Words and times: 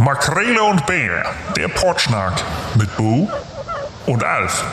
Makrele 0.00 0.62
und 0.62 0.86
Bär, 0.86 1.26
der 1.54 1.68
Potschnack 1.68 2.42
mit 2.74 2.96
Bo 2.96 3.30
und 4.06 4.24
Alf. 4.24 4.64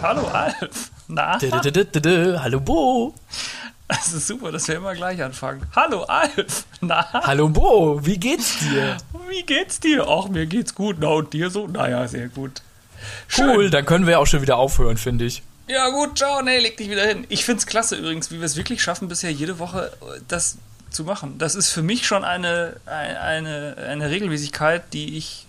Hallo 0.00 0.28
Alf. 0.28 0.92
Na? 1.08 1.36
Dö, 1.36 1.50
dö, 1.50 1.72
dö, 1.72 1.84
dö, 1.84 2.00
dö. 2.00 2.38
Hallo 2.38 2.60
Bo. 2.60 3.12
Es 3.88 4.12
ist 4.12 4.28
super, 4.28 4.52
dass 4.52 4.68
wir 4.68 4.76
immer 4.76 4.94
gleich 4.94 5.20
anfangen. 5.20 5.66
Hallo 5.74 6.04
Alf. 6.04 6.64
Na? 6.80 7.12
Hallo 7.12 7.48
Bo, 7.48 7.98
wie 8.06 8.18
geht's 8.18 8.60
dir? 8.60 8.96
Wie 9.28 9.42
geht's 9.42 9.80
dir? 9.80 10.06
Ach, 10.08 10.28
mir 10.28 10.46
geht's 10.46 10.72
gut. 10.76 10.98
Na 11.00 11.08
und 11.08 11.32
dir 11.32 11.50
so? 11.50 11.66
Naja, 11.66 12.06
sehr 12.06 12.28
gut. 12.28 12.62
Cool, 13.36 13.68
dann 13.68 13.84
können 13.84 14.06
wir 14.06 14.20
auch 14.20 14.28
schon 14.28 14.42
wieder 14.42 14.58
aufhören, 14.58 14.96
finde 14.96 15.24
ich. 15.24 15.42
Ja 15.66 15.88
gut, 15.88 16.18
ciao, 16.18 16.40
nee, 16.42 16.60
leg 16.60 16.76
dich 16.76 16.88
wieder 16.88 17.04
hin. 17.04 17.26
Ich 17.28 17.44
find's 17.44 17.66
klasse 17.66 17.96
übrigens, 17.96 18.30
wie 18.30 18.38
wir 18.38 18.46
es 18.46 18.56
wirklich 18.56 18.80
schaffen, 18.80 19.08
bisher 19.08 19.32
jede 19.32 19.58
Woche 19.58 19.90
äh, 20.02 20.20
das 20.28 20.56
zu 20.90 21.04
machen. 21.04 21.38
Das 21.38 21.54
ist 21.54 21.70
für 21.70 21.82
mich 21.82 22.06
schon 22.06 22.24
eine, 22.24 22.76
eine, 22.86 23.76
eine 23.78 24.10
Regelmäßigkeit, 24.10 24.92
die 24.92 25.16
ich 25.16 25.46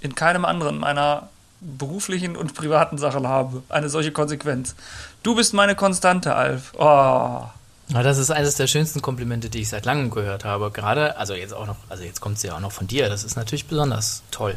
in 0.00 0.14
keinem 0.14 0.44
anderen 0.44 0.78
meiner 0.78 1.28
beruflichen 1.60 2.36
und 2.36 2.54
privaten 2.54 2.98
Sachen 2.98 3.26
habe. 3.26 3.62
Eine 3.68 3.88
solche 3.88 4.12
Konsequenz. 4.12 4.74
Du 5.22 5.34
bist 5.34 5.54
meine 5.54 5.74
Konstante, 5.74 6.34
Alf. 6.34 6.72
Oh. 6.78 7.42
Na, 7.90 8.02
das 8.02 8.18
ist 8.18 8.30
eines 8.30 8.54
der 8.56 8.66
schönsten 8.66 9.02
Komplimente, 9.02 9.48
die 9.48 9.60
ich 9.60 9.68
seit 9.68 9.84
langem 9.84 10.10
gehört 10.10 10.44
habe. 10.44 10.70
Gerade, 10.70 11.16
also 11.16 11.34
jetzt 11.34 11.54
auch 11.54 11.66
noch, 11.66 11.76
also 11.88 12.04
jetzt 12.04 12.20
kommt 12.20 12.36
es 12.36 12.42
ja 12.42 12.54
auch 12.54 12.60
noch 12.60 12.72
von 12.72 12.86
dir. 12.86 13.08
Das 13.08 13.24
ist 13.24 13.36
natürlich 13.36 13.66
besonders 13.66 14.22
toll. 14.30 14.56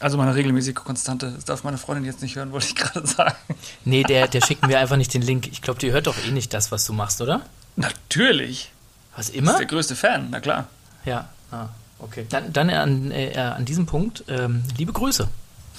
Also 0.00 0.16
meine 0.16 0.34
regelmäßige 0.34 0.74
Konstante. 0.74 1.32
Das 1.34 1.44
darf 1.44 1.64
meine 1.64 1.78
Freundin 1.78 2.04
jetzt 2.04 2.22
nicht 2.22 2.36
hören, 2.36 2.52
wollte 2.52 2.66
ich 2.66 2.76
gerade 2.76 3.06
sagen. 3.06 3.36
Nee, 3.84 4.04
der, 4.04 4.28
der 4.28 4.42
schicken 4.42 4.68
wir 4.68 4.78
einfach 4.78 4.96
nicht 4.96 5.12
den 5.12 5.22
Link. 5.22 5.48
Ich 5.48 5.60
glaube, 5.60 5.80
die 5.80 5.90
hört 5.90 6.06
doch 6.06 6.16
eh 6.26 6.30
nicht 6.30 6.54
das, 6.54 6.70
was 6.70 6.84
du 6.84 6.92
machst, 6.92 7.20
oder? 7.20 7.40
Natürlich. 7.74 8.70
Was 9.18 9.30
immer? 9.30 9.50
ist 9.50 9.58
der 9.58 9.66
größte 9.66 9.96
Fan, 9.96 10.28
na 10.30 10.38
klar. 10.38 10.68
Ja. 11.04 11.28
Ah, 11.50 11.70
okay. 11.98 12.24
Dann, 12.28 12.52
dann 12.52 12.70
an, 12.70 13.10
äh, 13.10 13.36
an 13.36 13.64
diesem 13.64 13.84
Punkt, 13.84 14.22
ähm, 14.28 14.62
liebe 14.76 14.92
Grüße. 14.92 15.26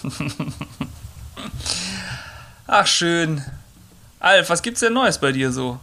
Ach, 2.68 2.86
schön. 2.86 3.42
Alf, 4.20 4.50
was 4.50 4.62
gibt's 4.62 4.82
denn 4.82 4.92
Neues 4.92 5.20
bei 5.20 5.32
dir 5.32 5.54
so? 5.54 5.80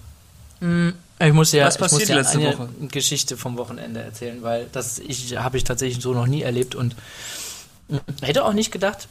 Ich 0.60 1.32
muss 1.32 1.52
ja, 1.52 1.64
Was 1.64 1.76
ich 1.76 1.80
muss 1.80 1.90
passiert 1.92 2.08
ja 2.10 2.16
letzte 2.16 2.38
eine 2.40 2.58
Woche? 2.58 2.68
Geschichte 2.88 3.38
vom 3.38 3.56
Wochenende 3.56 4.02
erzählen, 4.02 4.42
weil 4.42 4.66
das 4.72 4.98
ich 4.98 5.38
habe 5.38 5.56
ich 5.56 5.64
tatsächlich 5.64 6.02
so 6.02 6.12
noch 6.12 6.26
nie 6.26 6.42
erlebt 6.42 6.74
und 6.74 6.94
mm, 7.88 7.96
hätte 8.20 8.44
auch 8.44 8.52
nicht 8.52 8.70
gedacht, 8.70 9.08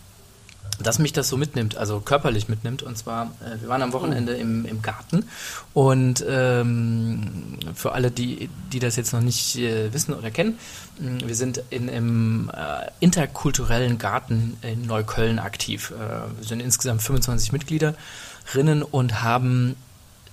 dass 0.85 0.99
mich 0.99 1.13
das 1.13 1.27
so 1.29 1.37
mitnimmt, 1.37 1.77
also 1.77 1.99
körperlich 1.99 2.47
mitnimmt. 2.47 2.83
Und 2.83 2.97
zwar, 2.97 3.31
äh, 3.41 3.61
wir 3.61 3.69
waren 3.69 3.81
am 3.81 3.93
Wochenende 3.93 4.33
im, 4.33 4.65
im 4.65 4.81
Garten 4.81 5.25
und 5.73 6.23
ähm, 6.27 7.57
für 7.73 7.93
alle, 7.93 8.11
die, 8.11 8.49
die 8.71 8.79
das 8.79 8.95
jetzt 8.95 9.13
noch 9.13 9.21
nicht 9.21 9.57
äh, 9.57 9.91
wissen 9.93 10.13
oder 10.13 10.31
kennen, 10.31 10.57
mh, 10.99 11.27
wir 11.27 11.35
sind 11.35 11.63
in 11.69 11.89
einem 11.89 12.51
äh, 12.53 12.89
interkulturellen 12.99 13.97
Garten 13.97 14.57
in 14.61 14.83
Neukölln 14.83 15.39
aktiv. 15.39 15.91
Äh, 15.91 16.37
wir 16.37 16.47
sind 16.47 16.61
insgesamt 16.61 17.01
25 17.01 17.51
Mitgliederinnen 17.51 18.83
und 18.83 19.23
haben 19.23 19.75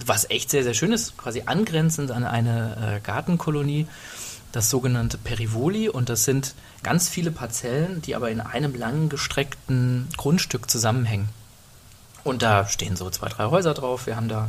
was 0.06 0.28
echt 0.30 0.50
sehr, 0.50 0.62
sehr 0.62 0.74
schön 0.74 0.92
ist, 0.92 1.16
quasi 1.16 1.42
angrenzend 1.46 2.10
an 2.10 2.24
eine 2.24 2.96
äh, 2.96 3.00
Gartenkolonie, 3.00 3.86
das 4.52 4.70
sogenannte 4.70 5.18
Perivoli. 5.18 5.88
Und 5.88 6.08
das 6.08 6.24
sind 6.24 6.54
ganz 6.82 7.08
viele 7.08 7.30
Parzellen, 7.30 8.02
die 8.02 8.14
aber 8.14 8.30
in 8.30 8.40
einem 8.40 8.74
langen 8.74 9.08
gestreckten 9.08 10.08
Grundstück 10.16 10.70
zusammenhängen. 10.70 11.28
Und 12.24 12.42
da 12.42 12.66
stehen 12.66 12.96
so 12.96 13.10
zwei, 13.10 13.28
drei 13.28 13.46
Häuser 13.46 13.74
drauf. 13.74 14.06
Wir 14.06 14.16
haben 14.16 14.28
da 14.28 14.48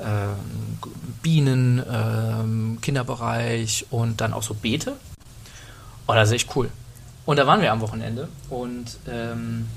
ähm, 0.00 0.78
Bienen, 1.22 1.82
ähm, 1.90 2.78
Kinderbereich 2.80 3.86
und 3.90 4.20
dann 4.20 4.32
auch 4.32 4.42
so 4.42 4.54
Beete. 4.54 4.96
Oh, 6.06 6.14
das 6.14 6.28
ist 6.28 6.34
echt 6.34 6.56
cool. 6.56 6.70
Und 7.26 7.36
da 7.38 7.46
waren 7.46 7.60
wir 7.60 7.72
am 7.72 7.80
Wochenende 7.80 8.28
und 8.48 8.98
ähm, 9.06 9.68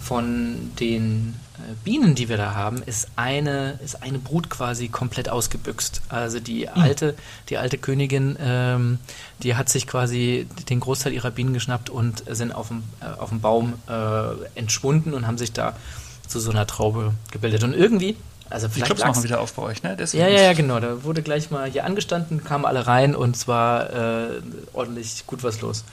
von 0.00 0.72
den 0.78 1.34
äh, 1.34 1.45
Bienen, 1.84 2.14
die 2.14 2.28
wir 2.28 2.36
da 2.36 2.54
haben, 2.54 2.82
ist 2.84 3.08
eine, 3.16 3.78
ist 3.84 4.02
eine 4.02 4.18
Brut 4.18 4.50
quasi 4.50 4.88
komplett 4.88 5.28
ausgebüxt. 5.28 6.02
Also 6.08 6.40
die 6.40 6.68
alte, 6.68 7.14
die 7.48 7.56
alte 7.58 7.78
Königin, 7.78 8.36
ähm, 8.40 8.98
die 9.42 9.54
hat 9.56 9.68
sich 9.68 9.86
quasi 9.86 10.46
den 10.68 10.80
Großteil 10.80 11.12
ihrer 11.12 11.30
Bienen 11.30 11.52
geschnappt 11.54 11.90
und 11.90 12.24
sind 12.28 12.52
auf 12.52 12.68
dem, 12.68 12.82
äh, 13.00 13.06
auf 13.20 13.30
dem 13.30 13.40
Baum 13.40 13.74
äh, 13.88 14.58
entschwunden 14.58 15.14
und 15.14 15.26
haben 15.26 15.38
sich 15.38 15.52
da 15.52 15.74
zu 16.28 16.40
so 16.40 16.50
einer 16.50 16.66
Traube 16.66 17.12
gebildet. 17.30 17.64
Und 17.64 17.72
irgendwie, 17.74 18.16
also 18.50 18.66
Die 18.68 18.74
vielleicht 18.74 18.86
Clubs 18.86 19.00
lag's- 19.02 19.16
machen 19.16 19.24
wieder 19.24 19.40
auf 19.40 19.52
bei 19.54 19.62
euch, 19.62 19.82
ne? 19.82 19.96
Deswegen. 19.98 20.22
ja, 20.24 20.28
ja, 20.28 20.42
ja, 20.42 20.52
genau. 20.52 20.78
Da 20.80 21.04
wurde 21.04 21.22
gleich 21.22 21.50
mal 21.50 21.70
hier 21.70 21.84
angestanden, 21.84 22.44
kamen 22.44 22.64
alle 22.64 22.86
rein 22.86 23.14
und 23.16 23.34
es 23.36 23.48
war 23.48 23.90
äh, 23.92 24.28
ordentlich 24.72 25.24
gut 25.26 25.42
was 25.42 25.60
los. 25.60 25.84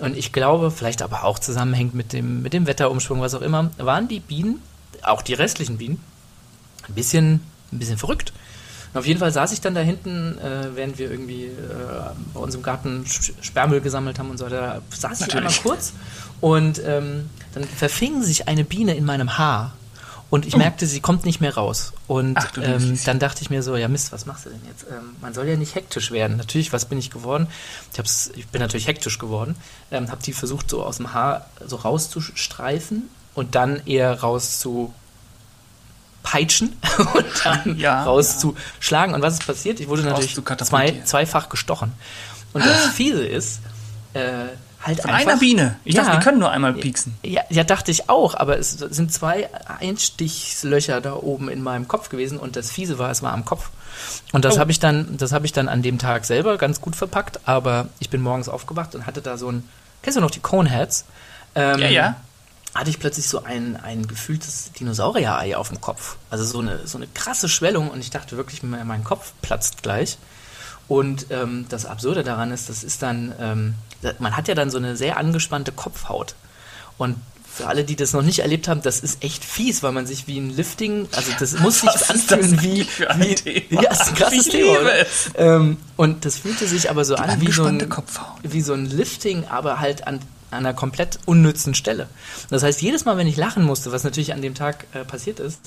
Und 0.00 0.16
ich 0.16 0.32
glaube, 0.32 0.70
vielleicht 0.70 1.02
aber 1.02 1.24
auch 1.24 1.40
zusammenhängt 1.40 1.92
mit 1.94 2.12
dem, 2.12 2.40
mit 2.42 2.52
dem 2.52 2.66
Wetterumschwung, 2.68 3.20
was 3.20 3.34
auch 3.34 3.40
immer, 3.42 3.70
waren 3.78 4.06
die 4.06 4.20
Bienen, 4.20 4.62
auch 5.02 5.22
die 5.22 5.34
restlichen 5.34 5.78
Bienen, 5.78 6.02
ein 6.88 6.94
bisschen, 6.94 7.40
ein 7.72 7.78
bisschen 7.78 7.98
verrückt. 7.98 8.32
Und 8.92 9.00
auf 9.00 9.06
jeden 9.06 9.20
Fall 9.20 9.32
saß 9.32 9.52
ich 9.52 9.60
dann 9.60 9.74
da 9.74 9.80
hinten, 9.80 10.38
äh, 10.38 10.74
während 10.74 10.98
wir 10.98 11.10
irgendwie 11.10 11.44
äh, 11.44 11.50
bei 12.32 12.40
uns 12.40 12.54
im 12.54 12.62
Garten 12.62 13.04
Sperrmüll 13.40 13.80
gesammelt 13.80 14.18
haben 14.18 14.30
und 14.30 14.38
so 14.38 14.46
weiter, 14.46 14.60
da 14.60 14.96
saß 14.96 15.20
ich 15.20 15.34
einmal 15.34 15.44
Natürlich. 15.44 15.62
kurz 15.62 15.92
und 16.40 16.80
ähm, 16.84 17.28
dann 17.52 17.64
verfing 17.64 18.22
sich 18.22 18.48
eine 18.48 18.64
Biene 18.64 18.94
in 18.94 19.04
meinem 19.04 19.36
Haar 19.36 19.74
und 20.30 20.46
ich 20.46 20.56
merkte, 20.56 20.86
sie 20.86 21.00
kommt 21.00 21.24
nicht 21.24 21.40
mehr 21.40 21.54
raus. 21.54 21.94
Und 22.06 22.36
Ach, 22.36 22.52
ähm, 22.62 22.98
dann 23.06 23.18
dachte 23.18 23.40
ich 23.40 23.48
mir 23.48 23.62
so, 23.62 23.76
ja 23.76 23.88
Mist, 23.88 24.12
was 24.12 24.26
machst 24.26 24.44
du 24.44 24.50
denn 24.50 24.60
jetzt? 24.66 24.84
Ähm, 24.90 25.16
man 25.22 25.32
soll 25.32 25.46
ja 25.48 25.56
nicht 25.56 25.74
hektisch 25.74 26.10
werden. 26.10 26.36
Natürlich, 26.36 26.72
was 26.72 26.84
bin 26.84 26.98
ich 26.98 27.10
geworden? 27.10 27.46
Ich, 27.92 27.98
hab's, 27.98 28.30
ich 28.36 28.46
bin 28.48 28.60
natürlich 28.60 28.88
hektisch 28.88 29.18
geworden. 29.18 29.56
Ähm, 29.90 30.10
habe 30.10 30.22
die 30.22 30.34
versucht, 30.34 30.68
so 30.68 30.82
aus 30.82 30.98
dem 30.98 31.14
Haar 31.14 31.46
so 31.64 31.76
rauszustreifen 31.76 33.08
und 33.34 33.54
dann 33.54 33.80
eher 33.86 34.20
raus 34.20 34.58
zu 34.58 34.92
peitschen 36.22 36.76
und 37.14 37.24
dann 37.44 37.78
Ja, 37.78 38.04
rauszuschlagen. 38.04 39.14
Und 39.14 39.22
was 39.22 39.34
ist 39.34 39.46
passiert? 39.46 39.80
Ich 39.80 39.88
wurde 39.88 40.02
natürlich 40.02 40.34
zwei, 40.64 41.00
zweifach 41.04 41.48
gestochen. 41.48 41.92
Und 42.52 42.64
das 42.66 42.86
Fiese 42.86 43.24
ist, 43.26 43.60
äh, 44.14 44.20
halt 44.82 45.00
Von 45.02 45.10
einfach... 45.10 45.30
einer 45.32 45.40
Biene. 45.40 45.76
Ich 45.84 45.94
Ja. 45.94 46.02
dachte, 46.04 46.18
die 46.18 46.22
können 46.24 46.38
nur 46.38 46.50
einmal 46.50 46.72
pieksen. 46.72 47.14
Ja, 47.22 47.42
ja, 47.50 47.64
dachte 47.64 47.90
ich 47.90 48.08
auch, 48.08 48.34
aber 48.34 48.58
es 48.58 48.72
sind 48.72 49.12
zwei 49.12 49.48
Einstichlöcher 49.80 51.00
da 51.00 51.14
oben 51.14 51.48
in 51.48 51.62
meinem 51.62 51.88
Kopf 51.88 52.08
gewesen 52.08 52.38
und 52.38 52.56
das 52.56 52.70
Fiese 52.70 52.98
war, 52.98 53.10
es 53.10 53.22
war 53.22 53.32
am 53.32 53.44
Kopf. 53.44 53.70
Und 54.32 54.44
das 54.44 54.56
Oh. 54.56 54.60
habe 54.60 54.70
ich 54.70 54.78
dann, 54.80 55.16
das 55.16 55.32
habe 55.32 55.46
ich 55.46 55.52
dann 55.52 55.68
an 55.68 55.82
dem 55.82 55.98
Tag 55.98 56.24
selber 56.24 56.56
ganz 56.58 56.80
gut 56.80 56.94
verpackt, 56.96 57.40
aber 57.46 57.88
ich 57.98 58.10
bin 58.10 58.20
morgens 58.22 58.48
aufgewacht 58.48 58.94
und 58.94 59.06
hatte 59.06 59.20
da 59.20 59.36
so 59.36 59.50
ein, 59.50 59.68
kennst 60.02 60.16
du 60.16 60.20
noch 60.20 60.30
die 60.30 60.40
Coneheads? 60.40 61.04
Ähm, 61.54 61.78
Ja, 61.80 61.88
ja. 61.88 62.16
Hatte 62.78 62.90
ich 62.90 63.00
plötzlich 63.00 63.26
so 63.26 63.42
ein, 63.42 63.76
ein 63.76 64.06
gefühltes 64.06 64.70
Dinosaurier-Ei 64.78 65.56
auf 65.56 65.68
dem 65.68 65.80
Kopf. 65.80 66.16
Also 66.30 66.44
so 66.44 66.60
eine, 66.60 66.86
so 66.86 66.96
eine 66.96 67.08
krasse 67.08 67.48
Schwellung 67.48 67.90
und 67.90 67.98
ich 67.98 68.10
dachte 68.10 68.36
wirklich, 68.36 68.62
mein 68.62 69.02
Kopf 69.02 69.32
platzt 69.42 69.82
gleich. 69.82 70.16
Und 70.86 71.26
ähm, 71.30 71.66
das 71.68 71.86
Absurde 71.86 72.22
daran 72.22 72.52
ist, 72.52 72.68
das 72.68 72.84
ist 72.84 73.02
dann, 73.02 73.34
ähm, 73.40 73.74
man 74.20 74.36
hat 74.36 74.46
ja 74.46 74.54
dann 74.54 74.70
so 74.70 74.78
eine 74.78 74.96
sehr 74.96 75.16
angespannte 75.16 75.72
Kopfhaut. 75.72 76.36
Und 76.98 77.16
für 77.52 77.66
alle, 77.66 77.82
die 77.82 77.96
das 77.96 78.12
noch 78.12 78.22
nicht 78.22 78.38
erlebt 78.38 78.68
haben, 78.68 78.82
das 78.82 79.00
ist 79.00 79.24
echt 79.24 79.44
fies, 79.44 79.82
weil 79.82 79.90
man 79.90 80.06
sich 80.06 80.28
wie 80.28 80.38
ein 80.38 80.50
Lifting, 80.50 81.08
also 81.16 81.32
das 81.36 81.58
muss 81.58 81.80
sich 81.80 81.90
Was 81.92 82.10
anfühlen 82.10 82.62
wie, 82.62 82.86
wie 83.16 83.34
Thema? 83.34 83.82
ja, 83.82 83.90
ist 83.90 84.08
ein 84.08 84.14
krasses 84.14 84.46
Ich 84.46 84.52
Thema. 84.52 84.78
Ähm, 85.34 85.78
und 85.96 86.24
das 86.24 86.36
fühlte 86.36 86.68
sich 86.68 86.88
aber 86.90 87.04
so 87.04 87.16
an 87.16 87.40
wie 87.40 87.50
so, 87.50 87.64
ein, 87.64 87.88
Kopfhaut. 87.88 88.38
wie 88.44 88.60
so 88.60 88.74
ein 88.74 88.86
Lifting, 88.86 89.46
aber 89.48 89.80
halt 89.80 90.06
an, 90.06 90.20
an 90.50 90.58
einer 90.58 90.74
komplett 90.74 91.18
unnützen 91.26 91.74
Stelle. 91.74 92.08
Das 92.50 92.62
heißt, 92.62 92.80
jedes 92.80 93.04
Mal, 93.04 93.16
wenn 93.16 93.26
ich 93.26 93.36
lachen 93.36 93.64
musste, 93.64 93.92
was 93.92 94.04
natürlich 94.04 94.32
an 94.32 94.42
dem 94.42 94.54
Tag 94.54 94.86
äh, 94.94 95.04
passiert 95.04 95.40
ist, 95.40 95.60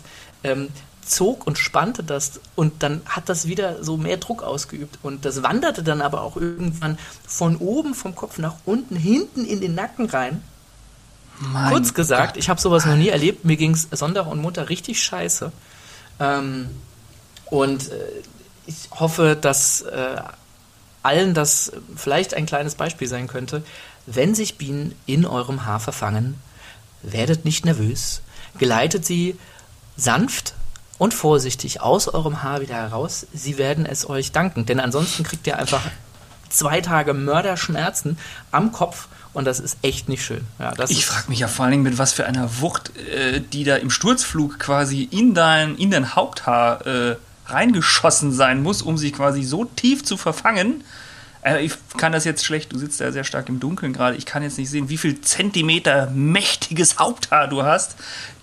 ähm, 0.44 0.70
zog 1.06 1.48
und 1.48 1.58
spannte 1.58 2.04
das 2.04 2.40
und 2.56 2.84
dann 2.84 3.02
hat 3.06 3.30
das 3.30 3.48
wieder 3.48 3.84
so 3.84 3.98
mehr 3.98 4.18
Druck 4.18 4.44
ausgeübt 4.44 5.00
und 5.02 5.26
das 5.26 5.44
wanderte 5.44 5.84
dann 5.84 6.02
aber 6.02 6.22
auch 6.22 6.38
irgendwann 6.38 6.98
von 7.28 7.58
oben 7.58 7.94
vom 7.94 8.16
Kopf 8.16 8.38
nach 8.38 8.56
unten, 8.66 8.96
hinten 8.96 9.46
in 9.46 9.62
den 9.62 9.76
Nacken 9.76 10.06
rein. 10.06 10.44
Mein 11.40 11.72
Kurz 11.72 11.94
gesagt, 11.94 12.34
Gott. 12.34 12.38
ich 12.38 12.50
habe 12.50 12.62
sowas 12.62 12.86
noch 12.86 12.96
nie 12.96 13.10
erlebt. 13.10 13.46
Mir 13.46 13.58
ging 13.58 13.74
es 13.74 13.88
Sonntag 13.92 14.28
und 14.28 14.40
Montag 14.42 14.70
richtig 14.70 15.02
scheiße. 15.02 15.52
Ähm, 16.20 16.70
und 17.46 17.90
äh, 17.90 17.96
ich 18.68 18.90
hoffe, 18.92 19.36
dass 19.40 19.82
äh, 19.82 20.22
allen 21.04 21.34
das 21.34 21.72
vielleicht 21.96 22.36
ein 22.36 22.46
kleines 22.46 22.76
Beispiel 22.76 23.08
sein 23.08 23.28
könnte. 23.28 23.64
Wenn 24.06 24.36
sich 24.36 24.58
Bienen 24.58 24.96
in 25.06 25.26
eurem 25.26 25.66
Haar 25.66 25.80
verfangen, 25.80 26.36
werdet 27.02 27.46
nicht 27.46 27.66
nervös, 27.66 28.22
geleitet 28.58 29.06
sie 29.06 29.38
sanft 29.96 30.54
und 30.98 31.14
vorsichtig 31.14 31.82
aus 31.82 32.08
eurem 32.08 32.44
Haar 32.44 32.62
wieder 32.62 32.76
heraus. 32.76 33.26
Sie 33.34 33.58
werden 33.58 33.86
es 33.86 34.10
euch 34.10 34.32
danken, 34.32 34.66
denn 34.66 34.80
ansonsten 34.80 35.24
kriegt 35.24 35.48
ihr 35.48 35.58
einfach 35.58 35.82
zwei 36.50 36.82
Tage 36.82 37.14
Mörderschmerzen 37.14 38.18
am 38.52 38.72
Kopf 38.72 39.08
und 39.34 39.46
das 39.46 39.60
ist 39.60 39.78
echt 39.82 40.10
nicht 40.10 40.24
schön. 40.24 40.42
Ja, 40.60 40.74
Ich 40.90 41.06
frage 41.06 41.30
mich 41.30 41.40
ja 41.40 41.48
vor 41.48 41.64
allen 41.64 41.72
Dingen, 41.72 41.84
mit 41.84 41.98
was 41.98 42.12
für 42.12 42.26
einer 42.26 42.60
Wucht, 42.60 42.96
äh, 42.98 43.40
die 43.40 43.64
da 43.64 43.78
im 43.78 43.90
Sturzflug 43.90 44.60
quasi 44.60 45.04
in 45.04 45.34
dein, 45.34 45.76
in 45.78 45.90
dein 45.90 46.16
Haupthaar 46.16 46.86
äh, 46.86 47.16
reingeschossen 47.48 48.34
sein 48.34 48.62
muss, 48.62 48.82
um 48.82 48.98
sich 48.98 49.14
quasi 49.14 49.44
so 49.44 49.66
tief 49.66 50.04
zu 50.04 50.18
verfangen. 50.18 50.84
Äh, 51.44 51.66
ich 51.66 51.74
kann 51.98 52.12
das 52.12 52.26
jetzt 52.26 52.46
schlecht, 52.46 52.74
du 52.74 52.78
sitzt 52.78 53.02
da 53.02 53.12
sehr 53.12 53.24
stark 53.24 53.50
im 53.50 53.60
Dunkeln 53.60 53.94
gerade. 53.94 54.16
Ich 54.18 54.26
kann 54.26 54.44
jetzt 54.44 54.58
nicht 54.58 54.70
sehen, 54.70 54.90
wie 54.90 54.98
viel 54.98 55.22
Zentimeter 55.22 56.10
mächtiges 56.12 57.00
Haupthaar 57.00 57.48
du 57.48 57.64
hast. 57.64 57.96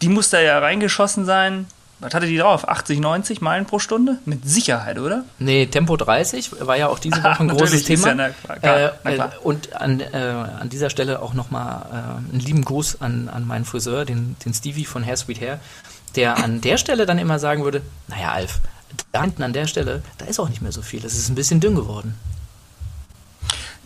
Die 0.02 0.08
muss 0.08 0.30
da 0.30 0.40
ja 0.40 0.58
reingeschossen 0.58 1.24
sein. 1.24 1.66
Was 2.00 2.14
hatte 2.14 2.26
die 2.26 2.36
drauf? 2.36 2.68
80, 2.68 3.00
90 3.00 3.40
Meilen 3.40 3.66
pro 3.66 3.80
Stunde? 3.80 4.18
Mit 4.24 4.48
Sicherheit, 4.48 5.00
oder? 5.00 5.24
Nee, 5.40 5.66
Tempo 5.66 5.96
30 5.96 6.64
war 6.64 6.76
ja 6.76 6.86
auch 6.86 7.00
diese 7.00 7.24
Woche 7.24 7.40
ein 7.40 7.48
großes 7.56 7.84
Thema. 7.84 8.08
Ja, 8.08 8.14
na, 8.14 8.28
klar, 8.28 8.92
na 9.02 9.12
klar. 9.12 9.32
Äh, 9.34 9.38
und 9.42 9.74
an, 9.74 10.00
äh, 10.00 10.16
an 10.16 10.68
dieser 10.68 10.90
Stelle 10.90 11.20
auch 11.20 11.34
nochmal 11.34 11.86
äh, 11.90 12.32
einen 12.32 12.40
lieben 12.40 12.64
Gruß 12.64 13.00
an, 13.00 13.28
an 13.28 13.48
meinen 13.48 13.64
Friseur, 13.64 14.04
den, 14.04 14.36
den 14.44 14.54
Stevie 14.54 14.84
von 14.84 15.04
Hair 15.04 15.16
Sweet 15.16 15.40
Hair, 15.40 15.60
der 16.14 16.36
an 16.36 16.60
der 16.60 16.78
Stelle 16.78 17.04
dann 17.04 17.18
immer 17.18 17.40
sagen 17.40 17.64
würde, 17.64 17.82
naja, 18.06 18.30
Alf, 18.30 18.60
da 19.10 19.22
hinten 19.22 19.42
an 19.42 19.52
der 19.52 19.66
Stelle, 19.66 20.02
da 20.18 20.26
ist 20.26 20.38
auch 20.38 20.48
nicht 20.48 20.62
mehr 20.62 20.72
so 20.72 20.82
viel. 20.82 21.04
Es 21.04 21.18
ist 21.18 21.28
ein 21.28 21.34
bisschen 21.34 21.58
dünn 21.58 21.74
geworden. 21.74 22.14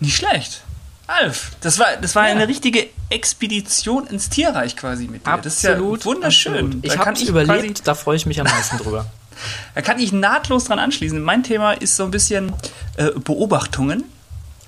Nicht 0.03 0.17
schlecht. 0.17 0.63
Alf, 1.07 1.53
das 1.61 1.79
war, 1.79 1.97
das 2.01 2.15
war 2.15 2.27
ja. 2.27 2.35
eine 2.35 2.49
richtige 2.49 2.89
Expedition 3.11 4.07
ins 4.07 4.29
Tierreich 4.29 4.77
quasi 4.77 5.09
mit 5.09 5.27
dir. 5.27 5.33
Absolut, 5.33 5.47
das 5.47 5.57
ist 5.57 5.63
ja 5.65 5.81
wunderschön. 5.81 6.55
Absolut. 6.55 6.87
Ich 6.87 6.99
habe 6.99 7.13
es 7.13 7.23
überlebt, 7.23 7.87
da 7.87 7.95
freue 7.95 8.17
ich 8.17 8.27
mich 8.27 8.41
am 8.41 8.47
meisten 8.47 8.79
drüber. 8.79 9.07
da 9.75 9.83
kann 9.83 9.99
ich 9.99 10.13
nahtlos 10.13 10.65
dran 10.65 10.79
anschließen. 10.79 11.21
Mein 11.21 11.43
Thema 11.43 11.73
ist 11.73 11.97
so 11.97 12.05
ein 12.05 12.11
bisschen 12.11 12.53
äh, 12.97 13.11
Beobachtungen. 13.11 14.05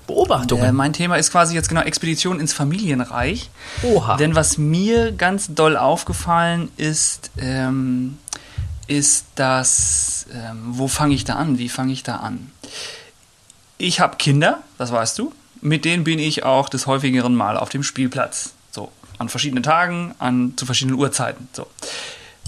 Beobachtungen? 0.07 0.63
Äh, 0.63 0.71
mein 0.71 0.93
Thema 0.93 1.15
ist 1.15 1.31
quasi 1.31 1.55
jetzt 1.55 1.69
genau 1.69 1.81
Expedition 1.81 2.39
ins 2.39 2.53
Familienreich. 2.53 3.49
Oha. 3.83 4.17
Denn 4.17 4.35
was 4.35 4.57
mir 4.57 5.11
ganz 5.13 5.53
doll 5.53 5.77
aufgefallen 5.77 6.69
ist, 6.77 7.31
ähm, 7.37 8.17
ist 8.87 9.25
das, 9.35 10.27
ähm, 10.31 10.59
wo 10.67 10.87
fange 10.87 11.15
ich 11.15 11.25
da 11.25 11.35
an? 11.35 11.57
Wie 11.57 11.69
fange 11.69 11.91
ich 11.93 12.03
da 12.03 12.17
an? 12.17 12.51
Ich 13.77 13.99
habe 13.99 14.17
Kinder, 14.17 14.61
das 14.77 14.91
weißt 14.91 15.17
du 15.19 15.33
mit 15.65 15.83
denen 15.83 16.03
bin 16.03 16.19
ich 16.19 16.43
auch 16.43 16.69
des 16.69 16.85
häufigeren 16.85 17.35
Mal 17.35 17.57
auf 17.57 17.69
dem 17.69 17.81
Spielplatz. 17.81 18.53
So, 18.71 18.91
an 19.17 19.29
verschiedenen 19.29 19.63
Tagen, 19.63 20.13
an, 20.19 20.53
zu 20.55 20.65
verschiedenen 20.65 20.99
Uhrzeiten. 20.99 21.49
So. 21.53 21.67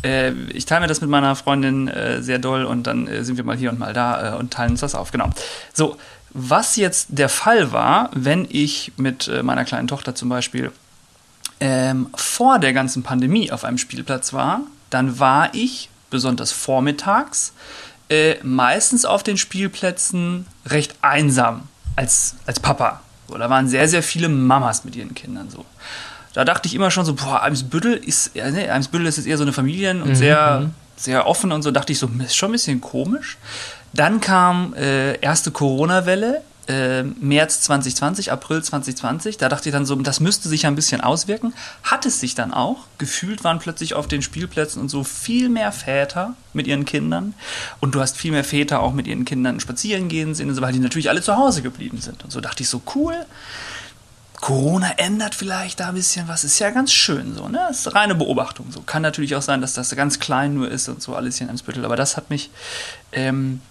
Äh, 0.04 0.34
ich 0.54 0.66
teile 0.66 0.82
mir 0.82 0.88
das 0.88 1.02
mit 1.02 1.10
meiner 1.10 1.36
Freundin 1.36 1.88
äh, 1.88 2.22
sehr 2.22 2.38
doll 2.38 2.64
und 2.64 2.86
dann 2.86 3.08
äh, 3.08 3.24
sind 3.24 3.38
wir 3.38 3.44
mal 3.44 3.58
hier 3.58 3.72
und 3.72 3.80
mal 3.80 3.94
da 3.94 4.36
äh, 4.36 4.38
und 4.38 4.54
teilen 4.54 4.72
uns 4.72 4.82
das 4.82 4.94
auf. 4.94 5.12
Genau. 5.12 5.30
So, 5.74 5.98
was 6.30 6.76
jetzt 6.76 7.08
der 7.10 7.30
Fall 7.30 7.72
war, 7.72 8.12
wenn 8.14 8.46
ich 8.50 8.92
mit 8.98 9.28
äh, 9.28 9.42
meiner 9.42 9.66
kleinen 9.66 9.88
Tochter 9.88 10.14
zum 10.14 10.30
Beispiel 10.30 10.72
ähm, 11.60 12.10
vor 12.14 12.60
der 12.60 12.74
ganzen 12.74 13.02
Pandemie 13.02 13.52
auf 13.52 13.64
einem 13.64 13.80
Spielplatz 13.80 14.32
war, 14.32 14.62
dann 14.92 15.18
war 15.18 15.56
ich 15.56 15.90
besonders 16.12 16.52
vormittags 16.52 17.54
äh, 18.10 18.36
meistens 18.44 19.06
auf 19.06 19.24
den 19.24 19.38
Spielplätzen 19.38 20.46
recht 20.66 20.96
einsam 21.02 21.68
als, 21.96 22.36
als 22.46 22.60
Papa. 22.60 23.02
So, 23.28 23.38
da 23.38 23.50
waren 23.50 23.68
sehr, 23.68 23.88
sehr 23.88 24.04
viele 24.04 24.30
Mamas 24.30 24.86
mit 24.86 24.96
ihren 24.96 25.14
Kindern 25.14 25.50
so. 25.50 25.66
Da 26.34 26.46
dachte 26.46 26.68
ich 26.68 26.76
immer 26.76 26.92
schon 26.92 27.04
so, 27.04 27.16
boah, 27.16 27.42
Eimsbüttel 27.42 27.94
ist, 27.94 28.36
ja, 28.36 28.50
ne, 28.52 28.72
Eimsbüttel 28.72 29.08
ist 29.08 29.18
jetzt 29.18 29.26
eher 29.26 29.38
so 29.38 29.44
eine 29.44 29.54
Familien- 29.54 30.02
und 30.02 30.10
mhm. 30.10 30.16
sehr, 30.16 30.60
mhm. 30.62 30.74
sehr 30.96 31.26
offen 31.26 31.52
und 31.52 31.64
so. 31.64 31.72
Dachte 31.72 31.92
ich 31.92 32.00
so, 32.00 32.10
ist 32.24 32.36
schon 32.36 32.50
ein 32.50 32.54
bisschen 32.54 32.80
komisch. 32.80 33.38
Dann 33.94 34.22
kam 34.22 34.74
äh, 34.76 35.18
erste 35.20 35.52
Corona-Welle 35.52 36.42
äh, 36.68 37.04
März 37.04 37.62
2020, 37.62 38.32
April 38.32 38.64
2020. 38.64 39.38
Da 39.38 39.50
dachte 39.50 39.70
ich 39.70 39.74
dann 39.74 39.86
so, 39.86 39.96
das 39.96 40.20
müsste 40.20 40.50
sich 40.50 40.64
ja 40.64 40.70
ein 40.70 40.76
bisschen 40.76 41.02
auswirken. 41.02 41.54
Hat 41.84 42.06
es 42.06 42.20
sich 42.20 42.36
dann 42.36 42.54
auch. 42.54 42.86
Gefühlt 42.98 43.44
waren 43.44 43.60
plötzlich 43.60 43.94
auf 43.94 44.08
den 44.08 44.22
Spielplätzen 44.22 44.82
und 44.82 44.90
so 44.90 45.04
viel 45.04 45.50
mehr 45.50 45.72
Väter 45.72 46.36
mit 46.54 46.68
ihren 46.68 46.86
Kindern. 46.86 47.34
Und 47.80 47.96
du 47.96 48.02
hast 48.02 48.18
viel 48.18 48.32
mehr 48.32 48.44
Väter 48.44 48.82
auch 48.82 48.94
mit 48.94 49.08
ihren 49.08 49.26
Kindern 49.26 49.60
spazieren 49.60 50.08
gehen 50.10 50.36
sehen, 50.36 50.60
weil 50.62 50.74
die 50.74 50.80
natürlich 50.80 51.10
alle 51.10 51.22
zu 51.22 51.36
Hause 51.36 51.62
geblieben 51.62 52.00
sind. 52.02 52.24
Und 52.24 52.32
so 52.32 52.42
dachte 52.42 52.64
ich 52.64 52.70
so, 52.70 52.82
cool. 52.96 53.16
Corona 54.40 54.92
ändert 54.98 55.34
vielleicht 55.34 55.80
da 55.80 55.90
ein 55.90 55.96
bisschen 55.96 56.28
was, 56.28 56.44
ist 56.44 56.60
ja 56.60 56.70
ganz 56.70 56.94
schön 56.94 57.34
so, 57.36 57.48
ne? 57.48 57.60
Ist 57.72 57.96
reine 57.96 58.14
Beobachtung. 58.14 58.72
So 58.72 58.82
kann 58.82 59.02
natürlich 59.02 59.36
auch 59.36 59.42
sein, 59.42 59.62
dass 59.62 59.74
das 59.74 59.96
ganz 59.96 60.20
klein 60.20 60.54
nur 60.54 60.70
ist 60.70 60.88
und 60.90 61.02
so 61.02 61.16
alles 61.16 61.38
hier 61.38 61.46
in 61.46 61.52
Eimsbüttel, 61.52 61.84
aber 61.84 61.96
das 61.96 62.18
hat 62.18 62.30
mich 62.30 62.52
ähm, 63.14 63.62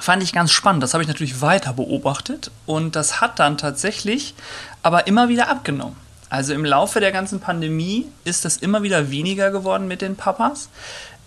fand 0.00 0.22
ich 0.22 0.32
ganz 0.32 0.52
spannend. 0.52 0.82
Das 0.82 0.94
habe 0.94 1.02
ich 1.02 1.08
natürlich 1.08 1.40
weiter 1.40 1.72
beobachtet 1.72 2.50
und 2.66 2.96
das 2.96 3.20
hat 3.20 3.38
dann 3.38 3.58
tatsächlich 3.58 4.34
aber 4.82 5.06
immer 5.06 5.28
wieder 5.28 5.48
abgenommen. 5.48 5.96
Also 6.30 6.52
im 6.52 6.64
Laufe 6.64 7.00
der 7.00 7.12
ganzen 7.12 7.40
Pandemie 7.40 8.06
ist 8.24 8.44
das 8.44 8.58
immer 8.58 8.82
wieder 8.82 9.10
weniger 9.10 9.50
geworden 9.50 9.88
mit 9.88 10.02
den 10.02 10.16
Papas, 10.16 10.68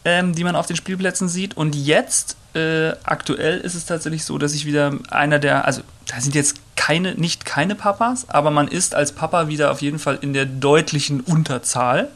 ähm, 0.05 0.33
die 0.33 0.43
man 0.43 0.55
auf 0.55 0.67
den 0.67 0.75
Spielplätzen 0.75 1.29
sieht. 1.29 1.55
Und 1.55 1.75
jetzt 1.75 2.35
äh, 2.53 2.91
aktuell 3.03 3.59
ist 3.59 3.75
es 3.75 3.85
tatsächlich 3.85 4.25
so, 4.25 4.37
dass 4.37 4.53
ich 4.53 4.65
wieder 4.65 4.93
einer 5.09 5.39
der, 5.39 5.65
also 5.65 5.81
da 6.07 6.19
sind 6.19 6.35
jetzt 6.35 6.57
keine, 6.75 7.13
nicht 7.13 7.45
keine 7.45 7.75
Papas, 7.75 8.27
aber 8.29 8.49
man 8.49 8.67
ist 8.67 8.95
als 8.95 9.11
Papa 9.11 9.47
wieder 9.47 9.71
auf 9.71 9.81
jeden 9.83 9.99
Fall 9.99 10.17
in 10.19 10.33
der 10.33 10.45
deutlichen 10.45 11.21
Unterzahl 11.21 12.09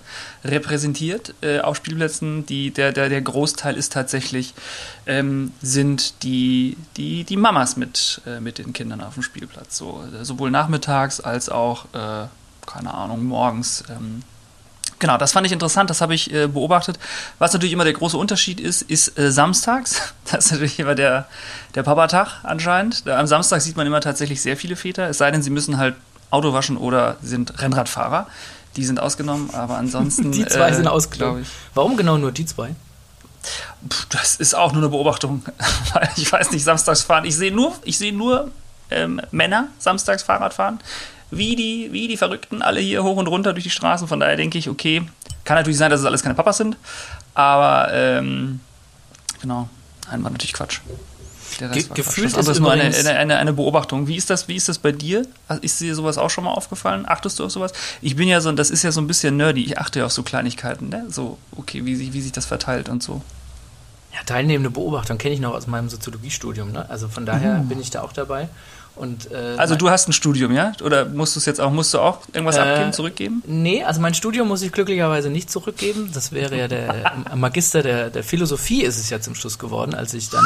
repräsentiert 0.44 1.36
äh, 1.42 1.60
auf 1.60 1.78
Spielplätzen. 1.78 2.46
Die, 2.48 2.72
der, 2.72 2.92
der, 2.92 3.10
der 3.10 3.22
Großteil 3.22 3.76
ist 3.76 3.94
tatsächlich, 3.94 4.56
ähm, 5.06 5.52
sind 5.62 6.24
die, 6.24 6.78
die, 6.98 7.24
die 7.24 7.38
Mamas 7.38 7.78
mit, 7.78 8.22
äh, 8.26 8.40
mit 8.40 8.58
den 8.58 8.74
Kindern 8.74 9.02
auf 9.02 9.14
dem 9.14 9.24
Spielplatz. 9.24 9.78
So, 9.78 10.04
sowohl 10.24 10.50
nachmittags 10.50 11.22
als 11.22 11.50
auch, 11.50 11.86
äh, 11.94 12.26
keine 12.66 12.94
Ahnung, 12.94 13.24
morgens. 13.24 13.84
Ähm, 13.90 14.24
Genau, 15.06 15.18
das 15.20 15.34
fand 15.34 15.46
ich 15.46 15.54
interessant, 15.54 15.92
das 15.92 16.02
habe 16.02 16.16
ich 16.16 16.34
äh, 16.34 16.48
beobachtet. 16.48 16.98
Was 17.38 17.54
natürlich 17.54 17.74
immer 17.74 17.84
der 17.84 17.94
große 17.94 18.18
Unterschied 18.18 18.60
ist, 18.60 18.82
ist 18.82 19.20
äh, 19.20 19.32
samstags. 19.32 20.02
Das 20.32 20.48
ist 20.48 20.54
natürlich 20.54 20.80
immer 20.80 20.96
der, 20.96 21.28
der 21.76 21.84
Papatag 21.84 22.40
anscheinend. 22.42 23.06
Da, 23.06 23.20
am 23.20 23.28
Samstag 23.28 23.62
sieht 23.62 23.78
man 23.78 23.86
immer 23.86 24.02
tatsächlich 24.02 24.42
sehr 24.42 24.58
viele 24.58 24.76
Väter, 24.76 25.08
es 25.08 25.20
sei 25.20 25.30
denn, 25.30 25.44
sie 25.44 25.52
müssen 25.52 25.78
halt 25.78 25.94
Auto 26.32 26.54
waschen 26.54 26.76
oder 26.76 27.18
sind 27.22 27.62
Rennradfahrer. 27.62 28.26
Die 28.78 28.84
sind 28.84 29.00
ausgenommen, 29.00 29.52
aber 29.54 29.78
ansonsten. 29.78 30.32
die 30.32 30.44
zwei 30.48 30.70
äh, 30.70 30.74
sind 30.74 30.88
ausgenommen. 30.88 31.46
Warum 31.76 31.98
genau 31.98 32.18
nur 32.18 32.32
die 32.32 32.48
zwei? 32.48 32.74
Das 34.10 34.38
ist 34.38 34.56
auch 34.56 34.72
nur 34.72 34.82
eine 34.82 34.90
Beobachtung. 34.90 35.44
ich 36.16 36.32
weiß 36.32 36.50
nicht, 36.50 36.64
samstags 36.64 37.04
fahren. 37.04 37.26
Ich 37.26 37.36
sehe 37.36 37.54
nur, 37.54 37.76
ich 37.84 38.00
sehe 38.00 38.12
nur 38.12 38.50
ähm, 38.90 39.22
Männer 39.30 39.68
samstags 39.78 40.24
Fahrrad 40.24 40.56
fahren 40.56 40.80
wie 41.38 41.56
die, 41.56 41.90
wie 41.92 42.08
die 42.08 42.18
Verrückten 42.18 42.62
alle 42.62 42.80
hier 42.80 43.04
hoch 43.04 43.18
und 43.18 43.28
runter 43.28 43.54
durch 43.54 43.64
die 43.64 43.70
Straßen. 43.70 44.08
Von 44.08 44.20
daher 44.20 44.36
denke 44.36 44.58
ich, 44.58 44.70
okay, 44.70 45.04
kann 45.44 45.58
natürlich 45.58 45.78
sein, 45.78 45.92
dass 45.92 46.00
es 46.00 46.06
alles 46.06 46.24
keine 46.24 46.36
Papas 46.36 46.58
sind, 46.58 46.78
aber 47.34 47.90
ähm, 47.94 48.60
genau, 49.42 49.70
nein, 50.10 50.24
war 50.24 50.32
natürlich 50.32 50.54
Quatsch. 50.54 50.80
Der 51.60 51.70
Rest 51.70 51.94
Ge 51.94 52.04
gefühlt 52.04 52.34
Quatsch. 52.34 52.38
Das 52.38 52.48
ist 52.48 52.60
nur 52.60 52.72
eine, 52.72 52.84
eine, 52.84 53.38
eine, 53.38 53.54
Beobachtung. 53.54 54.08
Wie 54.08 54.16
ist, 54.16 54.30
das, 54.30 54.48
wie 54.48 54.56
ist 54.56 54.68
das 54.68 54.78
bei 54.78 54.92
dir? 54.92 55.26
Ist 55.62 55.80
dir 55.80 55.96
sowas 55.96 56.18
auch 56.18 56.30
schon 56.30 56.44
mal 56.44 56.52
aufgefallen? 56.52 57.06
Achtest 57.08 57.40
du 57.40 57.46
auf 57.46 57.52
sowas? 57.52 57.72
Ich 58.02 58.16
bin 58.16 58.28
ja 58.28 58.42
so, 58.42 58.52
das 58.52 58.70
ist 58.70 58.84
ja 58.84 58.92
so 58.92 59.00
ein 59.00 59.08
bisschen 59.08 59.38
nerdy. 59.38 59.64
Ich 59.64 59.78
achte 59.78 60.00
ja 60.00 60.06
auf 60.06 60.12
so 60.12 60.24
Kleinigkeiten, 60.24 60.90
ne? 60.90 61.06
So, 61.10 61.38
okay, 61.56 61.86
wie, 61.86 62.14
wie 62.14 62.22
sich 62.22 62.32
das 62.32 62.46
verteilt 62.46 62.90
und 62.90 63.04
so. 63.04 63.22
Ja, 64.14 64.24
teilnehmende 64.26 64.70
Beobachtung 64.70 65.18
kenne 65.18 65.34
ich 65.34 65.42
noch 65.42 65.54
aus 65.54 65.68
meinem 65.68 65.90
Soziologiestudium. 65.90 66.72
Ne? 66.72 66.90
Also 66.90 67.10
von 67.10 67.26
daher 67.26 67.60
mhm. 67.60 67.68
bin 67.68 67.82
ich 67.82 67.92
da 67.92 68.02
auch 68.02 68.14
dabei. 68.14 68.48
Und, 68.96 69.30
äh, 69.32 69.56
also 69.58 69.76
du 69.76 69.90
hast 69.90 70.08
ein 70.08 70.14
Studium, 70.14 70.54
ja? 70.54 70.72
Oder 70.82 71.06
musst 71.06 71.36
du 71.36 71.40
es 71.40 71.46
jetzt 71.46 71.60
auch, 71.60 71.72
musst 71.72 71.94
du 71.94 72.00
auch 72.00 72.20
irgendwas 72.32 72.56
äh, 72.56 72.62
abgeben, 72.62 72.94
zurückgeben? 72.94 73.44
Nee, 73.46 73.84
also 73.84 74.00
mein 74.00 74.14
Studium 74.14 74.48
muss 74.48 74.62
ich 74.62 74.72
glücklicherweise 74.72 75.30
nicht 75.30 75.52
zurückgeben. 75.52 76.12
Das 76.14 76.32
wäre 76.32 76.58
ja 76.58 76.68
der 76.68 77.12
Magister 77.36 77.84
der, 77.84 78.10
der 78.10 78.24
Philosophie 78.24 78.84
ist 78.84 78.98
es 78.98 79.10
ja 79.10 79.20
zum 79.20 79.36
Schluss 79.36 79.60
geworden, 79.60 79.94
als 79.94 80.14
ich 80.14 80.30
dann 80.30 80.46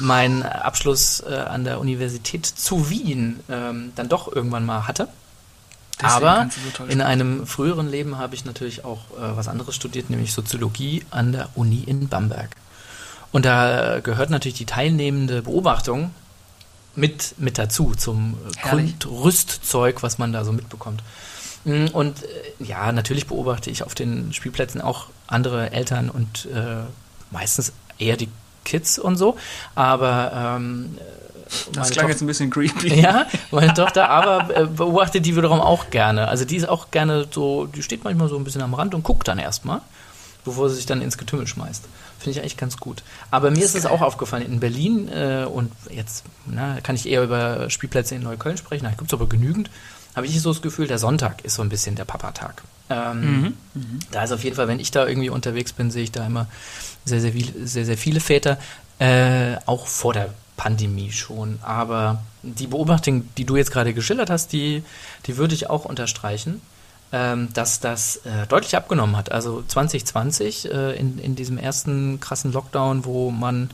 meinen 0.00 0.42
Abschluss 0.44 1.24
äh, 1.28 1.34
an 1.34 1.64
der 1.64 1.80
Universität 1.80 2.46
zu 2.46 2.88
Wien 2.88 3.40
ähm, 3.50 3.92
dann 3.96 4.08
doch 4.08 4.32
irgendwann 4.32 4.64
mal 4.64 4.86
hatte. 4.86 5.08
Deswegen 6.00 6.26
Aber 6.26 6.48
so 6.78 6.84
in 6.84 7.00
einem 7.00 7.46
früheren 7.46 7.90
Leben 7.90 8.18
habe 8.18 8.34
ich 8.34 8.44
natürlich 8.44 8.84
auch 8.84 9.10
äh, 9.10 9.36
was 9.36 9.48
anderes 9.48 9.74
studiert, 9.74 10.08
nämlich 10.08 10.32
Soziologie 10.32 11.04
an 11.10 11.32
der 11.32 11.48
Uni 11.54 11.82
in 11.84 12.08
Bamberg. 12.08 12.50
Und 13.32 13.44
da 13.44 14.00
gehört 14.00 14.30
natürlich 14.30 14.58
die 14.58 14.66
teilnehmende 14.66 15.42
Beobachtung 15.42 16.10
mit, 16.94 17.34
mit 17.38 17.58
dazu, 17.58 17.94
zum 17.96 18.36
Herrlich. 18.56 18.98
Grundrüstzeug, 18.98 20.02
was 20.02 20.18
man 20.18 20.32
da 20.32 20.44
so 20.44 20.52
mitbekommt. 20.52 21.02
Mm, 21.64 21.86
und 21.92 22.22
äh, 22.22 22.26
ja, 22.64 22.92
natürlich 22.92 23.26
beobachte 23.26 23.70
ich 23.70 23.82
auf 23.82 23.94
den 23.94 24.32
Spielplätzen 24.32 24.80
auch 24.80 25.06
andere 25.26 25.72
Eltern 25.72 26.10
und 26.10 26.48
äh, 26.54 26.82
meistens 27.30 27.72
eher 27.98 28.16
die 28.16 28.28
Kids 28.64 28.98
und 28.98 29.16
so, 29.16 29.36
aber 29.74 30.58
ähm, 30.58 30.96
das 31.72 31.90
klang 31.90 32.08
jetzt 32.08 32.22
ein 32.22 32.26
bisschen 32.26 32.50
creepy. 32.50 32.94
Ja, 33.02 33.26
meine 33.50 33.74
Tochter 33.74 34.08
aber 34.08 34.56
äh, 34.56 34.66
beobachtet 34.66 35.26
die 35.26 35.36
wiederum 35.36 35.60
auch 35.60 35.90
gerne. 35.90 36.28
Also 36.28 36.44
die 36.44 36.56
ist 36.56 36.68
auch 36.68 36.90
gerne 36.90 37.26
so, 37.30 37.66
die 37.66 37.82
steht 37.82 38.04
manchmal 38.04 38.28
so 38.28 38.36
ein 38.36 38.44
bisschen 38.44 38.62
am 38.62 38.74
Rand 38.74 38.94
und 38.94 39.02
guckt 39.02 39.28
dann 39.28 39.38
erstmal, 39.38 39.80
bevor 40.44 40.70
sie 40.70 40.76
sich 40.76 40.86
dann 40.86 41.02
ins 41.02 41.18
Getümmel 41.18 41.46
schmeißt. 41.46 41.84
Finde 42.22 42.38
ich 42.38 42.40
eigentlich 42.40 42.56
ganz 42.56 42.76
gut. 42.76 43.02
Aber 43.32 43.50
mir 43.50 43.64
ist 43.64 43.74
es 43.74 43.84
auch 43.84 44.00
aufgefallen, 44.00 44.46
in 44.46 44.60
Berlin 44.60 45.08
äh, 45.08 45.44
und 45.44 45.72
jetzt 45.90 46.24
na, 46.46 46.80
kann 46.80 46.94
ich 46.94 47.08
eher 47.08 47.24
über 47.24 47.68
Spielplätze 47.68 48.14
in 48.14 48.22
Neukölln 48.22 48.56
sprechen, 48.56 48.84
da 48.84 48.90
gibt 48.90 49.10
es 49.10 49.14
aber 49.14 49.28
genügend, 49.28 49.70
habe 50.14 50.26
ich 50.26 50.40
so 50.40 50.52
das 50.52 50.62
Gefühl, 50.62 50.86
der 50.86 50.98
Sonntag 50.98 51.44
ist 51.44 51.54
so 51.54 51.62
ein 51.62 51.68
bisschen 51.68 51.96
der 51.96 52.04
Papatag. 52.04 52.62
Ähm, 52.90 53.20
mhm. 53.20 53.54
Mhm. 53.74 53.98
Da 54.12 54.22
ist 54.22 54.32
auf 54.32 54.44
jeden 54.44 54.54
Fall, 54.54 54.68
wenn 54.68 54.78
ich 54.78 54.92
da 54.92 55.06
irgendwie 55.06 55.30
unterwegs 55.30 55.72
bin, 55.72 55.90
sehe 55.90 56.04
ich 56.04 56.12
da 56.12 56.24
immer 56.24 56.46
sehr, 57.04 57.20
sehr, 57.20 57.32
viel, 57.32 57.52
sehr, 57.66 57.84
sehr 57.84 57.98
viele 57.98 58.20
Väter, 58.20 58.58
äh, 59.00 59.56
auch 59.66 59.86
vor 59.86 60.12
der 60.12 60.32
Pandemie 60.56 61.10
schon. 61.10 61.58
Aber 61.62 62.22
die 62.42 62.68
Beobachtung, 62.68 63.28
die 63.36 63.44
du 63.44 63.56
jetzt 63.56 63.72
gerade 63.72 63.94
geschildert 63.94 64.30
hast, 64.30 64.52
die, 64.52 64.84
die 65.26 65.36
würde 65.36 65.54
ich 65.54 65.68
auch 65.70 65.84
unterstreichen, 65.84 66.60
ähm, 67.12 67.48
dass 67.52 67.80
das 67.80 68.16
äh, 68.16 68.46
deutlich 68.48 68.74
abgenommen 68.74 69.16
hat. 69.16 69.32
Also 69.32 69.62
2020, 69.66 70.72
äh, 70.72 70.96
in, 70.96 71.18
in 71.18 71.36
diesem 71.36 71.58
ersten 71.58 72.20
krassen 72.20 72.52
Lockdown, 72.52 73.04
wo 73.04 73.30
man 73.30 73.70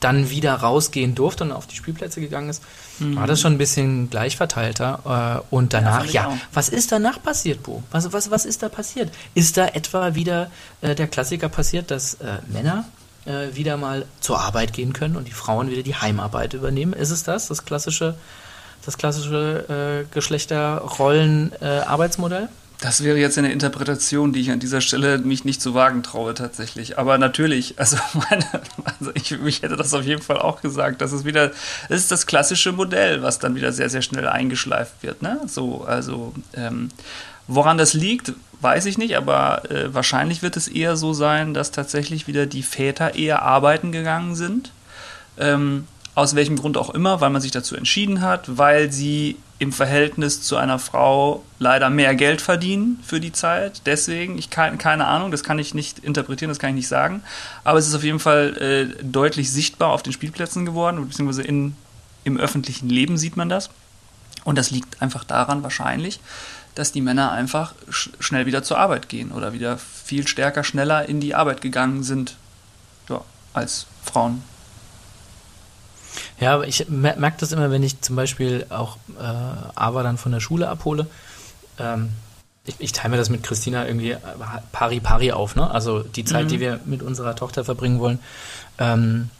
dann 0.00 0.30
wieder 0.30 0.54
rausgehen 0.54 1.14
durfte 1.14 1.44
und 1.44 1.52
auf 1.52 1.66
die 1.66 1.76
Spielplätze 1.76 2.20
gegangen 2.20 2.50
ist, 2.50 2.62
mhm. 2.98 3.16
war 3.16 3.26
das 3.26 3.40
schon 3.40 3.54
ein 3.54 3.58
bisschen 3.58 4.10
gleichverteilter. 4.10 5.44
Äh, 5.50 5.54
und 5.54 5.72
danach, 5.72 6.04
ja, 6.06 6.30
ja 6.30 6.38
was 6.52 6.68
ist 6.68 6.92
danach 6.92 7.22
passiert, 7.22 7.62
Bo? 7.62 7.82
Was, 7.90 8.12
was, 8.12 8.30
was 8.30 8.44
ist 8.44 8.62
da 8.62 8.68
passiert? 8.68 9.10
Ist 9.34 9.56
da 9.56 9.68
etwa 9.68 10.14
wieder 10.14 10.50
äh, 10.80 10.94
der 10.94 11.06
Klassiker 11.06 11.48
passiert, 11.48 11.90
dass 11.90 12.14
äh, 12.14 12.38
Männer 12.48 12.84
äh, 13.24 13.54
wieder 13.54 13.76
mal 13.76 14.06
zur 14.20 14.40
Arbeit 14.40 14.72
gehen 14.72 14.92
können 14.92 15.16
und 15.16 15.28
die 15.28 15.32
Frauen 15.32 15.70
wieder 15.70 15.82
die 15.82 15.94
Heimarbeit 15.94 16.54
übernehmen? 16.54 16.92
Ist 16.92 17.10
es 17.10 17.22
das, 17.22 17.48
das 17.48 17.64
klassische, 17.64 18.16
das 18.84 18.98
klassische 18.98 20.02
äh, 20.02 20.04
Geschlechterrollen-Arbeitsmodell? 20.12 22.48
Das 22.82 23.04
wäre 23.04 23.16
jetzt 23.16 23.38
eine 23.38 23.52
Interpretation, 23.52 24.32
die 24.32 24.40
ich 24.40 24.50
an 24.50 24.58
dieser 24.58 24.80
Stelle 24.80 25.18
mich 25.18 25.44
nicht 25.44 25.62
zu 25.62 25.72
wagen 25.72 26.02
traue 26.02 26.34
tatsächlich. 26.34 26.98
Aber 26.98 27.16
natürlich, 27.16 27.78
also, 27.78 27.96
meine, 28.14 28.44
also 28.98 29.12
ich, 29.14 29.30
ich 29.30 29.62
hätte 29.62 29.76
das 29.76 29.94
auf 29.94 30.02
jeden 30.02 30.20
Fall 30.20 30.40
auch 30.40 30.60
gesagt. 30.60 31.00
Das 31.00 31.12
ist 31.12 31.24
wieder, 31.24 31.52
das 31.88 32.00
ist 32.00 32.10
das 32.10 32.26
klassische 32.26 32.72
Modell, 32.72 33.22
was 33.22 33.38
dann 33.38 33.54
wieder 33.54 33.72
sehr, 33.72 33.88
sehr 33.88 34.02
schnell 34.02 34.26
eingeschleift 34.26 34.94
wird. 35.02 35.22
Ne? 35.22 35.40
So, 35.46 35.84
also 35.84 36.34
ähm, 36.54 36.88
woran 37.46 37.78
das 37.78 37.94
liegt, 37.94 38.32
weiß 38.60 38.86
ich 38.86 38.98
nicht, 38.98 39.16
aber 39.16 39.70
äh, 39.70 39.94
wahrscheinlich 39.94 40.42
wird 40.42 40.56
es 40.56 40.66
eher 40.66 40.96
so 40.96 41.12
sein, 41.12 41.54
dass 41.54 41.70
tatsächlich 41.70 42.26
wieder 42.26 42.46
die 42.46 42.64
Väter 42.64 43.14
eher 43.14 43.42
arbeiten 43.42 43.92
gegangen 43.92 44.34
sind. 44.34 44.72
Ähm, 45.38 45.86
aus 46.16 46.34
welchem 46.34 46.56
Grund 46.56 46.76
auch 46.76 46.90
immer, 46.90 47.20
weil 47.20 47.30
man 47.30 47.40
sich 47.40 47.52
dazu 47.52 47.76
entschieden 47.76 48.22
hat, 48.22 48.58
weil 48.58 48.90
sie 48.90 49.36
im 49.62 49.72
Verhältnis 49.72 50.42
zu 50.42 50.56
einer 50.56 50.80
Frau 50.80 51.44
leider 51.60 51.88
mehr 51.88 52.16
Geld 52.16 52.40
verdienen 52.40 52.98
für 53.06 53.20
die 53.20 53.30
Zeit. 53.30 53.82
Deswegen, 53.86 54.36
ich 54.36 54.50
kann, 54.50 54.76
keine 54.76 55.06
Ahnung, 55.06 55.30
das 55.30 55.44
kann 55.44 55.60
ich 55.60 55.72
nicht 55.72 56.00
interpretieren, 56.00 56.48
das 56.48 56.58
kann 56.58 56.70
ich 56.70 56.74
nicht 56.74 56.88
sagen. 56.88 57.22
Aber 57.62 57.78
es 57.78 57.86
ist 57.86 57.94
auf 57.94 58.02
jeden 58.02 58.18
Fall 58.18 58.56
äh, 58.56 59.04
deutlich 59.04 59.52
sichtbar 59.52 59.90
auf 59.90 60.02
den 60.02 60.12
Spielplätzen 60.12 60.66
geworden, 60.66 61.06
beziehungsweise 61.06 61.42
in, 61.42 61.76
im 62.24 62.38
öffentlichen 62.38 62.88
Leben 62.88 63.16
sieht 63.16 63.36
man 63.36 63.48
das. 63.48 63.70
Und 64.42 64.58
das 64.58 64.72
liegt 64.72 65.00
einfach 65.00 65.22
daran 65.22 65.62
wahrscheinlich, 65.62 66.18
dass 66.74 66.90
die 66.90 67.00
Männer 67.00 67.30
einfach 67.30 67.72
sch 67.88 68.10
schnell 68.18 68.46
wieder 68.46 68.64
zur 68.64 68.78
Arbeit 68.78 69.08
gehen 69.08 69.30
oder 69.30 69.52
wieder 69.52 69.78
viel 69.78 70.26
stärker, 70.26 70.64
schneller 70.64 71.08
in 71.08 71.20
die 71.20 71.36
Arbeit 71.36 71.60
gegangen 71.60 72.02
sind 72.02 72.34
ja, 73.08 73.20
als 73.54 73.86
Frauen 74.04 74.42
ja, 76.42 76.54
aber 76.54 76.66
ich 76.66 76.88
merke 76.88 77.36
das 77.38 77.52
immer, 77.52 77.70
wenn 77.70 77.84
ich 77.84 78.00
zum 78.00 78.16
Beispiel 78.16 78.66
auch 78.68 78.96
äh, 79.18 79.22
Ava 79.22 80.02
dann 80.02 80.18
von 80.18 80.32
der 80.32 80.40
Schule 80.40 80.68
abhole. 80.68 81.06
Ähm, 81.78 82.10
ich, 82.64 82.74
ich, 82.78 82.92
teile 82.92 83.12
mir 83.12 83.16
das 83.16 83.30
mit 83.30 83.44
Christina 83.44 83.86
irgendwie 83.86 84.16
pari 84.72 84.98
pari 84.98 85.30
auf, 85.32 85.54
ne? 85.54 85.70
Also 85.70 86.00
die 86.00 86.24
Zeit, 86.24 86.46
mhm. 86.46 86.48
die 86.48 86.60
wir 86.60 86.80
mit 86.84 87.02
unserer 87.02 87.36
Tochter 87.36 87.64
verbringen 87.64 88.00
wollen, 88.00 88.18
ähm, 88.78 89.30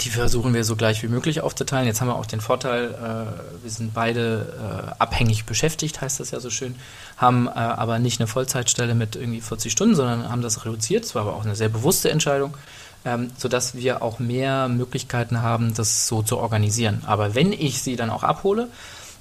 die 0.00 0.08
versuchen 0.08 0.54
wir 0.54 0.64
so 0.64 0.74
gleich 0.74 1.04
wie 1.04 1.08
möglich 1.08 1.40
aufzuteilen. 1.40 1.86
Jetzt 1.86 2.00
haben 2.00 2.08
wir 2.08 2.16
auch 2.16 2.26
den 2.26 2.40
Vorteil, 2.40 2.94
äh, 2.94 3.62
wir 3.62 3.70
sind 3.70 3.94
beide 3.94 4.52
äh, 4.58 4.92
abhängig 4.98 5.44
beschäftigt, 5.44 6.00
heißt 6.00 6.18
das 6.18 6.32
ja 6.32 6.40
so 6.40 6.50
schön, 6.50 6.74
haben 7.16 7.46
äh, 7.46 7.50
aber 7.50 8.00
nicht 8.00 8.20
eine 8.20 8.26
Vollzeitstelle 8.26 8.96
mit 8.96 9.14
irgendwie 9.14 9.40
40 9.40 9.70
Stunden, 9.70 9.94
sondern 9.94 10.28
haben 10.28 10.42
das 10.42 10.64
reduziert. 10.64 11.04
Das 11.04 11.14
war 11.14 11.22
aber 11.22 11.34
auch 11.34 11.44
eine 11.44 11.54
sehr 11.54 11.68
bewusste 11.68 12.10
Entscheidung 12.10 12.56
ähm, 13.04 13.30
sodass 13.36 13.74
wir 13.74 14.02
auch 14.02 14.18
mehr 14.18 14.68
Möglichkeiten 14.68 15.42
haben, 15.42 15.74
das 15.74 16.06
so 16.06 16.22
zu 16.22 16.38
organisieren. 16.38 17.02
Aber 17.06 17.34
wenn 17.34 17.52
ich 17.52 17.82
sie 17.82 17.96
dann 17.96 18.10
auch 18.10 18.22
abhole, 18.22 18.68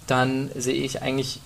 dann 0.08 0.50
sehe 0.56 0.76
ich 0.76 1.02
eigentlich 1.02 1.40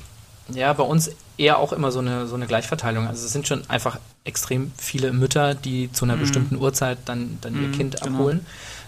ja 0.49 0.71
bei 0.73 0.83
uns 0.83 1.11
eher 1.37 1.59
auch 1.59 1.73
immer 1.73 1.91
so 1.91 1.99
eine, 1.99 2.27
so 2.27 2.35
eine 2.35 2.47
Gleichverteilung. 2.47 3.07
Also 3.07 3.25
es 3.25 3.33
sind 3.33 3.47
schon 3.47 3.69
einfach 3.69 3.99
extrem 4.23 4.71
viele 4.77 5.13
Mütter, 5.13 5.55
die 5.55 5.91
zu 5.91 6.05
einer 6.05 6.15
mhm. 6.15 6.21
bestimmten 6.21 6.55
Uhrzeit 6.57 6.97
dann, 7.05 7.37
dann 7.41 7.55
ihr 7.55 7.67
mhm, 7.69 7.71
Kind 7.73 8.01
genau. 8.01 8.15
abholen. 8.15 8.45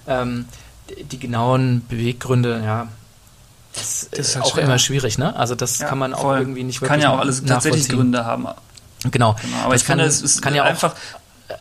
Ähm, 0.07 0.45
die, 0.89 1.03
die 1.03 1.19
genauen 1.19 1.85
Beweggründe, 1.87 2.61
ja, 2.63 2.87
das, 3.73 4.09
das 4.11 4.19
ist 4.19 4.35
halt 4.35 4.45
auch 4.45 4.53
schwer. 4.53 4.63
immer 4.63 4.79
schwierig, 4.79 5.17
ne? 5.17 5.35
Also 5.35 5.55
das 5.55 5.79
ja, 5.79 5.87
kann 5.87 5.99
man 5.99 6.13
auch 6.13 6.21
voll. 6.21 6.39
irgendwie 6.39 6.63
nicht 6.63 6.81
wirklich 6.81 6.89
Kann 6.89 7.01
ja 7.01 7.13
auch 7.13 7.19
alles 7.19 7.43
tatsächlich 7.43 7.87
Gründe 7.87 8.25
haben. 8.25 8.47
Genau. 9.03 9.35
genau 9.41 9.57
aber 9.63 9.73
das 9.73 9.81
ich 9.81 9.87
kann, 9.87 9.99
finde, 9.99 10.09
es 10.09 10.21
ist 10.21 10.41
kann 10.41 10.55
ja 10.55 10.63
einfach 10.63 10.95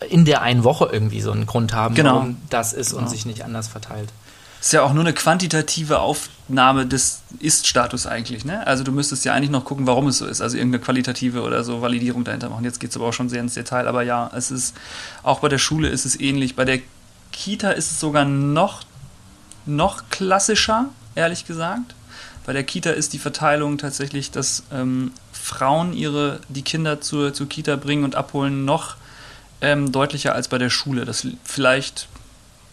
in 0.08 0.24
der 0.24 0.42
einen 0.42 0.64
Woche 0.64 0.88
irgendwie 0.90 1.20
so 1.20 1.32
einen 1.32 1.46
Grund 1.46 1.72
haben, 1.72 1.94
genau. 1.94 2.14
warum 2.14 2.36
das 2.50 2.72
ist 2.72 2.90
genau. 2.90 3.02
und 3.02 3.10
sich 3.10 3.26
nicht 3.26 3.44
anders 3.44 3.68
verteilt. 3.68 4.10
Ist 4.60 4.72
ja 4.72 4.82
auch 4.82 4.92
nur 4.92 5.04
eine 5.04 5.12
quantitative 5.12 6.00
Aufnahme 6.00 6.84
des 6.84 7.22
Ist-Status 7.38 8.06
eigentlich, 8.06 8.44
ne? 8.44 8.66
Also 8.66 8.82
du 8.82 8.90
müsstest 8.90 9.24
ja 9.24 9.32
eigentlich 9.32 9.50
noch 9.50 9.64
gucken, 9.64 9.86
warum 9.86 10.08
es 10.08 10.18
so 10.18 10.26
ist. 10.26 10.40
Also 10.40 10.56
irgendeine 10.56 10.82
qualitative 10.82 11.42
oder 11.42 11.62
so 11.62 11.80
Validierung 11.80 12.24
dahinter 12.24 12.48
machen. 12.48 12.64
Jetzt 12.64 12.80
geht 12.80 12.90
es 12.90 12.96
aber 12.96 13.06
auch 13.06 13.12
schon 13.12 13.28
sehr 13.28 13.40
ins 13.40 13.54
Detail. 13.54 13.86
Aber 13.86 14.02
ja, 14.02 14.28
es 14.34 14.50
ist, 14.50 14.74
auch 15.22 15.38
bei 15.38 15.48
der 15.48 15.58
Schule 15.58 15.88
ist 15.88 16.04
es 16.04 16.18
ähnlich. 16.18 16.56
Bei 16.56 16.64
der 16.64 16.80
Kita 17.30 17.70
ist 17.70 17.92
es 17.92 18.00
sogar 18.00 18.24
noch, 18.24 18.82
noch 19.64 20.10
klassischer, 20.10 20.86
ehrlich 21.14 21.46
gesagt. 21.46 21.94
Bei 22.44 22.52
der 22.52 22.64
Kita 22.64 22.90
ist 22.90 23.12
die 23.12 23.18
Verteilung 23.20 23.78
tatsächlich, 23.78 24.32
dass 24.32 24.64
ähm, 24.72 25.12
Frauen 25.32 25.92
ihre, 25.92 26.40
die 26.48 26.62
Kinder 26.62 27.00
zur, 27.00 27.32
zur 27.32 27.48
Kita 27.48 27.76
bringen 27.76 28.02
und 28.02 28.16
abholen, 28.16 28.64
noch 28.64 28.96
ähm, 29.60 29.92
deutlicher 29.92 30.34
als 30.34 30.48
bei 30.48 30.58
der 30.58 30.70
Schule. 30.70 31.04
Das 31.04 31.26
vielleicht, 31.44 32.08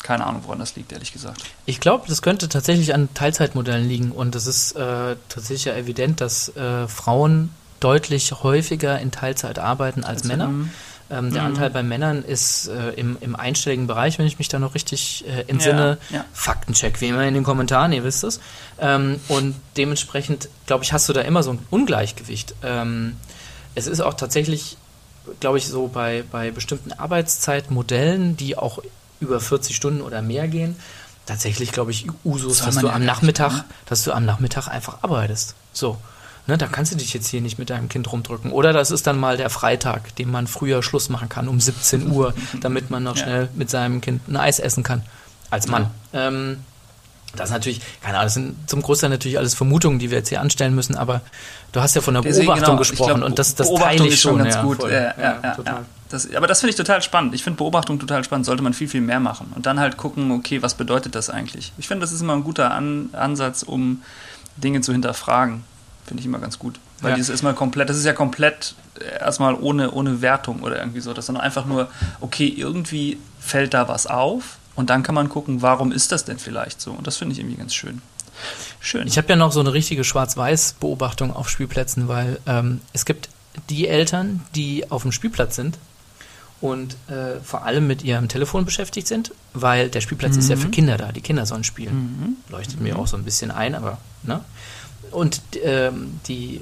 keine 0.04 0.26
Ahnung, 0.26 0.44
woran 0.46 0.60
das 0.60 0.76
liegt, 0.76 0.92
ehrlich 0.92 1.14
gesagt. 1.14 1.44
Ich 1.66 1.80
glaube, 1.80 2.06
das 2.08 2.22
könnte 2.22 2.50
tatsächlich 2.50 2.94
an 2.94 3.10
Teilzeitmodellen 3.14 3.88
liegen 3.88 4.12
und 4.12 4.36
es 4.36 4.48
ist 4.48 4.74
äh, 4.74 5.16
tatsächlich 5.30 5.66
ja 5.66 5.76
evident, 5.76 6.22
dass 6.22 6.56
äh, 6.56 6.88
Frauen 6.88 7.52
deutlich 7.80 8.32
häufiger 8.44 9.00
in 9.00 9.12
Teilzeit 9.12 9.60
arbeiten 9.60 10.04
als 10.04 10.24
also, 10.24 10.30
Männer. 10.30 10.50
Ähm, 11.08 11.32
der 11.32 11.44
mhm. 11.44 11.50
Anteil 11.50 11.70
bei 11.70 11.84
Männern 11.84 12.24
ist 12.24 12.68
äh, 12.68 12.90
im, 12.94 13.18
im 13.22 13.36
einstelligen 13.36 13.86
Bereich, 13.86 14.18
wenn 14.18 14.26
ich 14.26 14.40
mich 14.40 14.48
da 14.48 14.58
noch 14.58 14.74
richtig 14.74 15.24
äh, 15.28 15.42
entsinne. 15.48 16.00
Ja, 16.10 16.18
ja. 16.18 16.26
Faktencheck, 16.34 17.00
wie 17.00 17.10
immer 17.10 17.24
in 17.28 17.36
den 17.36 17.44
Kommentaren, 17.44 17.94
ihr 17.94 18.04
wisst 18.04 18.24
es. 18.24 18.40
Ähm, 18.80 19.20
und 19.28 19.56
dementsprechend, 19.78 20.50
glaube 20.66 20.84
ich, 20.84 20.94
hast 20.94 21.08
du 21.08 21.14
da 21.14 21.22
immer 21.22 21.44
so 21.44 21.52
ein 21.52 21.60
Ungleichgewicht. 21.70 22.56
Ähm, 22.64 23.18
es 23.76 23.86
ist 23.86 24.02
auch 24.02 24.16
tatsächlich 24.16 24.78
glaube 25.40 25.58
ich, 25.58 25.68
so 25.68 25.88
bei, 25.88 26.24
bei 26.32 26.52
bestimmten 26.52 26.94
Arbeitszeitmodellen, 26.94 28.38
die 28.38 28.58
auch 28.58 28.80
über 29.20 29.40
40 29.40 29.76
Stunden 29.76 30.02
oder 30.02 30.22
mehr 30.22 30.48
gehen, 30.48 30.76
tatsächlich, 31.26 31.72
glaube 31.72 31.92
ich, 31.92 32.08
Usus, 32.24 32.60
dass 32.60 32.78
du 32.78 32.90
am 32.90 33.06
Nachmittag, 33.06 33.52
ne? 33.54 33.66
dass 33.86 34.04
du 34.04 34.12
am 34.12 34.26
Nachmittag 34.26 34.68
einfach 34.68 35.00
arbeitest. 35.02 35.56
So. 35.74 35.98
Ne, 36.48 36.60
da 36.60 36.68
kannst 36.68 36.92
du 36.92 36.96
dich 36.96 37.12
jetzt 37.16 37.28
hier 37.28 37.42
nicht 37.42 37.58
mit 37.58 37.72
deinem 37.72 37.90
Kind 37.90 38.12
rumdrücken. 38.12 38.52
Oder 38.52 38.72
das 38.72 38.92
ist 38.92 39.08
dann 39.08 39.18
mal 39.18 39.36
der 39.36 39.50
Freitag, 39.50 40.16
den 40.18 40.30
man 40.30 40.46
früher 40.46 40.84
Schluss 40.84 41.10
machen 41.10 41.28
kann, 41.28 41.48
um 41.48 41.60
17 41.60 42.12
Uhr, 42.12 42.36
damit 42.62 42.92
man 42.92 43.02
noch 43.02 43.16
ja. 43.18 43.24
schnell 43.24 43.50
mit 43.56 43.72
seinem 43.72 44.00
Kind 44.00 44.28
ein 44.28 44.38
Eis 44.38 44.60
essen 44.60 44.84
kann. 44.84 45.02
Als 45.50 45.68
Mann. 45.68 45.90
Ja. 46.14 46.28
Ähm, 46.28 46.58
das 47.36 47.50
ist 47.50 47.54
natürlich, 47.54 47.82
keine 48.02 48.18
Ahnung, 48.18 48.26
das 48.26 48.34
sind 48.34 48.70
zum 48.70 48.82
Großteil 48.82 49.10
natürlich 49.10 49.38
alles 49.38 49.54
Vermutungen, 49.54 50.00
die 50.00 50.12
wir 50.12 50.18
jetzt 50.20 50.30
hier 50.30 50.42
anstellen 50.42 50.76
müssen, 50.76 50.96
aber 50.96 51.22
du 51.72 51.82
hast 51.82 51.96
ja 51.96 52.02
von 52.02 52.14
der 52.14 52.24
Deswegen, 52.24 52.48
Beobachtung 52.48 52.66
genau, 52.66 52.80
gesprochen 52.80 53.16
glaub, 53.16 53.30
und 53.30 53.40
das, 53.40 53.56
das 53.56 53.68
Beobachtung 53.68 53.98
teile 53.98 54.10
ich 54.10 54.20
schon 54.20 54.38
ganz 54.38 54.56
ja, 54.56 54.62
gut. 54.64 54.82
Voll, 54.82 54.92
ja, 54.92 55.14
ja, 55.18 55.40
ja, 55.44 55.86
das, 56.10 56.34
aber 56.34 56.48
das 56.48 56.60
finde 56.60 56.72
ich 56.72 56.76
total 56.76 57.02
spannend. 57.02 57.34
Ich 57.34 57.44
finde 57.44 57.58
Beobachtung 57.58 58.00
total 58.00 58.24
spannend, 58.24 58.46
sollte 58.46 58.64
man 58.64 58.74
viel, 58.74 58.88
viel 58.88 59.02
mehr 59.02 59.20
machen 59.20 59.52
und 59.56 59.66
dann 59.66 59.80
halt 59.80 59.98
gucken, 59.98 60.32
okay, 60.32 60.62
was 60.62 60.76
bedeutet 60.76 61.16
das 61.16 61.30
eigentlich? 61.30 61.74
Ich 61.78 61.88
finde, 61.88 62.02
das 62.02 62.12
ist 62.12 62.22
immer 62.22 62.34
ein 62.34 62.44
guter 62.44 62.72
An 62.72 63.10
Ansatz, 63.14 63.64
um 63.64 64.02
Dinge 64.58 64.82
zu 64.82 64.92
hinterfragen. 64.92 65.64
Finde 66.06 66.22
ich 66.22 66.28
immer 66.28 66.40
ganz 66.40 66.60
gut. 66.60 66.80
Weil 67.02 67.12
ja. 67.12 67.16
dieses 67.16 67.34
ist 67.34 67.42
mal 67.42 67.54
komplett, 67.54 67.90
das 67.90 67.98
ist 67.98 68.06
ja 68.06 68.14
komplett 68.14 68.76
äh, 69.00 69.20
erstmal 69.20 69.56
ohne, 69.56 69.92
ohne 69.92 70.22
Wertung 70.22 70.62
oder 70.62 70.78
irgendwie 70.78 71.02
so, 71.02 71.14
das 71.14 71.26
sondern 71.26 71.44
einfach 71.44 71.66
nur, 71.66 71.90
okay, 72.22 72.48
irgendwie 72.48 73.18
fällt 73.40 73.74
da 73.74 73.88
was 73.88 74.08
auf 74.08 74.58
und 74.76 74.90
dann 74.90 75.04
kann 75.04 75.16
man 75.16 75.30
gucken, 75.30 75.62
warum 75.62 75.92
ist 75.92 76.12
das 76.12 76.26
denn 76.26 76.40
vielleicht 76.40 76.82
so? 76.82 76.92
Und 76.92 77.08
das 77.08 77.18
finde 77.18 77.34
ich 77.34 77.40
irgendwie 77.40 77.58
ganz 77.58 77.74
schön. 77.74 78.02
Schön. 78.80 79.08
Ich 79.08 79.18
habe 79.18 79.30
ja 79.30 79.36
noch 79.36 79.52
so 79.52 79.62
eine 79.62 79.74
richtige 79.74 80.04
Schwarz-Weiß-Beobachtung 80.04 81.34
auf 81.34 81.50
Spielplätzen, 81.50 82.08
weil 82.08 82.40
ähm, 82.46 82.82
es 82.94 83.06
gibt 83.06 83.30
die 83.70 83.88
Eltern, 83.88 84.42
die 84.56 84.92
auf 84.92 85.04
dem 85.04 85.12
Spielplatz 85.12 85.56
sind 85.56 85.78
und 86.62 86.96
äh, 87.08 87.40
vor 87.44 87.64
allem 87.64 87.88
mit 87.88 88.04
ihrem 88.04 88.28
Telefon 88.28 88.66
beschäftigt 88.66 89.08
sind, 89.08 89.32
weil 89.54 89.90
der 89.90 90.02
Spielplatz 90.02 90.34
mhm. 90.34 90.40
ist 90.40 90.50
ja 90.50 90.58
für 90.58 90.68
mhm. 90.68 90.72
Kinder 90.72 90.98
da, 90.98 91.12
die 91.12 91.22
Kinder 91.22 91.46
sollen 91.46 91.64
spielen. 91.64 91.96
Mhm. 91.96 92.36
Leuchtet 92.50 92.78
mhm. 92.78 92.84
mir 92.84 93.00
auch 93.00 93.08
so 93.08 93.18
ein 93.18 93.24
bisschen 93.24 93.52
ein, 93.52 93.76
aber 93.76 93.98
ne? 94.24 94.42
Und 95.12 95.42
ähm, 95.64 96.20
die 96.28 96.58
äh, 96.58 96.60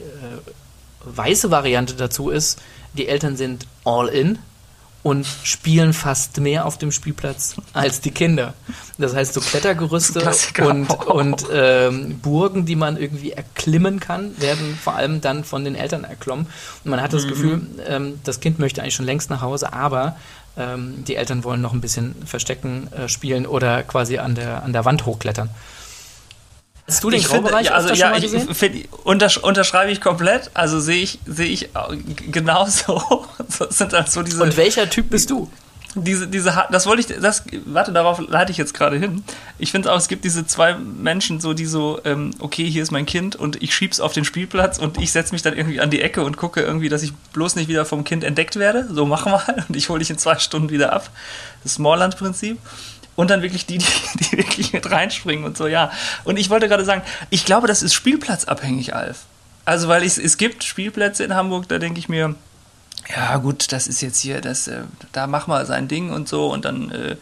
weiße 1.06 1.50
Variante 1.50 1.96
dazu 1.96 2.30
ist, 2.30 2.62
die 2.94 3.08
Eltern 3.08 3.36
sind 3.36 3.66
all 3.84 4.08
in 4.08 4.38
und 5.04 5.28
spielen 5.44 5.92
fast 5.92 6.40
mehr 6.40 6.66
auf 6.66 6.78
dem 6.78 6.92
Spielplatz 6.92 7.56
als 7.74 8.00
die 8.00 8.12
Kinder. 8.12 8.54
Das 8.98 9.14
heißt, 9.14 9.34
so 9.34 9.42
Klettergerüste 9.42 10.22
Klassiker. 10.22 10.70
und, 10.70 10.90
und 11.08 11.46
ähm, 11.52 12.20
Burgen, 12.20 12.66
die 12.66 12.78
man 12.78 12.96
irgendwie 12.96 13.34
erklimmen 13.34 14.00
kann, 14.00 14.40
werden 14.40 14.80
vor 14.82 14.96
allem 14.96 15.20
dann 15.20 15.44
von 15.44 15.66
den 15.66 15.76
Eltern 15.76 16.06
erklommen. 16.06 16.48
Und 16.86 16.92
man 16.92 17.02
hat 17.02 17.12
das 17.12 17.28
Gefühl, 17.28 17.62
ähm, 17.86 18.20
das 18.24 18.40
Kind 18.40 18.60
möchte 18.60 18.82
eigentlich 18.82 18.96
schon 18.96 19.06
längst 19.06 19.30
nach 19.30 19.42
Hause, 19.42 19.74
aber 19.74 20.16
ähm, 20.56 21.04
die 21.06 21.16
Eltern 21.16 21.44
wollen 21.44 21.62
noch 21.62 21.74
ein 21.74 21.82
bisschen 21.82 22.16
Verstecken 22.26 22.88
äh, 22.94 23.10
spielen 23.10 23.46
oder 23.46 23.84
quasi 23.84 24.20
an 24.20 24.36
der, 24.36 24.64
an 24.64 24.72
der 24.72 24.86
Wand 24.86 25.06
hochklettern. 25.06 25.50
Hast 26.88 27.04
du 27.04 27.10
den 27.10 27.20
Ich 27.20 27.28
finde, 27.28 27.52
ja, 27.62 27.72
also 27.72 27.94
ja, 27.94 28.16
ich 28.18 28.32
find, 28.32 28.88
untersch 29.04 29.38
unterschreibe 29.38 29.92
ich 29.92 30.02
komplett. 30.02 30.52
Also 30.54 30.80
sehe 30.80 31.02
ich, 31.02 31.20
sehe 31.26 31.48
ich 31.48 31.70
genauso. 32.32 33.26
Das 33.60 33.78
sind 33.78 33.94
halt 33.94 34.10
so 34.10 34.24
diese, 34.24 34.42
Und 34.42 34.58
welcher 34.58 34.90
Typ 34.90 35.10
bist 35.10 35.30
du? 35.30 35.50
diese, 35.96 36.28
diese, 36.28 36.66
das 36.72 36.86
wollte 36.86 37.02
ich, 37.02 37.22
das, 37.22 37.44
warte, 37.66 37.92
darauf 37.92 38.20
leite 38.20 38.52
ich 38.52 38.58
jetzt 38.58 38.74
gerade 38.74 38.98
hin. 38.98 39.24
Ich 39.60 39.72
finde 39.72 39.92
auch, 39.92 39.98
es 39.98 40.08
gibt 40.08 40.26
diese 40.26 40.46
zwei 40.46 40.76
Menschen, 40.76 41.40
so, 41.40 41.54
die 41.54 41.66
so, 41.66 42.00
ähm, 42.04 42.32
okay, 42.40 42.70
hier 42.70 42.82
ist 42.82 42.92
mein 42.92 43.06
Kind 43.06 43.36
und 43.36 43.62
ich 43.62 43.76
schieb's 43.76 44.00
auf 44.00 44.14
den 44.14 44.26
Spielplatz 44.26 44.80
und 44.80 44.98
ich 44.98 45.12
setze 45.12 45.34
mich 45.34 45.42
dann 45.42 45.56
irgendwie 45.56 45.80
an 45.80 45.90
die 45.90 46.02
Ecke 46.02 46.24
und 46.24 46.38
gucke 46.38 46.62
irgendwie, 46.62 46.90
dass 46.90 47.04
ich 47.04 47.14
bloß 47.34 47.56
nicht 47.56 47.68
wieder 47.68 47.86
vom 47.86 48.04
Kind 48.04 48.24
entdeckt 48.24 48.56
werde. 48.56 48.88
So, 48.92 49.06
mach 49.06 49.26
mal. 49.26 49.44
Und 49.68 49.76
ich 49.76 49.90
hole 49.90 50.00
dich 50.00 50.10
in 50.10 50.18
zwei 50.18 50.38
Stunden 50.40 50.70
wieder 50.70 50.94
ab. 50.94 51.10
Das 51.64 51.76
Smallland-Prinzip. 51.76 52.58
Und 53.16 53.30
dann 53.30 53.42
wirklich 53.42 53.66
die, 53.66 53.78
die, 53.78 53.86
die 54.20 54.38
wirklich 54.38 54.74
mit 54.74 54.90
reinspringen 54.90 55.46
und 55.46 55.58
so, 55.58 55.68
ja. 55.68 55.92
Und 56.24 56.38
ich 56.38 56.50
wollte 56.50 56.68
gerade 56.68 56.86
sagen, 56.86 57.04
ich 57.30 57.46
glaube, 57.46 57.68
das 57.68 57.84
ist 57.84 57.94
spielplatzabhängig, 57.94 58.96
Alf. 58.96 59.26
Also, 59.66 59.88
weil 59.88 60.04
ich, 60.04 60.18
es 60.18 60.38
gibt 60.38 60.64
Spielplätze 60.64 61.24
in 61.24 61.34
Hamburg, 61.36 61.68
da 61.70 61.80
denke 61.80 62.00
ich 62.00 62.10
mir, 62.10 62.36
ja 63.10 63.38
gut, 63.38 63.72
das 63.72 63.88
ist 63.88 64.02
jetzt 64.02 64.20
hier, 64.20 64.42
das, 64.42 64.68
äh, 64.68 64.84
da 65.12 65.28
mach 65.28 65.48
mal 65.48 65.66
sein 65.66 65.88
Ding 65.88 66.12
und 66.12 66.28
so 66.28 66.52
und 66.52 66.66
dann 66.66 66.92
äh, 66.92 67.16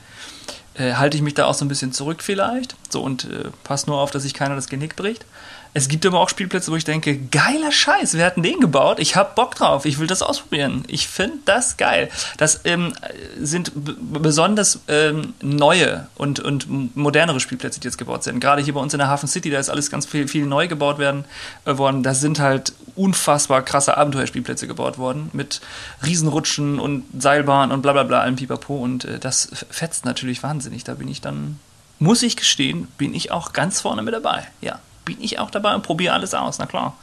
äh, 0.75 0.93
halte 0.93 1.17
ich 1.17 1.23
mich 1.23 1.33
da 1.33 1.45
auch 1.45 1.53
so 1.53 1.65
ein 1.65 1.67
bisschen 1.67 1.91
zurück 1.91 2.21
vielleicht. 2.21 2.75
So 2.89 3.01
und 3.01 3.25
äh, 3.25 3.49
pass 3.63 3.87
nur 3.87 3.99
auf, 3.99 4.11
dass 4.11 4.23
sich 4.23 4.33
keiner 4.33 4.55
das 4.55 4.67
Genick 4.67 4.95
bricht. 4.95 5.25
Es 5.73 5.87
gibt 5.87 6.05
aber 6.05 6.19
auch 6.19 6.27
Spielplätze, 6.27 6.69
wo 6.69 6.75
ich 6.75 6.83
denke, 6.83 7.17
geiler 7.17 7.71
Scheiß, 7.71 8.15
wer 8.15 8.25
hat 8.25 8.35
denn 8.35 8.43
den 8.43 8.59
gebaut? 8.59 8.99
Ich 8.99 9.15
hab 9.15 9.35
Bock 9.35 9.55
drauf, 9.55 9.85
ich 9.85 9.99
will 9.99 10.07
das 10.07 10.21
ausprobieren. 10.21 10.83
Ich 10.87 11.07
finde 11.07 11.37
das 11.45 11.77
geil. 11.77 12.09
Das 12.37 12.61
ähm, 12.65 12.93
sind 13.39 13.71
besonders 13.73 14.79
ähm, 14.89 15.33
neue 15.41 16.07
und, 16.15 16.41
und 16.41 16.95
modernere 16.97 17.39
Spielplätze, 17.39 17.79
die 17.79 17.87
jetzt 17.87 17.97
gebaut 17.97 18.23
sind. 18.23 18.41
Gerade 18.41 18.61
hier 18.61 18.73
bei 18.73 18.81
uns 18.81 18.93
in 18.93 18.99
der 18.99 19.07
Hafen 19.07 19.27
City, 19.27 19.49
da 19.49 19.59
ist 19.59 19.69
alles 19.69 19.89
ganz 19.89 20.05
viel, 20.05 20.27
viel 20.27 20.45
neu 20.45 20.67
gebaut 20.67 20.97
werden, 20.97 21.23
äh, 21.63 21.77
worden. 21.77 22.03
Da 22.03 22.13
sind 22.15 22.39
halt 22.39 22.73
unfassbar 22.95 23.61
krasse 23.61 23.95
Abenteuerspielplätze 23.95 24.67
gebaut 24.67 24.97
worden 24.97 25.29
mit 25.31 25.61
Riesenrutschen 26.05 26.79
und 26.79 27.05
Seilbahn 27.17 27.71
und 27.71 27.81
bla 27.81 27.93
bla 27.93 28.03
bla, 28.03 28.19
allem 28.19 28.35
Pipapo. 28.35 28.75
Und 28.75 29.05
äh, 29.05 29.19
das 29.19 29.47
fetzt 29.69 30.03
natürlich 30.03 30.43
wahnsinnig. 30.43 30.83
Da 30.83 30.95
bin 30.95 31.07
ich 31.07 31.21
dann, 31.21 31.59
muss 31.99 32.23
ich 32.23 32.35
gestehen, 32.35 32.89
bin 32.97 33.13
ich 33.13 33.31
auch 33.31 33.53
ganz 33.53 33.79
vorne 33.79 34.01
mit 34.01 34.13
dabei. 34.13 34.45
Ja, 34.59 34.79
bin 35.15 35.23
ich 35.23 35.39
auch 35.39 35.49
dabei 35.49 35.75
und 35.75 35.83
probiere 35.83 36.13
alles 36.13 36.33
aus, 36.33 36.57
na 36.59 36.65
klar. 36.65 36.95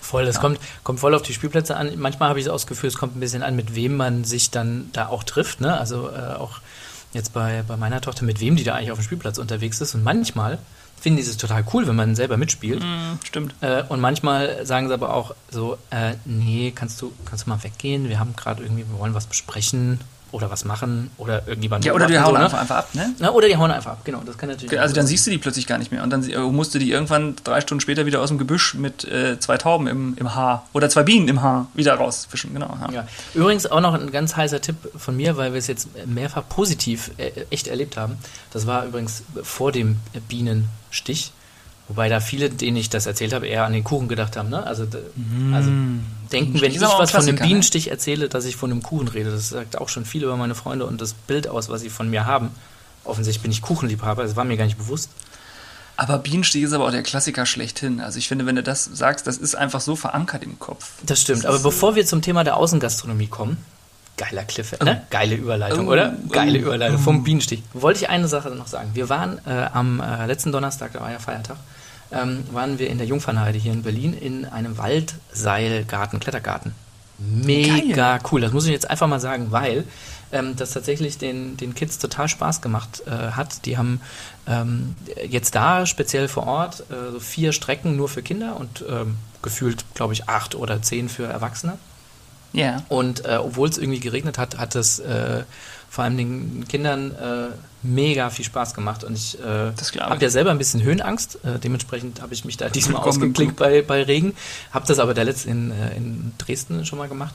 Voll, 0.00 0.24
das 0.24 0.40
kommt, 0.40 0.58
kommt 0.82 0.98
voll 1.00 1.14
auf 1.14 1.22
die 1.22 1.34
Spielplätze 1.34 1.76
an. 1.76 1.92
Manchmal 1.96 2.30
habe 2.30 2.40
ich 2.40 2.46
das 2.46 2.66
Gefühl, 2.66 2.88
es 2.88 2.96
kommt 2.96 3.16
ein 3.16 3.20
bisschen 3.20 3.42
an, 3.42 3.54
mit 3.54 3.74
wem 3.74 3.96
man 3.96 4.24
sich 4.24 4.50
dann 4.50 4.88
da 4.92 5.08
auch 5.08 5.24
trifft. 5.24 5.60
Ne? 5.60 5.78
Also 5.78 6.08
äh, 6.08 6.34
auch 6.34 6.60
jetzt 7.12 7.32
bei, 7.32 7.62
bei 7.66 7.76
meiner 7.76 8.00
Tochter, 8.00 8.24
mit 8.24 8.40
wem 8.40 8.56
die 8.56 8.64
da 8.64 8.74
eigentlich 8.74 8.92
auf 8.92 8.98
dem 8.98 9.04
Spielplatz 9.04 9.38
unterwegs 9.38 9.80
ist. 9.80 9.94
Und 9.94 10.02
manchmal 10.02 10.58
finden 11.00 11.18
die 11.18 11.22
es 11.22 11.36
total 11.36 11.64
cool, 11.72 11.86
wenn 11.86 11.96
man 11.96 12.14
selber 12.14 12.36
mitspielt. 12.36 12.82
Hm, 12.82 13.18
stimmt. 13.24 13.54
Äh, 13.60 13.82
und 13.88 14.00
manchmal 14.00 14.64
sagen 14.66 14.88
sie 14.88 14.94
aber 14.94 15.14
auch 15.14 15.34
so, 15.50 15.78
äh, 15.90 16.14
nee, 16.24 16.72
kannst 16.74 17.00
du, 17.02 17.12
kannst 17.24 17.46
du 17.46 17.50
mal 17.50 17.62
weggehen? 17.62 18.08
Wir 18.08 18.18
haben 18.18 18.34
gerade 18.36 18.62
irgendwie, 18.62 18.84
wir 18.90 18.98
wollen 18.98 19.14
was 19.14 19.26
besprechen 19.26 20.00
oder 20.32 20.50
was 20.50 20.64
machen 20.64 21.10
oder 21.16 21.46
irgendjemand. 21.46 21.84
Ja, 21.84 21.92
oder 21.92 22.06
die 22.06 22.18
hauen 22.18 22.26
so, 22.26 22.32
ne? 22.32 22.44
einfach, 22.44 22.60
einfach 22.60 22.76
ab, 22.76 22.94
ne? 22.94 23.14
Na, 23.18 23.30
oder 23.32 23.48
die 23.48 23.56
hauen 23.56 23.70
einfach 23.70 23.92
ab, 23.92 24.04
genau. 24.04 24.22
Das 24.24 24.38
kann 24.38 24.48
natürlich. 24.48 24.78
Also 24.80 24.94
dann 24.94 25.06
siehst 25.06 25.26
du 25.26 25.30
die 25.30 25.38
plötzlich 25.38 25.66
gar 25.66 25.78
nicht 25.78 25.90
mehr. 25.92 26.02
Und 26.02 26.10
dann 26.10 26.28
äh, 26.28 26.38
musst 26.38 26.74
du 26.74 26.78
die 26.78 26.90
irgendwann 26.90 27.36
drei 27.44 27.60
Stunden 27.60 27.80
später 27.80 28.06
wieder 28.06 28.20
aus 28.20 28.28
dem 28.28 28.38
Gebüsch 28.38 28.74
mit 28.74 29.04
äh, 29.04 29.38
zwei 29.40 29.58
Tauben 29.58 29.86
im, 29.86 30.16
im 30.16 30.34
Haar 30.34 30.66
oder 30.72 30.88
zwei 30.88 31.02
Bienen 31.02 31.28
im 31.28 31.42
Haar 31.42 31.66
wieder 31.74 31.94
rausfischen. 31.94 32.52
Genau. 32.52 32.76
Ja. 32.80 32.92
Ja. 32.92 33.08
Übrigens 33.34 33.66
auch 33.66 33.80
noch 33.80 33.94
ein 33.94 34.10
ganz 34.10 34.36
heißer 34.36 34.60
Tipp 34.60 34.76
von 34.96 35.16
mir, 35.16 35.36
weil 35.36 35.52
wir 35.52 35.58
es 35.58 35.66
jetzt 35.66 35.88
mehrfach 36.06 36.48
positiv 36.48 37.10
äh, 37.18 37.30
echt 37.50 37.68
erlebt 37.68 37.96
haben. 37.96 38.18
Das 38.52 38.66
war 38.66 38.84
übrigens 38.84 39.22
vor 39.42 39.72
dem 39.72 39.96
Bienenstich. 40.28 41.32
Wobei 41.90 42.08
da 42.08 42.20
viele, 42.20 42.50
denen 42.50 42.76
ich 42.76 42.88
das 42.88 43.06
erzählt 43.06 43.32
habe, 43.32 43.48
eher 43.48 43.64
an 43.64 43.72
den 43.72 43.82
Kuchen 43.82 44.06
gedacht 44.06 44.36
haben. 44.36 44.48
Ne? 44.48 44.64
Also, 44.64 44.86
d- 44.86 44.98
also 45.52 45.70
denken, 46.30 46.60
wenn 46.60 46.70
ich 46.70 46.80
was 46.80 47.10
von 47.10 47.20
einem 47.22 47.34
ne? 47.34 47.40
Bienenstich 47.42 47.90
erzähle, 47.90 48.28
dass 48.28 48.44
ich 48.44 48.54
von 48.54 48.70
einem 48.70 48.80
Kuchen 48.80 49.08
rede. 49.08 49.32
Das 49.32 49.48
sagt 49.48 49.76
auch 49.76 49.88
schon 49.88 50.04
viel 50.04 50.22
über 50.22 50.36
meine 50.36 50.54
Freunde 50.54 50.86
und 50.86 51.00
das 51.00 51.14
Bild 51.14 51.48
aus, 51.48 51.68
was 51.68 51.80
sie 51.80 51.90
von 51.90 52.08
mir 52.08 52.26
haben. 52.26 52.50
Offensichtlich 53.02 53.42
bin 53.42 53.50
ich 53.50 53.60
Kuchenliebhaber, 53.60 54.22
das 54.22 54.36
war 54.36 54.44
mir 54.44 54.56
gar 54.56 54.66
nicht 54.66 54.78
bewusst. 54.78 55.10
Aber 55.96 56.18
Bienenstich 56.18 56.62
ist 56.62 56.72
aber 56.72 56.86
auch 56.86 56.92
der 56.92 57.02
Klassiker 57.02 57.44
schlechthin. 57.44 58.00
Also 58.00 58.18
ich 58.18 58.28
finde, 58.28 58.46
wenn 58.46 58.54
du 58.56 58.62
das 58.62 58.84
sagst, 58.84 59.26
das 59.26 59.36
ist 59.36 59.56
einfach 59.56 59.80
so 59.80 59.96
verankert 59.96 60.44
im 60.44 60.60
Kopf. 60.60 60.92
Das 61.02 61.20
stimmt. 61.20 61.44
Aber 61.44 61.58
bevor 61.58 61.96
wir 61.96 62.06
zum 62.06 62.22
Thema 62.22 62.44
der 62.44 62.56
Außengastronomie 62.56 63.26
kommen, 63.26 63.56
geiler 64.20 64.44
Cliff, 64.44 64.78
ne? 64.80 65.02
Geile 65.08 65.34
Überleitung, 65.34 65.88
Oh, 65.88 65.92
oder? 65.92 66.14
Geile 66.30 66.58
oh, 66.58 66.62
Überleitung 66.62 66.98
vom 66.98 67.24
Bienenstich. 67.24 67.62
Wollte 67.72 68.00
ich 68.00 68.10
eine 68.10 68.28
Sache 68.28 68.50
noch 68.50 68.66
sagen. 68.66 68.90
Wir 68.92 69.08
waren 69.08 69.40
äh, 69.46 69.66
am 69.72 70.00
äh, 70.00 70.26
letzten 70.26 70.52
Donnerstag, 70.52 70.92
da 70.92 71.00
war 71.00 71.10
ja 71.10 71.18
Feiertag, 71.18 71.56
ähm, 72.12 72.44
waren 72.52 72.78
wir 72.78 72.90
in 72.90 72.98
der 72.98 73.06
Jungfernheide 73.06 73.58
hier 73.58 73.72
in 73.72 73.82
Berlin 73.82 74.12
in 74.12 74.44
einem 74.44 74.76
Waldseilgarten, 74.76 76.20
Klettergarten. 76.20 76.72
Mega 77.18 78.18
cool. 78.30 78.40
Das 78.40 78.52
muss 78.52 78.66
ich 78.66 78.72
jetzt 78.72 78.88
einfach 78.90 79.06
mal 79.06 79.20
sagen, 79.20 79.48
weil 79.50 79.84
ähm, 80.32 80.54
das 80.56 80.72
tatsächlich 80.72 81.18
den, 81.18 81.56
den 81.56 81.74
Kids 81.74 81.98
total 81.98 82.28
Spaß 82.28 82.60
gemacht 82.60 83.02
äh, 83.06 83.32
hat. 83.32 83.64
Die 83.64 83.78
haben 83.78 84.00
ähm, 84.46 84.94
jetzt 85.28 85.54
da 85.54 85.86
speziell 85.86 86.28
vor 86.28 86.46
Ort 86.46 86.84
äh, 86.90 87.12
so 87.12 87.20
vier 87.20 87.52
Strecken 87.52 87.96
nur 87.96 88.08
für 88.08 88.22
Kinder 88.22 88.56
und 88.56 88.84
ähm, 88.88 89.16
gefühlt, 89.42 89.84
glaube 89.94 90.12
ich, 90.12 90.28
acht 90.28 90.54
oder 90.54 90.82
zehn 90.82 91.08
für 91.08 91.24
Erwachsene. 91.24 91.78
Ja. 92.52 92.82
Und 92.88 93.24
äh, 93.24 93.36
obwohl 93.36 93.68
es 93.68 93.78
irgendwie 93.78 94.00
geregnet 94.00 94.38
hat, 94.38 94.58
hat 94.58 94.74
es 94.74 94.98
äh, 94.98 95.44
vor 95.88 96.04
allem 96.04 96.16
den 96.16 96.68
Kindern 96.68 97.10
äh, 97.12 97.48
mega 97.82 98.30
viel 98.30 98.44
Spaß 98.44 98.74
gemacht. 98.74 99.04
Und 99.04 99.14
ich 99.16 99.38
äh, 99.40 99.72
habe 100.00 100.22
ja 100.22 100.30
selber 100.30 100.50
ein 100.50 100.58
bisschen 100.58 100.82
Höhenangst. 100.82 101.44
Äh, 101.44 101.58
dementsprechend 101.58 102.22
habe 102.22 102.34
ich 102.34 102.44
mich 102.44 102.56
da 102.56 102.68
diesmal 102.68 103.02
ausgeklinkt 103.02 103.56
bei, 103.56 103.82
bei 103.82 104.02
Regen. 104.02 104.34
Habe 104.72 104.86
das 104.86 104.98
aber 104.98 105.14
der 105.14 105.24
letzte 105.24 105.50
in, 105.50 105.70
äh, 105.70 105.96
in 105.96 106.32
Dresden 106.38 106.84
schon 106.86 106.98
mal 106.98 107.08
gemacht. 107.08 107.34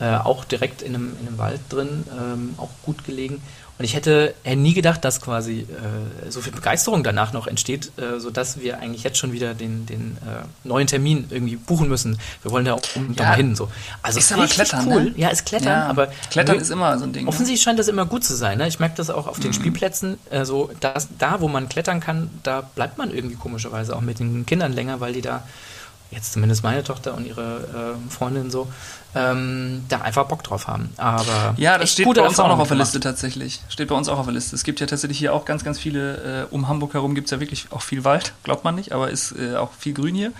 Äh, 0.00 0.16
auch 0.16 0.44
direkt 0.44 0.82
in 0.82 0.94
einem, 0.94 1.16
in 1.20 1.28
einem 1.28 1.38
Wald 1.38 1.60
drin, 1.68 2.04
ähm, 2.18 2.54
auch 2.56 2.70
gut 2.82 3.04
gelegen. 3.04 3.40
Und 3.76 3.84
ich 3.84 3.94
hätte, 3.96 4.34
hätte 4.44 4.56
nie 4.60 4.72
gedacht, 4.72 5.04
dass 5.04 5.20
quasi 5.20 5.60
äh, 5.62 6.30
so 6.30 6.40
viel 6.40 6.52
Begeisterung 6.52 7.02
danach 7.02 7.32
noch 7.32 7.48
entsteht, 7.48 7.90
äh, 7.98 8.20
sodass 8.20 8.60
wir 8.60 8.78
eigentlich 8.78 9.02
jetzt 9.02 9.18
schon 9.18 9.32
wieder 9.32 9.52
den, 9.52 9.84
den 9.86 10.16
äh, 10.24 10.44
neuen 10.62 10.86
Termin 10.86 11.26
irgendwie 11.30 11.56
buchen 11.56 11.88
müssen. 11.88 12.16
Wir 12.42 12.52
wollen 12.52 12.64
da 12.64 12.76
unbedingt 12.94 13.18
Ja, 13.18 13.34
hin. 13.34 13.56
So. 13.56 13.68
Also 14.00 14.20
ist 14.20 14.32
aber 14.32 14.46
Klettern, 14.46 14.86
cool. 14.86 15.04
ne? 15.06 15.14
Ja, 15.16 15.28
ist 15.30 15.44
Klettern, 15.44 15.66
Ja, 15.72 15.86
aber 15.88 16.06
Klettern 16.30 16.60
ist 16.60 16.70
immer 16.70 16.96
so 16.98 17.04
ein 17.04 17.12
Ding. 17.12 17.24
Ne? 17.24 17.28
Offensichtlich 17.28 17.62
scheint 17.62 17.80
das 17.80 17.88
immer 17.88 18.06
gut 18.06 18.22
zu 18.24 18.36
sein. 18.36 18.58
Ne? 18.58 18.68
Ich 18.68 18.78
merke 18.78 18.94
das 18.96 19.10
auch 19.10 19.26
auf 19.26 19.38
Mhm. 19.38 19.42
den 19.42 19.52
Spielplätzen. 19.54 20.18
Äh, 20.30 20.44
so, 20.44 20.70
dass, 20.78 21.08
da, 21.18 21.40
wo 21.40 21.48
man 21.48 21.68
klettern 21.68 21.98
kann, 21.98 22.30
da 22.44 22.60
bleibt 22.60 22.96
man 22.96 23.12
irgendwie 23.12 23.34
komischerweise 23.36 23.96
auch 23.96 24.02
mit 24.02 24.20
den 24.20 24.46
Kindern 24.46 24.72
länger, 24.72 25.00
weil 25.00 25.12
die 25.14 25.20
da, 25.22 25.42
jetzt 26.14 26.32
zumindest 26.32 26.62
meine 26.62 26.82
Tochter 26.84 27.14
und 27.14 27.26
ihre 27.26 27.96
äh, 27.96 28.10
Freundin 28.10 28.50
so, 28.50 28.68
ähm, 29.16 29.84
da 29.88 30.00
einfach 30.00 30.26
Bock 30.26 30.42
drauf 30.42 30.66
haben. 30.66 30.90
Aber 30.96 31.54
Ja, 31.56 31.78
das 31.78 31.92
steht 31.92 32.04
bei 32.12 32.20
uns 32.20 32.40
auch 32.40 32.48
noch 32.48 32.58
auf 32.58 32.66
der 32.68 32.76
gemacht. 32.76 32.88
Liste 32.94 33.00
tatsächlich. 33.00 33.60
Steht 33.68 33.86
bei 33.88 33.94
uns 33.94 34.08
auch 34.08 34.18
auf 34.18 34.26
der 34.26 34.34
Liste. 34.34 34.56
Es 34.56 34.64
gibt 34.64 34.80
ja 34.80 34.86
tatsächlich 34.86 35.18
hier 35.18 35.32
auch 35.32 35.44
ganz, 35.44 35.62
ganz 35.62 35.78
viele, 35.78 36.46
äh, 36.50 36.54
um 36.54 36.66
Hamburg 36.66 36.94
herum 36.94 37.14
gibt 37.14 37.26
es 37.26 37.30
ja 37.30 37.38
wirklich 37.38 37.66
auch 37.70 37.82
viel 37.82 38.02
Wald, 38.04 38.32
glaubt 38.42 38.64
man 38.64 38.74
nicht, 38.74 38.92
aber 38.92 39.10
ist 39.10 39.32
äh, 39.38 39.54
auch 39.56 39.70
viel 39.78 39.94
Grün 39.94 40.14
hier. 40.16 40.32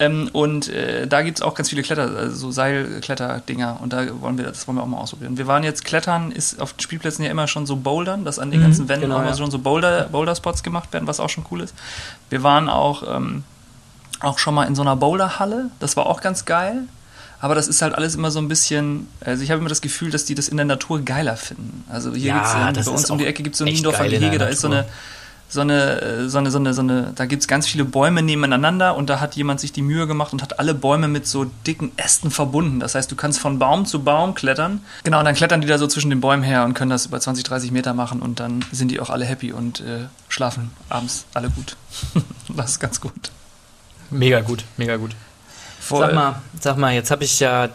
Ähm, 0.00 0.28
und 0.32 0.68
äh, 0.68 1.06
da 1.06 1.22
gibt 1.22 1.38
es 1.38 1.42
auch 1.42 1.54
ganz 1.54 1.68
viele 1.70 1.82
Kletter, 1.82 2.10
also 2.16 2.36
so 2.36 2.50
Seilkletterdinger 2.50 3.78
und 3.80 3.92
da 3.92 4.04
wollen 4.20 4.38
wir, 4.38 4.46
das 4.46 4.66
wollen 4.66 4.78
wir 4.78 4.82
auch 4.82 4.88
mal 4.88 4.98
ausprobieren. 4.98 5.38
Wir 5.38 5.46
waren 5.46 5.62
jetzt 5.62 5.84
klettern, 5.84 6.32
ist 6.32 6.60
auf 6.60 6.72
den 6.72 6.80
Spielplätzen 6.80 7.24
ja 7.24 7.30
immer 7.30 7.46
schon 7.46 7.66
so 7.66 7.76
Bouldern, 7.76 8.24
dass 8.24 8.38
an 8.38 8.50
den 8.50 8.60
Mhm, 8.60 8.64
ganzen 8.64 8.88
Wänden 8.88 9.08
genau, 9.10 9.20
auch 9.20 9.24
ja. 9.24 9.36
schon 9.36 9.50
so 9.50 9.58
Boulder, 9.60 10.04
Boulder-Spots 10.10 10.62
gemacht 10.62 10.92
werden, 10.92 11.06
was 11.06 11.20
auch 11.20 11.28
schon 11.30 11.46
cool 11.50 11.60
ist. 11.60 11.74
Wir 12.28 12.42
waren 12.42 12.68
auch, 12.68 13.02
ähm, 13.16 13.44
auch 14.20 14.38
schon 14.38 14.54
mal 14.54 14.64
in 14.64 14.74
so 14.74 14.82
einer 14.82 14.96
Boulderhalle, 14.96 15.70
das 15.80 15.96
war 15.96 16.06
auch 16.06 16.20
ganz 16.20 16.44
geil. 16.44 16.84
Aber 17.38 17.54
das 17.54 17.68
ist 17.68 17.82
halt 17.82 17.94
alles 17.94 18.14
immer 18.14 18.30
so 18.30 18.38
ein 18.38 18.48
bisschen, 18.48 19.08
also 19.20 19.42
ich 19.42 19.50
habe 19.50 19.60
immer 19.60 19.68
das 19.68 19.82
Gefühl, 19.82 20.10
dass 20.10 20.24
die 20.24 20.34
das 20.34 20.48
in 20.48 20.56
der 20.56 20.64
Natur 20.64 21.02
geiler 21.02 21.36
finden. 21.36 21.84
Also 21.90 22.14
hier 22.14 22.28
Ja, 22.28 22.72
gibt's, 22.72 22.86
bei 22.86 22.92
uns 22.92 23.10
um 23.10 23.18
die 23.18 23.26
Ecke 23.26 23.42
gibt 23.42 23.54
es 23.54 23.58
so 23.58 23.64
ein 23.66 23.72
Niendorfer 23.72 24.08
Gehege, 24.08 24.38
da 24.38 24.46
ist 24.46 24.62
so 24.62 24.68
eine, 24.68 24.86
so 25.48 25.60
eine, 25.60 26.28
so 26.28 26.38
eine, 26.38 26.50
so 26.50 26.58
eine, 26.58 26.74
so 26.74 26.80
eine, 26.80 27.12
da 27.14 27.26
gibt 27.26 27.42
es 27.42 27.48
ganz 27.48 27.66
viele 27.66 27.84
Bäume 27.84 28.22
nebeneinander 28.22 28.96
und 28.96 29.10
da 29.10 29.20
hat 29.20 29.36
jemand 29.36 29.60
sich 29.60 29.70
die 29.70 29.82
Mühe 29.82 30.06
gemacht 30.06 30.32
und 30.32 30.42
hat 30.42 30.58
alle 30.58 30.74
Bäume 30.74 31.08
mit 31.08 31.26
so 31.26 31.44
dicken 31.66 31.92
Ästen 31.96 32.30
verbunden. 32.30 32.80
Das 32.80 32.94
heißt, 32.94 33.12
du 33.12 33.16
kannst 33.16 33.38
von 33.38 33.58
Baum 33.58 33.86
zu 33.86 34.02
Baum 34.02 34.34
klettern. 34.34 34.80
Genau, 35.04 35.18
und 35.18 35.24
dann 35.24 35.34
klettern 35.34 35.60
die 35.60 35.68
da 35.68 35.78
so 35.78 35.86
zwischen 35.86 36.10
den 36.10 36.20
Bäumen 36.20 36.42
her 36.42 36.64
und 36.64 36.74
können 36.74 36.90
das 36.90 37.06
über 37.06 37.20
20, 37.20 37.44
30 37.44 37.70
Meter 37.70 37.94
machen 37.94 38.22
und 38.22 38.40
dann 38.40 38.64
sind 38.72 38.90
die 38.90 38.98
auch 38.98 39.10
alle 39.10 39.24
happy 39.24 39.52
und 39.52 39.80
äh, 39.80 40.06
schlafen 40.28 40.72
abends 40.88 41.26
alle 41.34 41.50
gut. 41.50 41.76
das 42.48 42.72
ist 42.72 42.80
ganz 42.80 43.00
gut. 43.00 43.12
Mega 44.10 44.40
gut, 44.40 44.64
mega 44.76 44.96
gut. 44.96 45.12
Voll. 45.80 46.00
Sag 46.00 46.14
mal, 46.14 46.42
sag 46.60 46.76
mal, 46.78 46.94
jetzt 46.94 47.12
habe 47.12 47.22
ich 47.22 47.38
ja, 47.38 47.68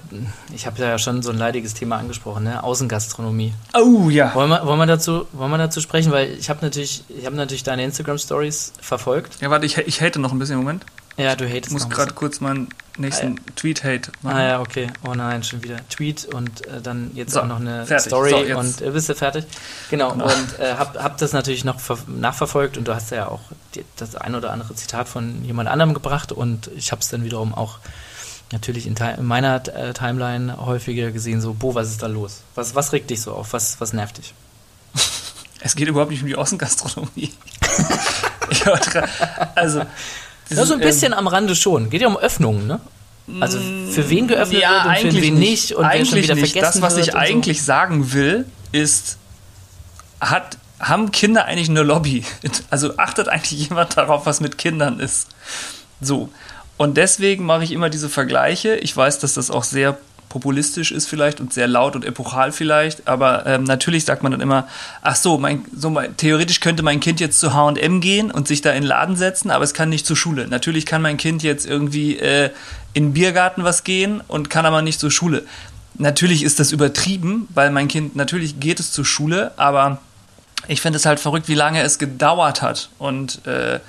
ich 0.53 0.65
habe 0.65 0.81
ja 0.81 0.99
schon 0.99 1.21
so 1.21 1.31
ein 1.31 1.37
leidiges 1.37 1.73
Thema 1.73 1.97
angesprochen, 1.97 2.43
ne? 2.43 2.61
Außengastronomie. 2.61 3.53
Oh 3.73 4.09
ja. 4.09 4.35
Wollen 4.35 4.49
wir, 4.49 4.65
wollen 4.65 4.79
wir 4.79 4.85
dazu, 4.85 5.27
wollen 5.31 5.49
wir 5.51 5.57
dazu 5.57 5.79
sprechen, 5.79 6.11
weil 6.11 6.29
ich 6.31 6.49
habe 6.49 6.59
natürlich, 6.61 7.05
ich 7.07 7.25
habe 7.25 7.37
natürlich 7.37 7.63
deine 7.63 7.85
Instagram 7.85 8.17
Stories 8.17 8.73
verfolgt. 8.81 9.41
Ja, 9.41 9.49
warte, 9.49 9.65
ich, 9.65 9.77
ich 9.77 10.01
hate 10.01 10.19
noch 10.19 10.33
ein 10.33 10.39
bisschen. 10.39 10.57
Moment. 10.57 10.85
Ja, 11.21 11.35
du 11.35 11.45
Ich 11.45 11.53
hatest 11.55 11.71
muss 11.71 11.83
noch 11.83 11.89
ein 11.89 11.95
gerade 11.95 12.13
kurz 12.13 12.39
meinen 12.39 12.69
nächsten 12.97 13.39
Tweet-Hate 13.55 14.11
machen. 14.21 14.35
Ah 14.37 14.43
ja, 14.43 14.59
okay. 14.59 14.87
Oh 15.07 15.13
nein, 15.13 15.43
schon 15.43 15.63
wieder 15.63 15.77
Tweet 15.89 16.25
und 16.25 16.65
äh, 16.67 16.81
dann 16.81 17.11
jetzt 17.15 17.33
So, 17.33 17.41
auch 17.41 17.45
noch 17.45 17.59
eine 17.59 17.85
fertig. 17.85 18.07
Story 18.07 18.29
So, 18.51 18.57
und 18.59 18.81
äh, 18.81 18.91
bist 18.91 19.09
du 19.09 19.15
fertig? 19.15 19.45
Genau, 19.89 20.11
Genau. 20.11 20.25
und 20.25 20.59
äh, 20.59 20.73
hab, 20.73 21.01
hab 21.01 21.17
das 21.17 21.31
natürlich 21.33 21.63
noch 21.63 21.79
ver- 21.79 21.97
nachverfolgt 22.07 22.77
und 22.77 22.87
du 22.87 22.93
hast 22.95 23.11
ja 23.11 23.27
auch 23.27 23.41
die, 23.75 23.83
das 23.95 24.15
ein 24.15 24.35
oder 24.35 24.51
andere 24.51 24.75
Zitat 24.75 25.07
von 25.07 25.43
jemand 25.45 25.69
anderem 25.69 25.93
gebracht 25.93 26.31
und 26.31 26.69
ich 26.75 26.91
habe 26.91 27.01
es 27.01 27.09
dann 27.09 27.23
wiederum 27.23 27.53
auch 27.53 27.79
natürlich 28.51 28.85
in, 28.87 28.95
in 28.97 29.25
meiner 29.25 29.65
äh, 29.73 29.93
Timeline 29.93 30.57
häufiger 30.65 31.11
gesehen, 31.11 31.39
so, 31.39 31.53
Bo, 31.53 31.73
was 31.73 31.87
ist 31.89 32.03
da 32.03 32.07
los? 32.07 32.41
Was, 32.55 32.75
was 32.75 32.91
regt 32.91 33.09
dich 33.09 33.21
so 33.21 33.33
auf? 33.33 33.53
Was, 33.53 33.79
was 33.79 33.93
nervt 33.93 34.17
dich? 34.17 34.33
Es 35.63 35.75
geht 35.75 35.87
überhaupt 35.87 36.09
nicht 36.09 36.23
um 36.23 36.27
die 36.27 36.35
Außengastronomie. 36.35 37.31
ich 38.49 38.63
also, 39.53 39.83
Ja, 40.57 40.65
so 40.65 40.73
ein 40.73 40.81
ähm, 40.81 40.87
bisschen 40.87 41.13
am 41.13 41.27
Rande 41.27 41.55
schon. 41.55 41.89
Geht 41.89 42.01
ja 42.01 42.07
um 42.07 42.17
Öffnungen, 42.17 42.67
ne? 42.67 42.79
Also 43.39 43.59
für 43.91 44.09
wen 44.09 44.27
geöffnet 44.27 44.61
wird 44.61 45.05
und 45.05 45.11
für 45.11 45.21
wen 45.21 45.35
nicht 45.35 45.73
und 45.73 45.83
wer 45.83 45.91
eigentlich 45.91 46.09
schon 46.09 46.23
wieder 46.23 46.35
nicht. 46.35 46.51
vergessen 46.51 46.81
Das, 46.81 46.91
was 46.91 46.97
ich 46.97 47.07
und 47.07 47.11
so. 47.13 47.17
eigentlich 47.17 47.63
sagen 47.63 48.11
will, 48.13 48.45
ist, 48.71 49.17
hat, 50.19 50.57
haben 50.79 51.11
Kinder 51.11 51.45
eigentlich 51.45 51.69
eine 51.69 51.83
Lobby? 51.83 52.25
Also 52.69 52.97
achtet 52.97 53.29
eigentlich 53.29 53.69
jemand 53.69 53.95
darauf, 53.95 54.25
was 54.25 54.41
mit 54.41 54.57
Kindern 54.57 54.99
ist? 54.99 55.29
So. 56.01 56.29
Und 56.77 56.97
deswegen 56.97 57.45
mache 57.45 57.63
ich 57.63 57.71
immer 57.71 57.89
diese 57.89 58.09
Vergleiche. 58.09 58.75
Ich 58.75 58.95
weiß, 58.97 59.19
dass 59.19 59.35
das 59.35 59.51
auch 59.51 59.63
sehr 59.63 59.97
populistisch 60.31 60.93
ist 60.93 61.09
vielleicht 61.09 61.41
und 61.41 61.53
sehr 61.53 61.67
laut 61.67 61.93
und 61.93 62.05
epochal 62.05 62.53
vielleicht, 62.53 63.05
aber 63.05 63.45
ähm, 63.45 63.65
natürlich 63.65 64.05
sagt 64.05 64.23
man 64.23 64.31
dann 64.31 64.39
immer, 64.39 64.65
ach 65.01 65.17
so, 65.17 65.37
mein, 65.37 65.65
so 65.75 65.89
mein, 65.89 66.15
theoretisch 66.15 66.61
könnte 66.61 66.83
mein 66.83 67.01
Kind 67.01 67.19
jetzt 67.19 67.37
zu 67.37 67.53
H&M 67.53 67.99
gehen 67.99 68.31
und 68.31 68.47
sich 68.47 68.61
da 68.61 68.71
in 68.71 68.83
den 68.83 68.87
Laden 68.87 69.17
setzen, 69.17 69.51
aber 69.51 69.65
es 69.65 69.73
kann 69.73 69.89
nicht 69.89 70.05
zur 70.05 70.15
Schule. 70.15 70.47
Natürlich 70.47 70.85
kann 70.85 71.01
mein 71.01 71.17
Kind 71.17 71.43
jetzt 71.43 71.65
irgendwie 71.65 72.17
äh, 72.17 72.49
in 72.93 73.07
den 73.07 73.13
Biergarten 73.13 73.65
was 73.65 73.83
gehen 73.83 74.21
und 74.25 74.49
kann 74.49 74.65
aber 74.65 74.81
nicht 74.81 75.01
zur 75.01 75.11
Schule. 75.11 75.43
Natürlich 75.95 76.43
ist 76.43 76.61
das 76.61 76.71
übertrieben, 76.71 77.49
weil 77.53 77.69
mein 77.69 77.89
Kind, 77.89 78.15
natürlich 78.15 78.61
geht 78.61 78.79
es 78.79 78.93
zur 78.93 79.03
Schule, 79.03 79.51
aber 79.57 79.99
ich 80.69 80.79
finde 80.79 80.95
es 80.95 81.05
halt 81.05 81.19
verrückt, 81.19 81.49
wie 81.49 81.55
lange 81.55 81.81
es 81.81 81.99
gedauert 81.99 82.61
hat 82.61 82.89
und 82.99 83.45
äh, 83.45 83.81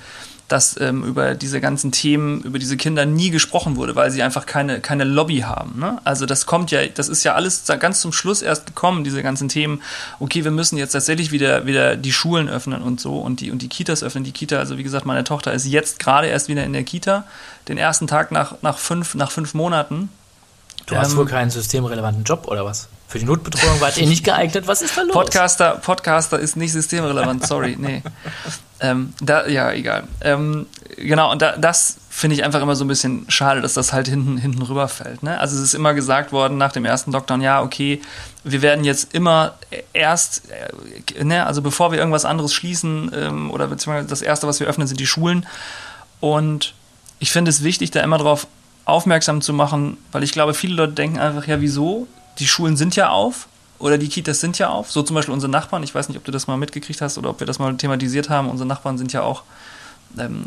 dass 0.47 0.79
ähm, 0.79 1.03
über 1.03 1.35
diese 1.35 1.61
ganzen 1.61 1.91
Themen, 1.91 2.41
über 2.41 2.59
diese 2.59 2.77
Kinder 2.77 3.05
nie 3.05 3.29
gesprochen 3.29 3.75
wurde, 3.75 3.95
weil 3.95 4.11
sie 4.11 4.21
einfach 4.21 4.45
keine, 4.45 4.81
keine 4.81 5.03
Lobby 5.03 5.39
haben. 5.39 5.79
Ne? 5.79 5.99
Also 6.03 6.25
das 6.25 6.45
kommt 6.45 6.69
ja, 6.71 6.85
das 6.85 7.09
ist 7.09 7.23
ja 7.23 7.33
alles 7.33 7.63
ganz 7.79 8.01
zum 8.01 8.11
Schluss 8.11 8.41
erst 8.41 8.65
gekommen, 8.65 9.03
diese 9.03 9.23
ganzen 9.23 9.49
Themen, 9.49 9.81
okay, 10.19 10.43
wir 10.43 10.51
müssen 10.51 10.77
jetzt 10.77 10.91
tatsächlich 10.91 11.31
wieder, 11.31 11.65
wieder 11.65 11.95
die 11.95 12.11
Schulen 12.11 12.49
öffnen 12.49 12.81
und 12.81 12.99
so 12.99 13.19
und 13.19 13.39
die, 13.39 13.51
und 13.51 13.61
die 13.61 13.69
Kitas 13.69 14.03
öffnen. 14.03 14.23
Die 14.23 14.31
Kita, 14.31 14.59
also 14.59 14.77
wie 14.77 14.83
gesagt, 14.83 15.05
meine 15.05 15.23
Tochter 15.23 15.53
ist 15.53 15.65
jetzt 15.65 15.99
gerade 15.99 16.27
erst 16.27 16.49
wieder 16.49 16.63
in 16.63 16.73
der 16.73 16.83
Kita, 16.83 17.23
den 17.67 17.77
ersten 17.77 18.07
Tag 18.07 18.31
nach, 18.31 18.55
nach, 18.61 18.77
fünf, 18.77 19.15
nach 19.15 19.31
fünf 19.31 19.53
Monaten. 19.53 20.09
Du 20.85 20.97
hast 20.97 21.11
Ähm, 21.11 21.17
wohl 21.17 21.25
keinen 21.25 21.51
systemrelevanten 21.51 22.25
Job 22.25 22.47
oder 22.47 22.65
was? 22.65 22.89
Für 23.13 23.19
die 23.19 23.25
Notbetreuung 23.25 23.79
wart 23.79 23.95
ihr 23.97 24.07
nicht 24.07 24.23
geeignet. 24.23 24.65
Was 24.65 24.81
ist 24.81 24.97
da 24.97 25.03
los? 25.03 25.13
Podcaster, 25.13 25.75
Podcaster 25.75 26.39
ist 26.39 26.57
nicht 26.57 26.71
systemrelevant, 26.71 27.45
sorry, 27.45 27.75
nee. 27.79 28.01
Ähm, 28.79 29.13
da, 29.21 29.45
ja, 29.45 29.71
egal. 29.71 30.07
Ähm, 30.21 30.65
genau, 30.97 31.31
und 31.31 31.39
da, 31.43 31.55
das 31.55 31.97
finde 32.09 32.35
ich 32.35 32.43
einfach 32.43 32.59
immer 32.59 32.75
so 32.75 32.83
ein 32.83 32.87
bisschen 32.87 33.25
schade, 33.27 33.61
dass 33.61 33.75
das 33.75 33.93
halt 33.93 34.07
hinten, 34.07 34.37
hinten 34.37 34.63
rüberfällt. 34.63 35.21
Ne? 35.21 35.39
Also 35.39 35.55
es 35.55 35.61
ist 35.61 35.75
immer 35.75 35.93
gesagt 35.93 36.31
worden 36.31 36.57
nach 36.57 36.71
dem 36.71 36.85
ersten 36.85 37.11
Lockdown, 37.11 37.41
ja, 37.41 37.61
okay, 37.61 38.01
wir 38.43 38.63
werden 38.63 38.83
jetzt 38.83 39.13
immer 39.13 39.53
erst, 39.93 40.49
äh, 40.49 41.23
ne, 41.23 41.45
also 41.45 41.61
bevor 41.61 41.91
wir 41.91 41.99
irgendwas 41.99 42.25
anderes 42.25 42.51
schließen 42.51 43.11
ähm, 43.13 43.51
oder 43.51 43.67
beziehungsweise 43.67 44.07
das 44.07 44.23
Erste, 44.23 44.47
was 44.47 44.59
wir 44.59 44.65
öffnen, 44.65 44.87
sind 44.87 44.99
die 44.99 45.05
Schulen. 45.05 45.45
Und 46.19 46.73
ich 47.19 47.31
finde 47.31 47.49
es 47.49 47.63
wichtig, 47.63 47.91
da 47.91 47.99
immer 47.99 48.17
darauf 48.17 48.47
aufmerksam 48.85 49.41
zu 49.41 49.53
machen, 49.53 49.97
weil 50.11 50.23
ich 50.23 50.31
glaube, 50.31 50.55
viele 50.55 50.73
Leute 50.73 50.93
denken 50.93 51.19
einfach, 51.19 51.45
ja, 51.45 51.61
wieso? 51.61 52.07
Die 52.39 52.47
Schulen 52.47 52.77
sind 52.77 52.95
ja 52.95 53.09
auf 53.09 53.47
oder 53.79 53.97
die 53.97 54.09
Kitas 54.09 54.39
sind 54.39 54.57
ja 54.59 54.69
auf. 54.69 54.91
So 54.91 55.03
zum 55.03 55.15
Beispiel 55.15 55.33
unsere 55.33 55.51
Nachbarn, 55.51 55.83
ich 55.83 55.93
weiß 55.93 56.09
nicht, 56.09 56.17
ob 56.17 56.23
du 56.23 56.31
das 56.31 56.47
mal 56.47 56.57
mitgekriegt 56.57 57.01
hast 57.01 57.17
oder 57.17 57.29
ob 57.29 57.39
wir 57.39 57.47
das 57.47 57.59
mal 57.59 57.75
thematisiert 57.75 58.29
haben. 58.29 58.49
Unsere 58.49 58.67
Nachbarn 58.67 58.97
sind 58.97 59.13
ja 59.13 59.21
auch, 59.21 59.43
ähm, 60.17 60.45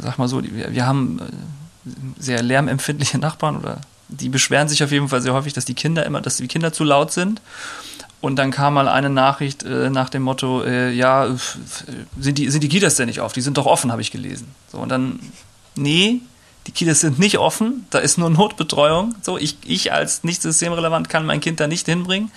sag 0.00 0.18
mal 0.18 0.28
so, 0.28 0.42
wir, 0.42 0.72
wir 0.72 0.86
haben 0.86 1.18
äh, 1.20 1.92
sehr 2.18 2.42
lärmempfindliche 2.42 3.18
Nachbarn 3.18 3.56
oder 3.56 3.80
die 4.08 4.28
beschweren 4.28 4.68
sich 4.68 4.84
auf 4.84 4.92
jeden 4.92 5.08
Fall 5.08 5.22
sehr 5.22 5.32
häufig, 5.32 5.54
dass 5.54 5.64
die 5.64 5.74
Kinder 5.74 6.04
immer, 6.04 6.20
dass 6.20 6.36
die 6.36 6.46
Kinder 6.48 6.72
zu 6.72 6.84
laut 6.84 7.12
sind. 7.12 7.40
Und 8.20 8.36
dann 8.36 8.52
kam 8.52 8.74
mal 8.74 8.86
eine 8.86 9.10
Nachricht 9.10 9.64
äh, 9.64 9.90
nach 9.90 10.08
dem 10.08 10.22
Motto, 10.22 10.62
äh, 10.62 10.92
ja, 10.92 11.26
f- 11.26 11.58
sind 12.20 12.38
die, 12.38 12.50
sind 12.50 12.62
die 12.62 12.68
Kitas 12.68 12.94
denn 12.94 13.06
nicht 13.06 13.18
auf? 13.20 13.32
Die 13.32 13.40
sind 13.40 13.56
doch 13.58 13.66
offen, 13.66 13.90
habe 13.90 14.00
ich 14.00 14.12
gelesen. 14.12 14.46
So, 14.70 14.78
und 14.78 14.90
dann, 14.90 15.18
nee, 15.74 16.20
die 16.66 16.72
Kitas 16.72 17.00
sind 17.00 17.18
nicht 17.18 17.38
offen, 17.38 17.86
da 17.90 17.98
ist 17.98 18.18
nur 18.18 18.30
Notbetreuung. 18.30 19.14
So, 19.22 19.38
ich, 19.38 19.56
ich 19.64 19.92
als 19.92 20.24
nicht 20.24 20.42
systemrelevant 20.42 21.08
kann 21.08 21.26
mein 21.26 21.40
Kind 21.40 21.60
da 21.60 21.66
nicht 21.66 21.86
hinbringen. 21.86 22.30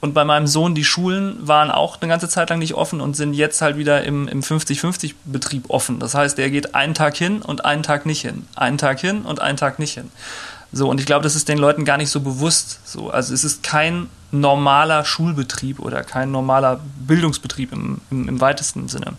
Und 0.00 0.14
bei 0.14 0.24
meinem 0.24 0.48
Sohn, 0.48 0.74
die 0.74 0.84
Schulen 0.84 1.46
waren 1.46 1.70
auch 1.70 2.00
eine 2.00 2.10
ganze 2.10 2.28
Zeit 2.28 2.50
lang 2.50 2.58
nicht 2.58 2.74
offen 2.74 3.00
und 3.00 3.14
sind 3.14 3.34
jetzt 3.34 3.62
halt 3.62 3.76
wieder 3.76 4.02
im, 4.02 4.26
im 4.26 4.40
50-50-Betrieb 4.40 5.70
offen. 5.70 6.00
Das 6.00 6.14
heißt, 6.14 6.36
der 6.36 6.50
geht 6.50 6.74
einen 6.74 6.94
Tag 6.94 7.16
hin 7.16 7.40
und 7.40 7.64
einen 7.64 7.84
Tag 7.84 8.04
nicht 8.04 8.22
hin. 8.22 8.48
Einen 8.56 8.78
Tag 8.78 8.98
hin 8.98 9.22
und 9.22 9.40
einen 9.40 9.56
Tag 9.56 9.78
nicht 9.78 9.94
hin. 9.94 10.10
So, 10.72 10.88
und 10.88 10.98
ich 10.98 11.06
glaube, 11.06 11.22
das 11.22 11.36
ist 11.36 11.48
den 11.48 11.58
Leuten 11.58 11.84
gar 11.84 11.98
nicht 11.98 12.10
so 12.10 12.20
bewusst. 12.20 12.80
So, 12.84 13.10
also 13.10 13.32
es 13.32 13.44
ist 13.44 13.62
kein 13.62 14.08
normaler 14.32 15.04
Schulbetrieb 15.04 15.78
oder 15.78 16.02
kein 16.02 16.32
normaler 16.32 16.80
Bildungsbetrieb 17.06 17.72
im, 17.72 18.00
im, 18.10 18.28
im 18.28 18.40
weitesten 18.40 18.88
Sinne. 18.88 19.12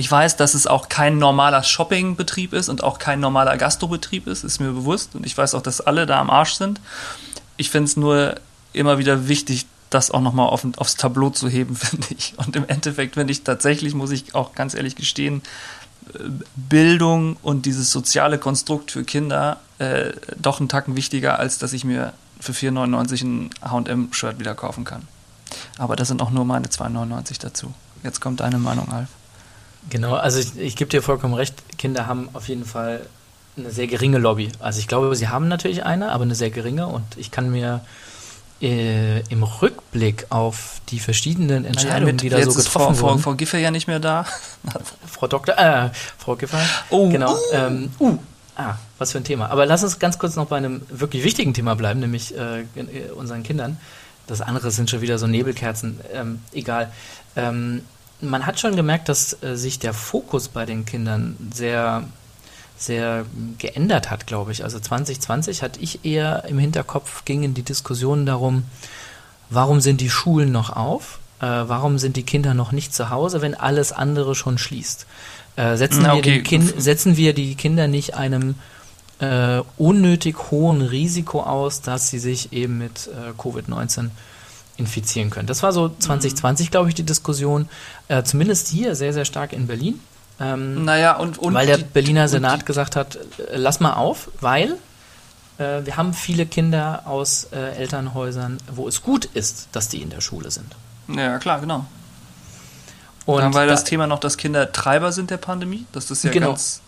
Ich 0.00 0.10
weiß, 0.10 0.38
dass 0.38 0.54
es 0.54 0.66
auch 0.66 0.88
kein 0.88 1.18
normaler 1.18 1.62
Shoppingbetrieb 1.62 2.54
ist 2.54 2.70
und 2.70 2.82
auch 2.82 2.98
kein 2.98 3.20
normaler 3.20 3.58
Gastrobetrieb 3.58 4.28
ist, 4.28 4.44
ist 4.44 4.58
mir 4.58 4.72
bewusst. 4.72 5.14
Und 5.14 5.26
ich 5.26 5.36
weiß 5.36 5.54
auch, 5.54 5.60
dass 5.60 5.82
alle 5.82 6.06
da 6.06 6.18
am 6.18 6.30
Arsch 6.30 6.54
sind. 6.54 6.80
Ich 7.58 7.68
finde 7.68 7.84
es 7.84 7.98
nur 7.98 8.36
immer 8.72 8.96
wieder 8.96 9.28
wichtig, 9.28 9.66
das 9.90 10.10
auch 10.10 10.22
nochmal 10.22 10.48
auf, 10.48 10.66
aufs 10.78 10.96
Tableau 10.96 11.28
zu 11.28 11.50
heben, 11.50 11.76
finde 11.76 12.06
ich. 12.16 12.32
Und 12.38 12.56
im 12.56 12.66
Endeffekt 12.66 13.16
finde 13.16 13.30
ich 13.30 13.42
tatsächlich, 13.42 13.92
muss 13.92 14.10
ich 14.10 14.34
auch 14.34 14.54
ganz 14.54 14.72
ehrlich 14.72 14.96
gestehen, 14.96 15.42
Bildung 16.56 17.36
und 17.42 17.66
dieses 17.66 17.92
soziale 17.92 18.38
Konstrukt 18.38 18.92
für 18.92 19.04
Kinder 19.04 19.60
äh, 19.76 20.12
doch 20.38 20.60
einen 20.60 20.70
Tacken 20.70 20.96
wichtiger, 20.96 21.38
als 21.38 21.58
dass 21.58 21.74
ich 21.74 21.84
mir 21.84 22.14
für 22.40 22.52
4,99 22.52 23.22
ein 23.22 23.50
H&M-Shirt 23.60 24.38
wieder 24.38 24.54
kaufen 24.54 24.84
kann. 24.84 25.06
Aber 25.76 25.94
das 25.94 26.08
sind 26.08 26.22
auch 26.22 26.30
nur 26.30 26.46
meine 26.46 26.68
2,99 26.68 27.38
dazu. 27.38 27.74
Jetzt 28.02 28.22
kommt 28.22 28.40
deine 28.40 28.58
Meinung, 28.58 28.90
Alf. 28.90 29.10
Genau, 29.88 30.14
also 30.14 30.38
ich, 30.38 30.58
ich 30.58 30.76
gebe 30.76 30.90
dir 30.90 31.02
vollkommen 31.02 31.34
recht. 31.34 31.54
Kinder 31.78 32.06
haben 32.06 32.28
auf 32.34 32.48
jeden 32.48 32.64
Fall 32.64 33.06
eine 33.56 33.70
sehr 33.70 33.86
geringe 33.86 34.18
Lobby. 34.18 34.50
Also 34.60 34.78
ich 34.78 34.88
glaube, 34.88 35.14
sie 35.16 35.28
haben 35.28 35.48
natürlich 35.48 35.84
eine, 35.84 36.12
aber 36.12 36.24
eine 36.24 36.34
sehr 36.34 36.50
geringe. 36.50 36.86
Und 36.86 37.04
ich 37.16 37.30
kann 37.30 37.50
mir 37.50 37.80
äh, 38.60 39.20
im 39.28 39.42
Rückblick 39.42 40.26
auf 40.30 40.80
die 40.90 41.00
verschiedenen 41.00 41.64
Entscheidungen, 41.64 42.18
die 42.18 42.28
da 42.28 42.42
so 42.42 42.52
getroffen 42.52 42.70
Frau, 42.70 42.94
Frau, 42.94 43.08
wurden, 43.08 43.18
Frau 43.20 43.34
Giffer 43.34 43.58
ja 43.58 43.70
nicht 43.70 43.86
mehr 43.86 44.00
da. 44.00 44.26
Frau 45.06 45.26
Doktor, 45.26 45.58
äh, 45.58 45.90
Frau 46.18 46.36
Giffey, 46.36 46.56
Oh, 46.90 47.08
genau. 47.08 47.34
uh. 47.34 47.38
Ähm, 47.52 47.90
uh, 47.98 48.18
ah, 48.56 48.74
was 48.98 49.12
für 49.12 49.18
ein 49.18 49.24
Thema. 49.24 49.50
Aber 49.50 49.66
lass 49.66 49.82
uns 49.82 49.98
ganz 49.98 50.18
kurz 50.18 50.36
noch 50.36 50.46
bei 50.46 50.58
einem 50.58 50.82
wirklich 50.90 51.24
wichtigen 51.24 51.54
Thema 51.54 51.74
bleiben, 51.74 52.00
nämlich 52.00 52.34
äh, 52.36 52.64
unseren 53.16 53.42
Kindern. 53.42 53.78
Das 54.26 54.40
andere 54.40 54.70
sind 54.70 54.90
schon 54.90 55.00
wieder 55.00 55.18
so 55.18 55.26
Nebelkerzen. 55.26 56.00
Ähm, 56.12 56.40
egal. 56.52 56.92
Ähm, 57.36 57.82
man 58.20 58.46
hat 58.46 58.60
schon 58.60 58.76
gemerkt, 58.76 59.08
dass 59.08 59.42
äh, 59.42 59.56
sich 59.56 59.78
der 59.78 59.94
Fokus 59.94 60.48
bei 60.48 60.66
den 60.66 60.84
Kindern 60.84 61.36
sehr, 61.54 62.04
sehr 62.76 63.24
geändert 63.58 64.10
hat, 64.10 64.26
glaube 64.26 64.52
ich. 64.52 64.64
Also 64.64 64.78
2020 64.78 65.62
hatte 65.62 65.80
ich 65.80 66.04
eher 66.04 66.44
im 66.48 66.58
Hinterkopf, 66.58 67.24
gingen 67.24 67.54
die 67.54 67.62
Diskussionen 67.62 68.26
darum, 68.26 68.64
warum 69.48 69.80
sind 69.80 70.00
die 70.00 70.10
Schulen 70.10 70.52
noch 70.52 70.70
auf? 70.76 71.18
Äh, 71.40 71.46
warum 71.46 71.98
sind 71.98 72.16
die 72.16 72.22
Kinder 72.22 72.54
noch 72.54 72.72
nicht 72.72 72.94
zu 72.94 73.10
Hause, 73.10 73.40
wenn 73.42 73.54
alles 73.54 73.92
andere 73.92 74.34
schon 74.34 74.58
schließt? 74.58 75.06
Äh, 75.56 75.76
setzen, 75.76 76.02
Na, 76.02 76.12
wir 76.12 76.18
okay. 76.18 76.34
den 76.36 76.42
kind, 76.42 76.82
setzen 76.82 77.16
wir 77.16 77.34
die 77.34 77.54
Kinder 77.54 77.88
nicht 77.88 78.14
einem 78.14 78.54
äh, 79.20 79.62
unnötig 79.76 80.50
hohen 80.50 80.82
Risiko 80.82 81.42
aus, 81.42 81.82
dass 81.82 82.08
sie 82.08 82.18
sich 82.18 82.52
eben 82.52 82.78
mit 82.78 83.08
äh, 83.08 83.38
Covid-19 83.38 84.10
infizieren 84.80 85.30
können. 85.30 85.46
Das 85.46 85.62
war 85.62 85.72
so 85.72 85.88
2020, 85.98 86.70
glaube 86.72 86.88
ich, 86.88 86.94
die 86.96 87.04
Diskussion. 87.04 87.68
Äh, 88.08 88.22
zumindest 88.24 88.66
hier 88.68 88.94
sehr, 88.96 89.12
sehr 89.12 89.24
stark 89.24 89.52
in 89.52 89.66
Berlin. 89.68 90.00
Ähm, 90.40 90.84
Naja, 90.84 91.16
und, 91.16 91.38
und 91.38 91.54
weil 91.54 91.66
der 91.66 91.78
die- 91.78 91.84
Berliner 91.84 92.26
Senat 92.26 92.66
gesagt 92.66 92.96
hat, 92.96 93.16
äh, 93.16 93.56
lass 93.56 93.78
mal 93.78 93.92
auf, 93.92 94.30
weil 94.40 94.76
äh, 95.58 95.84
wir 95.84 95.96
haben 95.96 96.14
viele 96.14 96.46
Kinder 96.46 97.02
aus 97.04 97.48
äh, 97.52 97.76
Elternhäusern, 97.76 98.56
wo 98.74 98.88
es 98.88 99.02
gut 99.02 99.26
ist, 99.26 99.68
dass 99.72 99.88
die 99.88 100.00
in 100.02 100.10
der 100.10 100.20
Schule 100.22 100.50
sind. 100.50 100.74
Ja, 101.08 101.38
klar, 101.38 101.60
genau. 101.60 101.84
Und 103.26 103.40
Dann 103.42 103.54
war 103.54 103.66
da- 103.66 103.72
das 103.72 103.84
Thema 103.84 104.06
noch, 104.06 104.18
dass 104.18 104.36
Kinder 104.38 104.72
Treiber 104.72 105.12
sind 105.12 105.30
der 105.30 105.36
Pandemie. 105.36 105.84
Das 105.92 106.10
ist 106.10 106.24
ja 106.24 106.30
Genau. 106.30 106.48
ganz 106.48 106.80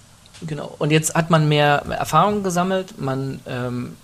Genau. 0.44 0.74
Und 0.78 0.90
jetzt 0.90 1.14
hat 1.14 1.30
man 1.30 1.48
mehr 1.48 1.84
Erfahrung 1.90 2.42
gesammelt. 2.42 2.98
Man 2.98 3.38
ähm, 3.46 3.96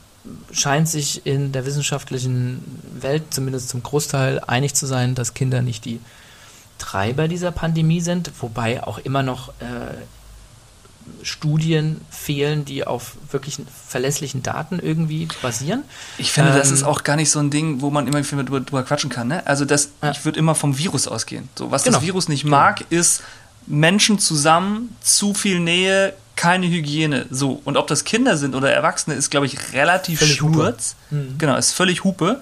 scheint 0.53 0.89
sich 0.89 1.27
in 1.27 1.53
der 1.53 1.65
wissenschaftlichen 1.67 2.63
Welt 3.01 3.23
zumindest 3.31 3.69
zum 3.69 3.83
Großteil 3.83 4.41
einig 4.47 4.75
zu 4.75 4.87
sein, 4.87 5.15
dass 5.15 5.35
Kinder 5.35 5.63
nicht 5.63 5.85
die 5.85 6.01
Treiber 6.79 7.29
dieser 7.29 7.51
Pandemie 7.51 8.01
sind, 8.01 8.31
wobei 8.41 8.83
auch 8.85 8.99
immer 8.99 9.23
noch 9.23 9.49
äh, 9.61 9.95
Studien 11.23 12.01
fehlen, 12.11 12.65
die 12.65 12.87
auf 12.87 13.13
wirklich 13.31 13.59
verlässlichen 13.89 14.43
Daten 14.43 14.79
irgendwie 14.79 15.27
basieren. 15.43 15.83
Ich 16.19 16.33
finde, 16.33 16.53
das 16.53 16.69
Ähm, 16.69 16.75
ist 16.75 16.83
auch 16.83 17.03
gar 17.03 17.17
nicht 17.17 17.31
so 17.31 17.39
ein 17.39 17.51
Ding, 17.51 17.81
wo 17.81 17.91
man 17.91 18.07
immer 18.07 18.23
viel 18.23 18.39
drüber, 18.45 18.61
drüber 18.61 18.83
quatschen 18.83 19.11
kann. 19.11 19.29
Ne? 19.29 19.47
Also 19.47 19.65
das, 19.65 19.91
Ja. 20.03 20.11
ich 20.11 20.25
würde 20.25 20.39
immer 20.39 20.55
vom 20.55 20.77
Virus 20.77 21.09
ausgehen. 21.09 21.49
So, 21.57 21.71
was 21.71 21.85
Genau. 21.85 21.97
das 21.99 22.07
Virus 22.07 22.29
nicht 22.29 22.45
mag, 22.45 22.85
ist 22.91 23.23
Menschen 23.67 24.19
zusammen, 24.19 24.95
zu 25.01 25.35
viel 25.35 25.61
Nähe, 25.61 26.15
keine 26.39 26.69
Hygiene. 26.69 27.27
So, 27.31 27.61
und 27.65 27.77
ob 27.77 27.89
das 27.89 28.05
Kinder 28.05 28.37
sind 28.37 28.55
oder 28.55 28.73
Erwachsene, 28.73 29.17
ist, 29.17 29.29
glaube 29.29 29.47
ich, 29.47 29.73
relativ 29.75 30.21
Völlig 30.21 30.41
Hupe. 30.41 30.55
schnurz. 30.55 30.97
Genau, 31.37 31.57
ist 31.57 31.73
völlig 31.73 32.05
Hupe. 32.05 32.41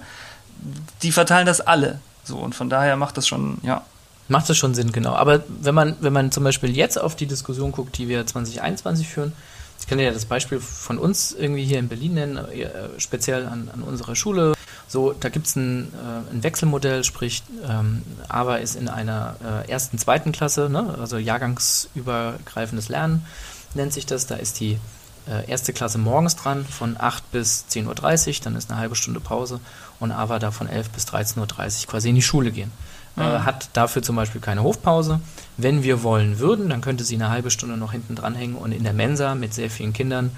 Die 1.01 1.11
verteilen 1.11 1.47
das 1.47 1.61
alle. 1.61 1.99
So, 2.23 2.37
und 2.37 2.53
von 2.53 2.69
daher 2.69 2.95
macht 2.95 3.17
das 3.17 3.27
schon, 3.27 3.57
ja. 3.63 3.83
Macht 4.29 4.49
das 4.49 4.57
schon 4.57 4.75
Sinn, 4.75 4.91
genau. 4.91 5.15
Aber 5.15 5.43
wenn 5.47 5.73
man, 5.73 5.95
wenn 5.99 6.13
man 6.13 6.31
zum 6.31 6.43
Beispiel 6.43 6.75
jetzt 6.75 6.99
auf 6.99 7.15
die 7.15 7.25
Diskussion 7.25 7.71
guckt, 7.71 7.97
die 7.97 8.07
wir 8.07 8.25
2021 8.25 9.07
führen, 9.07 9.33
ich 9.79 9.87
kann 9.87 9.99
ja 9.99 10.11
das 10.11 10.25
Beispiel 10.25 10.59
von 10.59 10.99
uns 10.99 11.31
irgendwie 11.31 11.63
hier 11.63 11.79
in 11.79 11.87
Berlin 11.87 12.13
nennen, 12.13 12.37
äh, 12.37 12.69
speziell 12.99 13.47
an, 13.47 13.69
an 13.73 13.81
unserer 13.81 14.15
Schule. 14.15 14.53
So, 14.87 15.13
da 15.13 15.29
gibt 15.29 15.47
es 15.47 15.55
ein, 15.55 15.91
äh, 15.93 16.33
ein 16.33 16.43
Wechselmodell, 16.43 17.03
sprich, 17.03 17.41
ähm, 17.67 18.03
AVA 18.27 18.57
ist 18.57 18.75
in 18.75 18.89
einer 18.89 19.35
äh, 19.43 19.71
ersten, 19.71 19.97
zweiten 19.97 20.31
Klasse, 20.33 20.69
ne? 20.69 20.95
also 20.99 21.17
jahrgangsübergreifendes 21.17 22.89
Lernen 22.89 23.25
nennt 23.73 23.93
sich 23.93 24.05
das. 24.05 24.27
Da 24.27 24.35
ist 24.35 24.59
die 24.59 24.79
äh, 25.27 25.49
erste 25.49 25.73
Klasse 25.73 25.97
morgens 25.97 26.35
dran 26.35 26.65
von 26.65 26.95
8 26.99 27.31
bis 27.31 27.65
10.30 27.69 28.27
Uhr, 28.27 28.43
dann 28.43 28.55
ist 28.55 28.71
eine 28.71 28.79
halbe 28.79 28.95
Stunde 28.95 29.19
Pause 29.19 29.59
und 29.99 30.11
AVA 30.11 30.39
da 30.39 30.51
von 30.51 30.67
11 30.67 30.89
bis 30.89 31.05
13.30 31.07 31.37
Uhr 31.39 31.87
quasi 31.87 32.09
in 32.09 32.15
die 32.15 32.21
Schule 32.21 32.51
gehen 32.51 32.71
äh, 33.17 33.21
hat 33.21 33.69
dafür 33.73 34.03
zum 34.03 34.15
Beispiel 34.15 34.41
keine 34.41 34.63
Hofpause. 34.63 35.19
Wenn 35.57 35.83
wir 35.83 36.03
wollen 36.03 36.39
würden, 36.39 36.69
dann 36.69 36.81
könnte 36.81 37.03
sie 37.03 37.15
eine 37.15 37.29
halbe 37.29 37.51
Stunde 37.51 37.77
noch 37.77 37.91
hinten 37.91 38.15
dranhängen 38.15 38.55
und 38.55 38.71
in 38.71 38.83
der 38.83 38.93
Mensa 38.93 39.35
mit 39.35 39.53
sehr 39.53 39.69
vielen 39.69 39.93
Kindern 39.93 40.31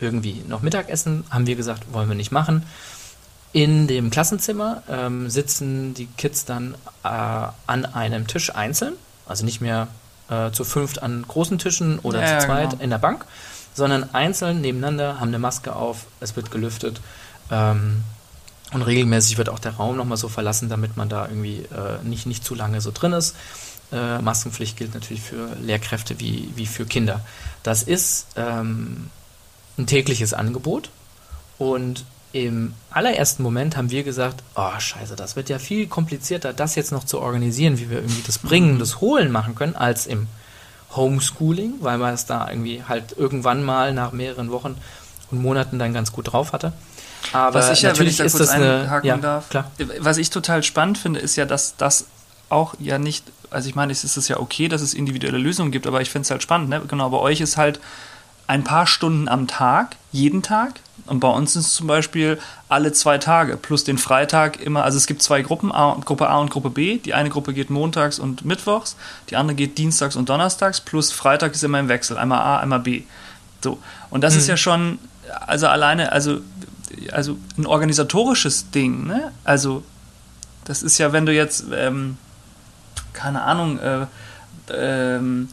irgendwie 0.00 0.42
noch 0.48 0.62
Mittagessen. 0.62 1.24
Haben 1.30 1.46
wir 1.46 1.56
gesagt, 1.56 1.92
wollen 1.92 2.08
wir 2.08 2.16
nicht 2.16 2.32
machen. 2.32 2.64
In 3.52 3.86
dem 3.86 4.10
Klassenzimmer 4.10 4.82
ähm, 4.88 5.30
sitzen 5.30 5.94
die 5.94 6.06
Kids 6.18 6.44
dann 6.44 6.74
äh, 7.04 7.08
an 7.08 7.86
einem 7.94 8.26
Tisch 8.26 8.54
einzeln, 8.54 8.94
also 9.26 9.44
nicht 9.44 9.60
mehr 9.60 9.88
äh, 10.28 10.50
zu 10.50 10.64
fünft 10.64 11.02
an 11.02 11.24
großen 11.26 11.58
Tischen 11.58 11.98
oder 12.00 12.20
Ja, 12.20 12.38
zu 12.38 12.46
zweit 12.46 12.70
genau. 12.70 12.82
in 12.82 12.90
der 12.90 12.98
Bank, 12.98 13.24
sondern 13.74 14.14
einzeln 14.14 14.60
nebeneinander, 14.60 15.20
haben 15.20 15.28
eine 15.28 15.38
Maske 15.38 15.74
auf, 15.74 16.06
es 16.20 16.36
wird 16.36 16.50
gelüftet. 16.50 17.00
Ähm, 17.50 18.02
und 18.72 18.82
regelmäßig 18.82 19.38
wird 19.38 19.48
auch 19.48 19.60
der 19.60 19.74
Raum 19.76 19.96
nochmal 19.96 20.16
so 20.16 20.28
verlassen, 20.28 20.68
damit 20.68 20.96
man 20.96 21.08
da 21.08 21.28
irgendwie 21.28 21.58
äh, 21.58 22.02
nicht, 22.02 22.26
nicht 22.26 22.44
zu 22.44 22.54
lange 22.54 22.80
so 22.80 22.90
drin 22.92 23.12
ist. 23.12 23.36
Äh, 23.92 24.18
Maskenpflicht 24.18 24.76
gilt 24.76 24.94
natürlich 24.94 25.22
für 25.22 25.54
Lehrkräfte 25.62 26.18
wie, 26.18 26.50
wie 26.56 26.66
für 26.66 26.84
Kinder. 26.84 27.20
Das 27.62 27.84
ist 27.84 28.26
ähm, 28.34 29.10
ein 29.78 29.86
tägliches 29.86 30.34
Angebot. 30.34 30.90
Und 31.58 32.04
im 32.32 32.74
allerersten 32.90 33.42
Moment 33.42 33.76
haben 33.76 33.90
wir 33.90 34.02
gesagt, 34.02 34.42
oh 34.54 34.78
scheiße, 34.78 35.16
das 35.16 35.36
wird 35.36 35.48
ja 35.48 35.58
viel 35.58 35.86
komplizierter, 35.86 36.52
das 36.52 36.74
jetzt 36.74 36.92
noch 36.92 37.04
zu 37.04 37.20
organisieren, 37.20 37.78
wie 37.78 37.88
wir 37.88 37.98
irgendwie 37.98 38.22
das 38.26 38.38
Bringen, 38.38 38.78
das 38.78 39.00
Holen 39.00 39.30
machen 39.30 39.54
können, 39.54 39.74
als 39.76 40.06
im 40.06 40.26
Homeschooling, 40.94 41.74
weil 41.80 41.98
man 41.98 42.14
es 42.14 42.26
da 42.26 42.48
irgendwie 42.48 42.82
halt 42.86 43.16
irgendwann 43.16 43.62
mal 43.62 43.92
nach 43.92 44.12
mehreren 44.12 44.50
Wochen 44.50 44.76
und 45.30 45.42
Monaten 45.42 45.78
dann 45.78 45.92
ganz 45.92 46.12
gut 46.12 46.32
drauf 46.32 46.52
hatte. 46.52 46.72
Aber 47.32 47.58
Was 47.58 47.70
ich 47.70 47.82
ja, 47.82 47.96
wenn 47.98 48.06
ich 48.06 48.16
natürlich 48.16 48.16
da 48.18 48.24
kurz 48.24 48.38
das 48.38 48.48
eine, 48.50 48.80
einhaken 48.82 49.08
ja, 49.08 49.16
darf, 49.16 49.48
klar. 49.48 49.70
was 49.98 50.18
ich 50.18 50.30
total 50.30 50.62
spannend 50.62 50.98
finde, 50.98 51.20
ist 51.20 51.36
ja, 51.36 51.44
dass 51.44 51.76
das 51.76 52.06
auch 52.48 52.74
ja 52.78 52.98
nicht, 52.98 53.24
also 53.50 53.68
ich 53.68 53.74
meine, 53.74 53.92
es 53.92 54.04
ist 54.04 54.28
ja 54.28 54.38
okay, 54.38 54.68
dass 54.68 54.80
es 54.80 54.94
individuelle 54.94 55.38
Lösungen 55.38 55.72
gibt, 55.72 55.86
aber 55.86 56.00
ich 56.00 56.10
finde 56.10 56.24
es 56.26 56.30
halt 56.30 56.42
spannend, 56.42 56.68
ne? 56.68 56.82
Genau, 56.86 57.10
bei 57.10 57.18
euch 57.18 57.40
ist 57.40 57.56
halt 57.56 57.80
ein 58.46 58.62
paar 58.62 58.86
Stunden 58.86 59.28
am 59.28 59.48
Tag, 59.48 59.96
jeden 60.12 60.42
Tag. 60.42 60.80
Und 61.04 61.20
bei 61.20 61.28
uns 61.28 61.54
ist 61.54 61.66
es 61.66 61.74
zum 61.74 61.86
Beispiel 61.86 62.38
alle 62.68 62.92
zwei 62.92 63.18
Tage 63.18 63.56
plus 63.56 63.84
den 63.84 63.98
Freitag 63.98 64.60
immer, 64.60 64.82
also 64.82 64.96
es 64.96 65.06
gibt 65.06 65.22
zwei 65.22 65.42
Gruppen, 65.42 65.70
A, 65.70 65.96
Gruppe 66.04 66.28
A 66.28 66.38
und 66.38 66.50
Gruppe 66.50 66.70
B. 66.70 66.98
Die 66.98 67.14
eine 67.14 67.28
Gruppe 67.28 67.52
geht 67.52 67.70
montags 67.70 68.18
und 68.18 68.44
mittwochs, 68.44 68.96
die 69.30 69.36
andere 69.36 69.54
geht 69.54 69.78
dienstags 69.78 70.16
und 70.16 70.28
donnerstags, 70.28 70.80
plus 70.80 71.12
Freitag 71.12 71.54
ist 71.54 71.62
immer 71.62 71.78
im 71.78 71.88
Wechsel, 71.88 72.16
einmal 72.18 72.40
A, 72.40 72.58
einmal 72.58 72.80
B. 72.80 73.02
So. 73.62 73.78
Und 74.10 74.24
das 74.24 74.34
ist 74.34 74.48
ja 74.48 74.56
schon, 74.56 74.98
also 75.46 75.68
alleine, 75.68 76.12
also, 76.12 76.40
also 77.12 77.36
ein 77.58 77.66
organisatorisches 77.66 78.70
Ding, 78.70 79.06
ne? 79.06 79.32
Also, 79.44 79.82
das 80.64 80.82
ist 80.82 80.98
ja, 80.98 81.12
wenn 81.12 81.26
du 81.26 81.32
jetzt, 81.32 81.64
ähm, 81.72 82.16
keine 83.12 83.42
Ahnung, 83.42 83.78
äh, 83.78 84.06
ähm, 84.70 85.48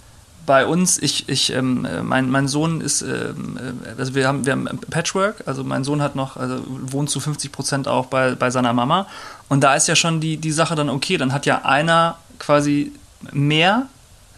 bei 0.46 0.66
uns, 0.66 0.98
ich, 0.98 1.30
ich, 1.30 1.54
ähm, 1.54 1.86
äh, 1.86 2.04
mein, 2.04 2.30
mein 2.30 2.48
Sohn 2.48 2.82
ist, 2.82 3.02
ähm, 3.02 3.58
äh, 3.58 4.00
also 4.00 4.16
wir 4.16 4.28
haben, 4.28 4.46
wir 4.46 4.54
haben 4.54 4.68
Patchwork, 4.90 5.44
also 5.46 5.64
mein 5.64 5.84
Sohn 5.84 6.02
hat 6.02 6.16
noch, 6.16 6.38
also 6.38 6.64
wohnt 6.68 7.10
zu 7.10 7.20
50 7.20 7.52
Prozent 7.52 7.88
auch 7.88 8.08
bei, 8.08 8.36
bei 8.36 8.50
seiner 8.50 8.74
Mama. 8.74 9.08
Und 9.50 9.64
da 9.64 9.76
ist 9.76 9.88
ja 9.88 9.96
schon 9.96 10.20
die, 10.20 10.38
die 10.38 10.52
Sache 10.52 10.76
dann 10.76 10.90
okay, 10.90 11.18
dann 11.18 11.34
hat 11.34 11.46
ja 11.46 11.64
einer 11.64 12.18
quasi 12.40 12.92
mehr 13.32 13.88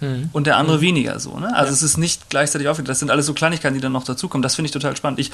Mhm. 0.01 0.29
und 0.33 0.45
der 0.45 0.57
andere 0.57 0.81
weniger 0.81 1.19
so. 1.19 1.39
Ne? 1.39 1.55
Also 1.55 1.71
es 1.71 1.81
ist 1.81 1.97
nicht 1.97 2.29
gleichzeitig 2.29 2.67
aufgeteilt. 2.67 2.89
Das 2.89 2.99
sind 2.99 3.11
alles 3.11 3.25
so 3.25 3.33
Kleinigkeiten, 3.33 3.75
die 3.75 3.81
dann 3.81 3.93
noch 3.93 4.03
dazukommen. 4.03 4.43
Das 4.43 4.55
finde 4.55 4.67
ich 4.67 4.71
total 4.71 4.95
spannend. 4.97 5.19
Ich, 5.19 5.31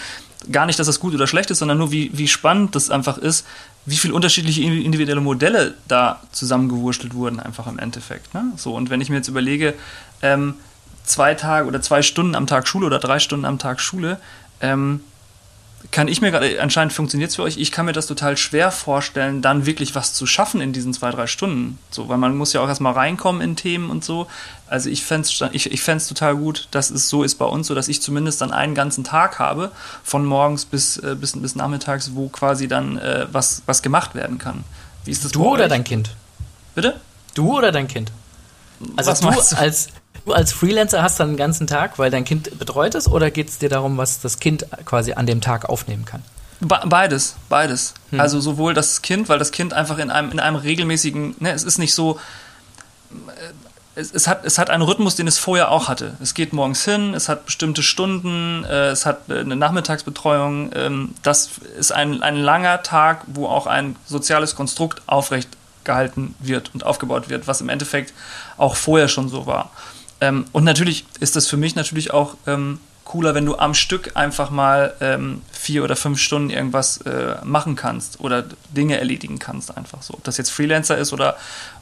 gar 0.52 0.66
nicht, 0.66 0.78
dass 0.78 0.88
das 0.88 1.00
gut 1.00 1.14
oder 1.14 1.28
schlecht 1.28 1.50
ist, 1.52 1.60
sondern 1.60 1.78
nur, 1.78 1.92
wie, 1.92 2.12
wie 2.14 2.28
spannend 2.28 2.76
das 2.76 2.90
einfach 2.90 3.18
ist, 3.18 3.46
wie 3.86 3.98
viele 3.98 4.14
unterschiedliche 4.14 4.62
individuelle 4.62 5.22
Modelle 5.22 5.74
da 5.88 6.22
zusammengewurschtelt 6.32 7.16
wurden, 7.16 7.40
einfach 7.40 7.66
im 7.68 7.80
Endeffekt. 7.80 8.34
Ne? 8.34 8.44
So, 8.56 8.76
und 8.76 8.90
wenn 8.90 9.02
ich 9.02 9.10
mir 9.10 9.18
jetzt 9.18 9.28
überlege, 9.28 9.74
ähm, 10.22 10.56
zwei 11.04 11.34
Tage 11.34 11.68
oder 11.68 11.82
zwei 11.82 12.02
Stunden 12.04 12.36
am 12.36 12.46
Tag 12.46 12.68
Schule 12.68 12.86
oder 12.86 13.00
drei 13.00 13.20
Stunden 13.20 13.46
am 13.46 13.58
Tag 13.58 13.82
Schule, 13.82 14.18
ähm, 14.62 15.02
kann 15.90 16.08
ich 16.08 16.22
mir 16.22 16.32
gerade, 16.32 16.62
anscheinend 16.62 16.94
funktioniert 16.94 17.32
es 17.32 17.36
für 17.38 17.44
euch, 17.44 17.58
ich 17.58 17.72
kann 17.72 17.86
mir 17.86 17.94
das 17.94 18.06
total 18.06 18.38
schwer 18.38 18.72
vorstellen, 18.72 19.42
dann 19.42 19.66
wirklich 19.66 19.96
was 19.96 20.14
zu 20.14 20.26
schaffen 20.26 20.62
in 20.62 20.74
diesen 20.74 20.94
zwei, 20.94 21.12
drei 21.12 21.28
Stunden. 21.28 21.80
So, 21.90 22.08
weil 22.10 22.18
man 22.18 22.38
muss 22.38 22.54
ja 22.54 22.62
auch 22.62 22.68
erstmal 22.68 22.94
reinkommen 22.94 23.42
in 23.42 23.56
Themen 23.56 23.90
und 23.90 24.04
so. 24.06 24.28
Also 24.68 24.90
ich 24.90 25.04
fände 25.04 25.28
es 25.28 25.44
ich, 25.54 25.72
ich 25.72 25.82
fänd's 25.82 26.08
total 26.08 26.36
gut, 26.36 26.68
dass 26.72 26.90
es 26.92 27.10
so 27.10 27.24
ist 27.24 27.36
bei 27.36 27.46
uns, 27.46 27.68
so 27.68 27.76
dass 27.76 27.88
ich 27.88 28.02
zumindest 28.02 28.42
dann 28.42 28.52
einen 28.52 28.76
ganzen 28.76 29.04
Tag 29.04 29.40
habe, 29.40 29.72
von 30.04 30.26
morgens 30.26 30.66
bis, 30.66 30.98
äh, 30.98 31.16
bis, 31.20 31.34
bis 31.40 31.56
nachmittags, 31.56 32.12
wo 32.14 32.30
quasi 32.30 32.68
dann 32.68 32.98
äh, 32.98 33.28
was, 33.32 33.64
was 33.66 33.82
gemacht 33.82 34.14
werden 34.16 34.38
kann. 34.38 34.64
Wie 35.06 35.12
ist 35.12 35.26
das 35.26 35.32
Du 35.32 35.46
oder 35.46 35.64
euch? 35.64 35.70
dein 35.70 35.84
Kind? 35.84 36.16
Bitte? 36.76 37.00
Du 37.34 37.58
oder 37.58 37.72
dein 37.72 37.88
Kind? 37.88 38.12
Also 38.96 39.12
Was 39.12 39.20
du 39.20 39.30
du? 39.30 39.58
als, 39.58 39.88
du 40.26 40.34
als 40.34 40.54
Freelancer 40.54 41.02
hast 41.04 41.20
dann 41.20 41.30
den 41.30 41.38
ganzen 41.38 41.68
Tag, 41.68 42.00
weil 42.00 42.12
dein 42.12 42.26
Kind 42.26 42.58
betreut 42.60 42.96
ist, 42.96 43.08
oder 43.08 43.32
geht 43.32 43.50
es 43.50 43.58
dir 43.58 43.70
darum, 43.70 43.98
was 43.98 44.20
das 44.22 44.40
Kind 44.40 44.66
quasi 44.86 45.14
an 45.14 45.26
dem 45.26 45.42
Tag 45.42 45.70
aufnehmen 45.70 46.06
kann? 46.06 46.24
Be- 46.60 46.82
Beides, 46.86 47.36
beides. 47.50 47.94
Hm. 48.12 48.20
Also 48.20 48.40
sowohl 48.40 48.74
das 48.74 49.02
Kind, 49.02 49.30
weil 49.30 49.40
das 49.40 49.52
Kind 49.52 49.74
einfach 49.74 49.98
in 49.98 50.12
einem, 50.12 50.32
in 50.32 50.40
einem 50.40 50.58
regelmäßigen, 50.58 51.36
ne, 51.40 51.52
es 51.52 51.64
ist 51.64 51.80
nicht 51.80 51.94
so, 51.94 52.20
äh, 53.12 53.20
es, 53.96 54.14
es, 54.14 54.28
hat, 54.28 54.46
es 54.46 54.58
hat 54.58 54.70
einen 54.70 54.84
Rhythmus, 54.84 55.16
den 55.16 55.28
es 55.28 55.38
vorher 55.38 55.70
auch 55.72 55.90
hatte. 55.90 56.16
Es 56.22 56.34
geht 56.34 56.54
morgens 56.54 56.86
hin, 56.86 57.14
es 57.14 57.28
hat 57.28 57.46
bestimmte 57.46 57.84
Stunden, 57.84 58.64
äh, 58.64 58.90
es 58.90 59.06
hat 59.06 59.28
äh, 59.30 59.40
eine 59.40 59.56
Nachmittagsbetreuung. 59.56 60.72
Ähm, 60.76 61.16
das 61.24 61.50
ist 61.78 61.92
ein, 61.92 62.22
ein 62.22 62.38
langer 62.38 62.84
Tag, 62.84 63.24
wo 63.28 63.48
auch 63.48 63.68
ein 63.68 63.96
soziales 64.06 64.56
Konstrukt 64.56 65.02
aufrecht 65.08 65.50
gehalten 65.84 66.36
wird 66.40 66.70
und 66.76 66.86
aufgebaut 66.86 67.28
wird, 67.30 67.48
was 67.48 67.60
im 67.60 67.68
Endeffekt 67.68 68.14
auch 68.58 68.76
vorher 68.76 69.08
schon 69.08 69.30
so 69.30 69.48
war. 69.48 69.72
Ähm, 70.22 70.46
und 70.52 70.64
natürlich 70.64 71.06
ist 71.20 71.36
das 71.36 71.48
für 71.48 71.58
mich 71.58 71.76
natürlich 71.76 72.14
auch 72.14 72.36
ähm, 72.48 72.80
cooler, 73.04 73.36
wenn 73.36 73.46
du 73.46 73.58
am 73.58 73.74
Stück 73.74 74.12
einfach 74.16 74.52
mal 74.52 74.94
ähm, 75.02 75.42
vier 75.52 75.84
oder 75.84 75.96
fünf 75.96 76.20
Stunden 76.20 76.50
irgendwas 76.50 76.98
äh, 77.02 77.36
machen 77.44 77.76
kannst 77.76 78.22
oder 78.22 78.46
Dinge 78.70 78.98
erledigen 78.98 79.40
kannst 79.40 79.76
einfach 79.76 80.02
so. 80.02 80.14
Ob 80.14 80.24
das 80.24 80.38
jetzt 80.38 80.52
Freelancer 80.52 80.98
ist 80.98 81.12
oder, 81.12 81.36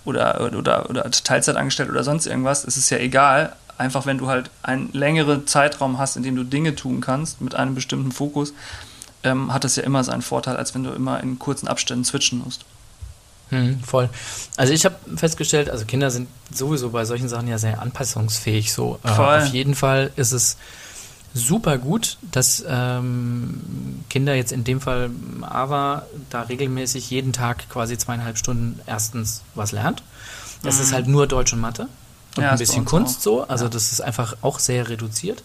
oder, 0.06 0.52
oder, 0.58 0.90
oder 0.90 1.12
Teilzeit 1.12 1.58
angestellt 1.58 1.90
oder 1.90 2.04
sonst 2.04 2.26
irgendwas, 2.26 2.64
es 2.64 2.78
ist 2.78 2.90
ja 2.90 2.98
egal. 2.98 3.56
Einfach 3.78 4.06
wenn 4.06 4.18
du 4.18 4.28
halt 4.28 4.50
einen 4.64 4.90
längeren 4.92 5.46
Zeitraum 5.46 6.00
hast, 6.00 6.18
in 6.18 6.24
dem 6.24 6.36
du 6.36 6.44
Dinge 6.44 6.76
tun 6.76 7.00
kannst 7.00 7.42
mit 7.42 7.56
einem 7.56 7.76
bestimmten 7.76 8.12
Fokus, 8.12 8.54
ähm, 9.24 9.54
hat 9.54 9.64
das 9.64 9.76
ja 9.76 9.84
immer 9.84 10.04
seinen 10.04 10.22
Vorteil, 10.22 10.58
als 10.58 10.74
wenn 10.74 10.84
du 10.84 10.92
immer 10.92 11.22
in 11.22 11.38
kurzen 11.38 11.68
Abständen 11.68 12.06
switchen 12.06 12.40
musst. 12.44 12.66
Hm, 13.50 13.80
voll. 13.84 14.10
Also 14.58 14.74
ich 14.74 14.86
habe 14.86 14.96
festgestellt, 15.16 15.70
also 15.70 15.86
Kinder 15.86 16.12
sind 16.12 16.28
sowieso 16.54 16.90
bei 16.90 17.06
solchen 17.06 17.30
Sachen 17.30 17.48
ja 17.48 17.58
sehr 17.58 17.82
anpassungsfähig. 17.82 18.72
So 18.74 19.00
äh, 19.04 19.10
auf 19.10 19.48
jeden 19.48 19.76
Fall 19.76 20.12
ist 20.16 20.32
es 20.32 20.58
super 21.34 21.78
gut, 21.78 22.18
dass 22.32 22.64
ähm, 22.68 24.04
Kinder 24.10 24.36
jetzt 24.36 24.52
in 24.52 24.64
dem 24.64 24.82
Fall 24.82 25.10
Ava 25.42 26.04
da 26.30 26.44
regelmäßig 26.44 27.10
jeden 27.10 27.34
Tag 27.34 27.70
quasi 27.70 27.98
zweieinhalb 27.98 28.38
Stunden 28.38 28.80
erstens 28.88 29.42
was 29.56 29.72
lernt. 29.72 30.04
Das 30.64 30.80
ist 30.80 30.92
halt 30.94 31.08
nur 31.08 31.26
Deutsch 31.28 31.54
und 31.54 31.60
Mathe 31.60 31.84
und 31.84 31.90
Mhm. 32.38 32.44
Ja, 32.44 32.52
ein 32.52 32.58
bisschen 32.58 32.82
uns 32.82 32.90
Kunst 32.90 33.20
auch. 33.20 33.24
so. 33.24 33.44
Also 33.48 33.68
das 33.70 33.92
ist 33.92 34.02
einfach 34.02 34.38
auch 34.42 34.60
sehr 34.60 34.90
reduziert. 34.90 35.44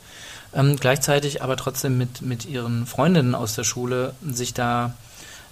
ähm, 0.55 0.77
gleichzeitig 0.77 1.43
aber 1.43 1.57
trotzdem 1.57 1.99
mit, 1.99 2.23
mit 2.23 2.47
ihren 2.47 2.87
Freundinnen 2.87 3.35
aus 3.35 3.55
der 3.55 3.65
Schule 3.65 4.15
sich 4.25 4.55
da 4.55 4.95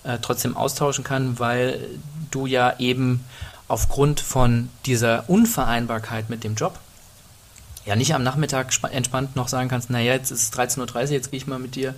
äh, 0.04 0.18
trotzdem 0.20 0.56
austauschen 0.56 1.04
kann, 1.04 1.38
weil 1.38 1.80
du 2.30 2.46
ja 2.46 2.78
eben 2.78 3.24
aufgrund 3.68 4.20
von 4.20 4.68
dieser 4.86 5.28
Unvereinbarkeit 5.28 6.30
mit 6.30 6.44
dem 6.44 6.54
Job 6.54 6.78
ja 7.84 7.96
nicht 7.96 8.14
am 8.14 8.22
Nachmittag 8.22 8.72
entspannt 8.92 9.34
noch 9.34 9.48
sagen 9.48 9.68
kannst, 9.68 9.90
naja, 9.90 10.12
jetzt 10.12 10.30
ist 10.30 10.42
es 10.42 10.52
13.30 10.52 10.78
Uhr, 10.94 11.10
jetzt 11.10 11.30
gehe 11.30 11.38
ich 11.38 11.46
mal 11.46 11.58
mit 11.58 11.74
dir 11.74 11.94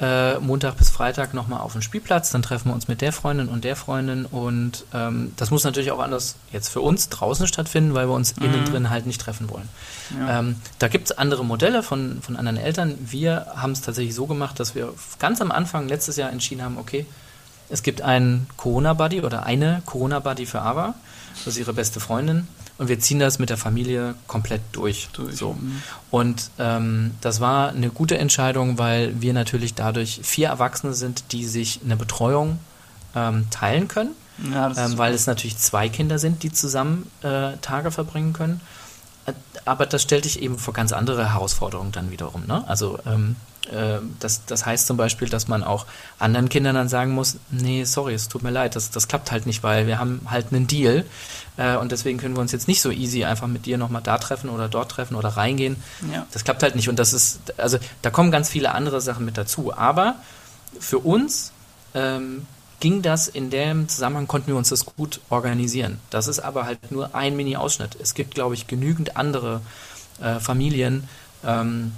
äh, 0.00 0.38
Montag 0.40 0.76
bis 0.76 0.90
Freitag 0.90 1.34
nochmal 1.34 1.60
auf 1.60 1.72
den 1.72 1.82
Spielplatz, 1.82 2.30
dann 2.30 2.42
treffen 2.42 2.70
wir 2.70 2.74
uns 2.74 2.88
mit 2.88 3.00
der 3.00 3.12
Freundin 3.12 3.48
und 3.48 3.62
der 3.62 3.76
Freundin 3.76 4.26
und 4.26 4.84
ähm, 4.92 5.32
das 5.36 5.50
muss 5.50 5.62
natürlich 5.62 5.92
auch 5.92 6.00
anders 6.00 6.34
jetzt 6.52 6.68
für 6.68 6.80
uns 6.80 7.10
draußen 7.10 7.46
stattfinden, 7.46 7.94
weil 7.94 8.08
wir 8.08 8.14
uns 8.14 8.36
mhm. 8.36 8.44
innen 8.46 8.64
drin 8.64 8.90
halt 8.90 9.06
nicht 9.06 9.20
treffen 9.20 9.48
wollen. 9.50 9.68
Ja. 10.18 10.40
Ähm, 10.40 10.56
da 10.80 10.88
gibt 10.88 11.10
es 11.10 11.16
andere 11.16 11.44
Modelle 11.44 11.84
von, 11.84 12.20
von 12.22 12.36
anderen 12.36 12.58
Eltern. 12.58 12.98
Wir 13.00 13.46
haben 13.54 13.70
es 13.70 13.82
tatsächlich 13.82 14.16
so 14.16 14.26
gemacht, 14.26 14.58
dass 14.58 14.74
wir 14.74 14.92
ganz 15.20 15.40
am 15.40 15.52
Anfang 15.52 15.86
letztes 15.86 16.16
Jahr 16.16 16.32
entschieden 16.32 16.62
haben, 16.62 16.76
okay, 16.76 17.06
es 17.68 17.82
gibt 17.82 18.02
einen 18.02 18.46
Corona-Buddy 18.56 19.22
oder 19.22 19.44
eine 19.44 19.82
Corona-Buddy 19.86 20.46
für 20.46 20.62
Ava, 20.62 20.94
das 21.36 21.54
ist 21.54 21.58
ihre 21.58 21.72
beste 21.72 22.00
Freundin 22.00 22.46
und 22.76 22.88
wir 22.88 22.98
ziehen 22.98 23.20
das 23.20 23.38
mit 23.38 23.50
der 23.50 23.56
Familie 23.56 24.14
komplett 24.26 24.60
durch. 24.72 25.08
durch. 25.12 25.36
So. 25.36 25.52
Mhm. 25.52 25.82
Und 26.10 26.50
ähm, 26.58 27.12
das 27.20 27.40
war 27.40 27.68
eine 27.68 27.90
gute 27.90 28.18
Entscheidung, 28.18 28.78
weil 28.78 29.20
wir 29.20 29.32
natürlich 29.32 29.74
dadurch 29.74 30.20
vier 30.22 30.48
Erwachsene 30.48 30.92
sind, 30.92 31.32
die 31.32 31.46
sich 31.46 31.80
eine 31.84 31.96
Betreuung 31.96 32.58
ähm, 33.14 33.46
teilen 33.50 33.86
können. 33.86 34.10
Ja, 34.52 34.72
ähm, 34.76 34.98
weil 34.98 35.14
es 35.14 35.28
natürlich 35.28 35.56
zwei 35.58 35.88
Kinder 35.88 36.18
sind, 36.18 36.42
die 36.42 36.52
zusammen 36.52 37.08
äh, 37.22 37.56
Tage 37.58 37.92
verbringen 37.92 38.32
können. 38.32 38.60
Äh, 39.26 39.32
aber 39.64 39.86
das 39.86 40.02
stellt 40.02 40.24
dich 40.24 40.42
eben 40.42 40.58
vor 40.58 40.74
ganz 40.74 40.92
andere 40.92 41.32
Herausforderungen 41.32 41.92
dann 41.92 42.10
wiederum. 42.10 42.44
Ne? 42.48 42.64
Also 42.66 42.98
ähm, 43.06 43.36
äh, 43.36 43.53
das, 44.20 44.44
das 44.44 44.66
heißt 44.66 44.86
zum 44.86 44.96
Beispiel, 44.96 45.28
dass 45.28 45.48
man 45.48 45.64
auch 45.64 45.86
anderen 46.18 46.48
Kindern 46.50 46.74
dann 46.74 46.88
sagen 46.88 47.12
muss, 47.12 47.36
nee, 47.50 47.84
sorry, 47.84 48.12
es 48.12 48.28
tut 48.28 48.42
mir 48.42 48.50
leid, 48.50 48.76
das, 48.76 48.90
das 48.90 49.08
klappt 49.08 49.32
halt 49.32 49.46
nicht, 49.46 49.62
weil 49.62 49.86
wir 49.86 49.98
haben 49.98 50.20
halt 50.30 50.52
einen 50.52 50.66
Deal 50.66 51.06
äh, 51.56 51.76
und 51.76 51.92
deswegen 51.92 52.18
können 52.18 52.36
wir 52.36 52.40
uns 52.40 52.52
jetzt 52.52 52.68
nicht 52.68 52.82
so 52.82 52.90
easy 52.90 53.24
einfach 53.24 53.46
mit 53.46 53.64
dir 53.66 53.78
nochmal 53.78 54.02
da 54.02 54.18
treffen 54.18 54.50
oder 54.50 54.68
dort 54.68 54.90
treffen 54.90 55.14
oder 55.14 55.30
reingehen. 55.30 55.76
Ja. 56.12 56.26
Das 56.32 56.44
klappt 56.44 56.62
halt 56.62 56.76
nicht 56.76 56.88
und 56.88 56.98
das 56.98 57.12
ist, 57.12 57.40
also 57.56 57.78
da 58.02 58.10
kommen 58.10 58.30
ganz 58.30 58.50
viele 58.50 58.72
andere 58.72 59.00
Sachen 59.00 59.24
mit 59.24 59.38
dazu. 59.38 59.74
Aber 59.74 60.16
für 60.78 60.98
uns 60.98 61.52
ähm, 61.94 62.46
ging 62.80 63.00
das 63.00 63.28
in 63.28 63.50
dem 63.50 63.88
Zusammenhang, 63.88 64.26
konnten 64.26 64.48
wir 64.48 64.56
uns 64.56 64.68
das 64.68 64.84
gut 64.84 65.20
organisieren. 65.30 66.00
Das 66.10 66.28
ist 66.28 66.40
aber 66.40 66.66
halt 66.66 66.90
nur 66.90 67.14
ein 67.14 67.36
Mini-Ausschnitt. 67.36 67.96
Es 68.00 68.14
gibt, 68.14 68.34
glaube 68.34 68.54
ich, 68.54 68.66
genügend 68.66 69.16
andere 69.16 69.62
äh, 70.20 70.38
Familien, 70.40 71.08
ähm, 71.44 71.92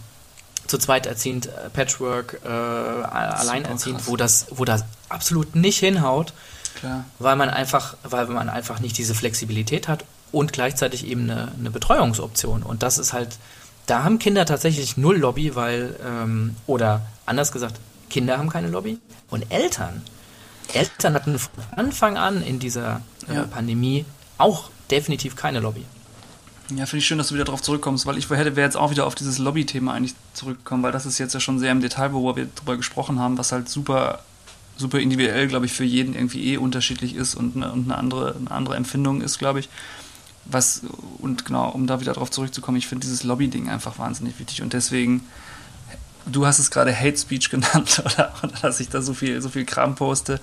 zu 0.66 0.78
zweit 0.78 1.06
erziehend, 1.06 1.46
äh, 1.46 1.70
Patchwork, 1.72 2.40
äh, 2.44 2.48
alleinerziehend, 2.48 4.06
wo 4.06 4.16
das, 4.16 4.46
wo 4.50 4.64
das 4.64 4.84
absolut 5.08 5.54
nicht 5.54 5.78
hinhaut, 5.78 6.32
Klar. 6.76 7.04
weil 7.18 7.36
man 7.36 7.48
einfach, 7.48 7.96
weil 8.02 8.26
man 8.26 8.48
einfach 8.48 8.80
nicht 8.80 8.98
diese 8.98 9.14
Flexibilität 9.14 9.88
hat 9.88 10.04
und 10.32 10.52
gleichzeitig 10.52 11.06
eben 11.06 11.30
eine, 11.30 11.52
eine 11.58 11.70
Betreuungsoption. 11.70 12.62
Und 12.62 12.82
das 12.82 12.98
ist 12.98 13.12
halt, 13.12 13.38
da 13.86 14.02
haben 14.02 14.18
Kinder 14.18 14.44
tatsächlich 14.44 14.96
null 14.96 15.16
Lobby, 15.16 15.54
weil, 15.54 15.96
ähm, 16.04 16.56
oder 16.66 17.02
anders 17.24 17.52
gesagt, 17.52 17.76
Kinder 18.10 18.38
haben 18.38 18.48
keine 18.48 18.68
Lobby 18.68 18.98
und 19.30 19.50
Eltern. 19.50 20.02
Eltern 20.72 21.14
hatten 21.14 21.38
von 21.38 21.50
Anfang 21.76 22.16
an 22.16 22.42
in 22.42 22.58
dieser 22.58 23.00
äh, 23.28 23.34
ja. 23.34 23.42
Pandemie 23.44 24.04
auch 24.38 24.70
definitiv 24.90 25.36
keine 25.36 25.60
Lobby. 25.60 25.84
Ja, 26.74 26.84
finde 26.84 26.98
ich 26.98 27.06
schön, 27.06 27.18
dass 27.18 27.28
du 27.28 27.34
wieder 27.34 27.44
darauf 27.44 27.62
zurückkommst, 27.62 28.06
weil 28.06 28.18
ich 28.18 28.28
wäre 28.28 28.50
jetzt 28.60 28.76
auch 28.76 28.90
wieder 28.90 29.06
auf 29.06 29.14
dieses 29.14 29.38
Lobby-Thema 29.38 29.94
eigentlich 29.94 30.14
zurückgekommen, 30.34 30.82
weil 30.82 30.90
das 30.90 31.06
ist 31.06 31.18
jetzt 31.18 31.32
ja 31.32 31.38
schon 31.38 31.60
sehr 31.60 31.70
im 31.70 31.80
Detail, 31.80 32.12
wo 32.12 32.34
wir 32.34 32.48
drüber 32.56 32.76
gesprochen 32.76 33.20
haben, 33.20 33.38
was 33.38 33.52
halt 33.52 33.68
super, 33.68 34.20
super 34.76 34.98
individuell, 34.98 35.46
glaube 35.46 35.66
ich, 35.66 35.72
für 35.72 35.84
jeden 35.84 36.14
irgendwie 36.14 36.52
eh 36.52 36.56
unterschiedlich 36.56 37.14
ist 37.14 37.36
und 37.36 37.54
eine, 37.54 37.70
und 37.70 37.84
eine 37.84 37.96
andere, 37.96 38.34
eine 38.34 38.50
andere 38.50 38.74
Empfindung 38.74 39.20
ist, 39.20 39.38
glaube 39.38 39.60
ich. 39.60 39.68
Was, 40.44 40.82
und 41.18 41.44
genau, 41.44 41.68
um 41.68 41.86
da 41.86 42.00
wieder 42.00 42.14
darauf 42.14 42.32
zurückzukommen, 42.32 42.78
ich 42.78 42.88
finde 42.88 43.06
dieses 43.06 43.22
Lobby-Ding 43.22 43.68
einfach 43.68 44.00
wahnsinnig 44.00 44.40
wichtig 44.40 44.62
und 44.62 44.72
deswegen, 44.72 45.22
du 46.26 46.46
hast 46.46 46.58
es 46.58 46.72
gerade 46.72 46.92
Hate 46.98 47.16
Speech 47.16 47.48
genannt, 47.50 48.02
oder, 48.04 48.34
oder, 48.42 48.52
dass 48.62 48.80
ich 48.80 48.88
da 48.88 49.02
so 49.02 49.14
viel, 49.14 49.40
so 49.40 49.50
viel 49.50 49.66
Kram 49.66 49.94
poste. 49.94 50.40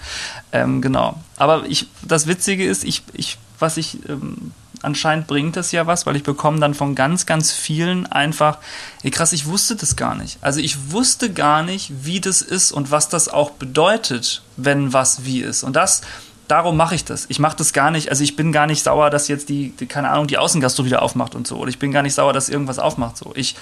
Ähm, 0.54 0.82
genau. 0.82 1.22
Aber 1.36 1.66
ich, 1.68 1.88
das 2.02 2.28
Witzige 2.28 2.66
ist, 2.66 2.86
ich, 2.86 3.04
ich, 3.12 3.38
was 3.60 3.76
ich 3.76 3.98
ähm, 4.08 4.54
anscheinend 4.84 5.28
bringt 5.28 5.56
das 5.56 5.72
ja 5.72 5.88
was, 5.88 6.06
weil 6.06 6.16
ich 6.16 6.24
bekomme 6.24 6.60
dann 6.60 6.74
von 6.74 6.96
ganz, 6.96 7.26
ganz 7.26 7.52
vielen 7.52 8.06
einfach, 8.06 8.60
ey 9.02 9.12
krass, 9.12 9.34
ich 9.34 9.46
wusste 9.46 9.76
das 9.76 9.96
gar 9.96 10.16
nicht. 10.16 10.38
Also 10.42 10.60
ich 10.60 10.92
wusste 10.92 11.32
gar 11.32 11.64
nicht, 11.64 11.92
wie 12.04 12.22
das 12.22 12.42
ist 12.42 12.72
und 12.72 12.92
was 12.92 13.10
das 13.10 13.30
auch 13.30 13.52
bedeutet, 13.52 14.44
wenn 14.58 14.94
was 14.94 15.26
wie 15.26 15.42
ist. 15.42 15.64
Und 15.64 15.76
das, 15.76 16.02
darum 16.48 16.78
mache 16.78 16.96
ich 16.96 17.06
das. 17.06 17.26
Ich 17.30 17.40
mache 17.40 17.58
das 17.58 17.74
gar 17.74 17.92
nicht, 17.92 18.10
also 18.10 18.24
ich 18.24 18.36
bin 18.36 18.52
gar 18.52 18.68
nicht 18.68 18.84
sauer, 18.84 19.10
dass 19.10 19.28
jetzt 19.28 19.50
die, 19.50 19.70
die, 19.72 19.86
keine 19.86 20.10
Ahnung, 20.10 20.28
die 20.28 20.38
Außengastro 20.38 20.86
wieder 20.86 21.02
aufmacht 21.02 21.36
und 21.36 21.48
so. 21.48 21.58
Oder 21.58 21.70
ich 21.70 21.80
bin 21.80 21.92
gar 21.92 22.04
nicht 22.04 22.14
sauer, 22.14 22.34
dass 22.34 22.50
irgendwas 22.50 22.80
aufmacht 22.80 23.18
so. 23.18 23.32
Ich, 23.36 23.56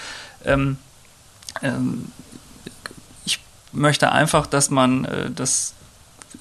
ähm, 0.45 0.77
ähm, 1.61 2.11
ich 3.25 3.39
möchte 3.71 4.11
einfach, 4.11 4.47
dass 4.47 4.69
man 4.69 5.05
äh, 5.05 5.31
das 5.31 5.73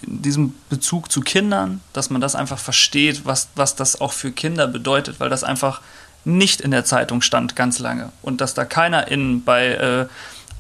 in 0.03 0.23
diesem 0.23 0.55
Bezug 0.69 1.11
zu 1.11 1.21
Kindern, 1.21 1.81
dass 1.93 2.11
man 2.11 2.21
das 2.21 2.35
einfach 2.35 2.59
versteht, 2.59 3.25
was, 3.25 3.49
was 3.55 3.77
das 3.77 4.01
auch 4.01 4.13
für 4.13 4.33
Kinder 4.33 4.67
bedeutet, 4.67 5.21
weil 5.21 5.31
das 5.31 5.45
einfach 5.45 5.81
nicht 6.25 6.61
in 6.61 6.71
der 6.71 6.85
Zeitung 6.85 7.23
stand 7.23 7.57
ganz 7.57 7.79
lange 7.79 8.11
und 8.23 8.41
dass 8.41 8.55
da 8.55 8.65
keiner 8.65 9.09
in 9.09 9.43
bei 9.43 9.69
äh, 9.69 10.07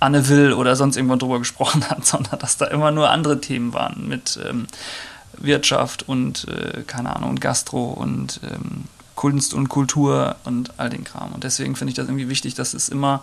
Anne 0.01 0.29
Will 0.29 0.55
oder 0.55 0.75
sonst 0.75 0.97
irgendwann 0.97 1.19
drüber 1.19 1.39
gesprochen 1.39 1.85
hat, 1.91 2.07
sondern 2.07 2.39
dass 2.39 2.57
da 2.57 2.67
immer 2.67 2.91
nur 2.91 3.11
andere 3.11 3.41
Themen 3.41 3.73
waren 3.73 4.09
mit 4.09 4.39
ähm, 4.49 4.67
Wirtschaft 5.37 6.09
und 6.09 6.49
äh, 6.49 6.83
keine 6.87 7.15
Ahnung 7.15 7.31
und 7.31 7.41
Gastro 7.41 7.91
und 7.91 8.41
ähm, 8.43 8.85
Kunst 9.15 9.53
und 9.53 9.69
Kultur 9.69 10.37
und 10.45 10.73
all 10.79 10.89
den 10.89 11.05
Kram. 11.05 11.33
Und 11.33 11.45
deswegen 11.45 11.77
finde 11.77 11.91
ich 11.91 11.97
das 11.97 12.07
irgendwie 12.07 12.31
wichtig, 12.31 12.55
dass 12.55 12.73
es 12.73 12.89
immer 12.89 13.23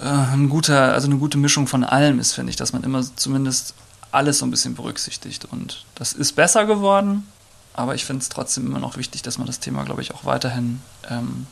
äh, 0.00 0.04
ein 0.04 0.48
guter, 0.48 0.92
also 0.92 1.08
eine 1.08 1.16
gute 1.16 1.38
Mischung 1.38 1.66
von 1.66 1.82
allem 1.82 2.20
ist, 2.20 2.32
finde 2.32 2.50
ich, 2.50 2.56
dass 2.56 2.72
man 2.72 2.84
immer 2.84 3.02
zumindest 3.16 3.74
alles 4.14 4.38
so 4.38 4.46
ein 4.46 4.50
bisschen 4.50 4.74
berücksichtigt. 4.74 5.44
Und 5.44 5.84
das 5.94 6.12
ist 6.12 6.32
besser 6.32 6.66
geworden, 6.66 7.26
aber 7.74 7.94
ich 7.94 8.04
finde 8.04 8.22
es 8.22 8.28
trotzdem 8.28 8.66
immer 8.66 8.78
noch 8.78 8.96
wichtig, 8.96 9.22
dass 9.22 9.38
man 9.38 9.46
das 9.46 9.60
Thema, 9.60 9.84
glaube 9.84 10.02
ich, 10.02 10.14
auch 10.14 10.24
weiterhin 10.24 10.80
ähm, 11.10 11.46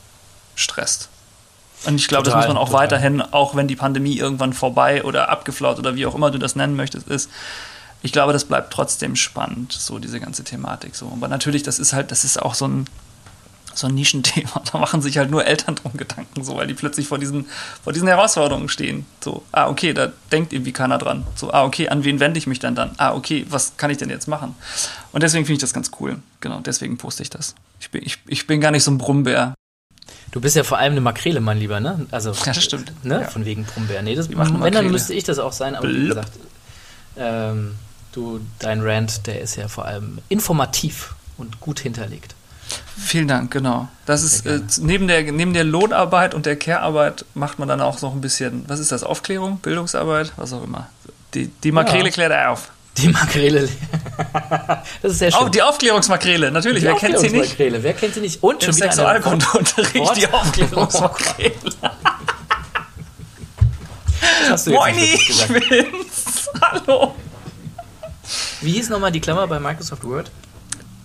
stresst. 0.55 1.09
Und 1.85 1.97
ich 1.97 2.07
glaube, 2.07 2.25
das 2.25 2.35
muss 2.35 2.47
man 2.47 2.57
auch 2.57 2.69
total. 2.69 2.85
weiterhin, 2.85 3.21
auch 3.21 3.57
wenn 3.57 3.67
die 3.67 3.77
Pandemie 3.77 4.17
irgendwann 4.17 4.53
vorbei 4.53 5.03
oder 5.03 5.31
abgeflaut 5.31 5.79
oder 5.79 5.97
wie 5.97 6.07
auch 6.07 6.15
immer 6.15 6.31
du 6.31 6.39
das 6.39 6.55
nennen 6.55 6.77
möchtest, 6.77 7.09
ist. 7.09 7.29
Ich 8.03 8.13
glaube, 8.13 8.33
das 8.33 8.45
bleibt 8.45 8.73
trotzdem 8.73 9.17
spannend, 9.17 9.73
so 9.73 9.99
diese 9.99 10.21
ganze 10.21 10.45
Thematik. 10.45 10.95
So. 10.95 11.07
Aber 11.07 11.29
natürlich, 11.29 11.63
das 11.63 11.79
ist 11.79 11.93
halt, 11.93 12.11
das 12.11 12.25
ist 12.25 12.41
auch 12.41 12.55
so 12.55 12.67
ein, 12.67 12.87
so 13.75 13.87
ein 13.87 13.95
Nischenthema. 13.95 14.63
Da 14.73 14.79
machen 14.79 15.03
sich 15.03 15.19
halt 15.19 15.31
nur 15.31 15.45
Eltern 15.45 15.75
drum 15.75 15.93
Gedanken, 15.97 16.45
so, 16.45 16.57
weil 16.57 16.67
die 16.67 16.75
plötzlich 16.75 17.07
vor 17.07 17.19
diesen, 17.19 17.47
vor 17.83 17.93
diesen 17.93 18.09
Herausforderungen 18.09 18.69
stehen. 18.69 19.07
So, 19.23 19.43
ah, 19.53 19.69
okay, 19.69 19.93
da 19.93 20.13
denkt 20.31 20.53
irgendwie 20.53 20.73
keiner 20.73 20.99
dran. 20.99 21.27
So, 21.35 21.53
ah, 21.53 21.65
okay, 21.65 21.89
an 21.89 22.05
wen 22.05 22.21
wende 22.21 22.39
ich 22.39 22.47
mich 22.47 22.59
denn 22.59 22.75
dann? 22.75 22.93
Ah, 22.97 23.15
okay, 23.15 23.47
was 23.49 23.77
kann 23.77 23.91
ich 23.91 23.99
denn 23.99 24.11
jetzt 24.11 24.29
machen? 24.29 24.55
Und 25.13 25.23
deswegen 25.23 25.45
finde 25.45 25.55
ich 25.55 25.61
das 25.61 25.73
ganz 25.73 25.91
cool. 26.01 26.19
Genau, 26.41 26.61
deswegen 26.61 26.97
poste 26.99 27.23
ich 27.23 27.31
das. 27.31 27.55
Ich 27.81 27.91
bin, 27.91 28.03
ich, 28.05 28.19
ich 28.27 28.47
bin 28.47 28.61
gar 28.61 28.71
nicht 28.71 28.85
so 28.85 28.91
ein 28.91 28.99
Brummbär. 28.99 29.55
Du 30.31 30.41
bist 30.41 30.57
ja 30.57 30.65
vor 30.65 30.79
allem 30.79 30.93
eine 30.93 31.01
Makrele, 31.01 31.41
mein 31.41 31.59
Lieber, 31.59 31.81
ne? 31.81 32.07
Also, 32.11 32.33
ja, 32.47 32.55
stimmt. 32.55 32.93
Ne? 33.05 33.23
Ja. 33.23 33.29
Von 33.29 33.45
wegen 33.45 33.65
Brummbär. 33.65 34.03
Nee, 34.03 34.15
das, 34.15 34.29
wenn, 34.31 34.73
dann 34.73 34.91
müsste 34.91 35.15
ich 35.15 35.25
das 35.25 35.39
auch 35.39 35.53
sein, 35.53 35.75
aber 35.75 35.89
Blub. 35.89 36.03
wie 36.03 36.09
gesagt, 36.09 36.33
ähm, 37.17 37.75
du, 38.13 38.41
dein 38.59 38.81
Rant, 38.81 39.27
der 39.27 39.41
ist 39.41 39.57
ja 39.57 39.69
vor 39.69 39.85
allem 39.85 40.19
informativ 40.29 41.15
und 41.37 41.61
gut 41.61 41.81
hinterlegt. 41.81 42.35
Vielen 42.97 43.29
Dank, 43.29 43.51
genau. 43.51 43.89
Das 44.07 44.23
ist 44.23 44.47
äh, 44.47 44.61
neben, 44.81 45.09
der, 45.09 45.31
neben 45.33 45.53
der 45.53 45.65
Lohnarbeit 45.65 46.35
und 46.35 46.47
der 46.47 46.57
Care-Arbeit 46.57 47.25
macht 47.35 47.59
man 47.59 47.69
dann 47.69 47.81
auch 47.81 48.01
noch 48.03 48.13
ein 48.15 48.21
bisschen, 48.21 48.65
was 48.69 48.81
ist 48.81 48.93
das, 48.93 49.05
Aufklärung, 49.05 49.59
Bildungsarbeit, 49.59 50.33
was 50.37 50.53
auch 50.53 50.65
immer. 50.65 50.89
Die, 51.35 51.49
die 51.49 51.73
Makrele 51.73 52.07
ja. 52.07 52.11
klärt 52.11 52.47
auf. 52.49 52.71
Die 52.99 53.09
Makrele. 53.09 53.69
das 55.03 55.13
ist 55.13 55.19
sehr 55.19 55.33
schön. 55.33 55.41
Oh, 55.43 55.49
die 55.49 55.63
Aufklärungsmakrele, 55.63 56.51
natürlich. 56.51 56.83
Die 56.83 56.89
wer 56.89 56.97
kennt 56.97 57.19
sie 57.19 57.31
nicht? 57.31 57.59
Wer 57.59 57.95
kennt 57.95 58.15
sie 58.15 58.21
nicht? 58.21 58.43
Und 58.43 58.63
schon 58.63 58.75
Im 58.75 58.79
Sexualkundeunterricht 58.79 60.17
die 60.17 60.27
Aufklärungsmakrele. 60.29 61.53
Moini, 64.67 65.15
ich 65.15 65.47
bin's. 65.47 66.51
Hallo. 66.61 67.15
Wie 68.61 68.73
hieß 68.73 68.91
nochmal 68.91 69.11
die 69.11 69.21
Klammer 69.21 69.47
bei 69.47 69.59
Microsoft 69.59 70.05
Word? 70.05 70.31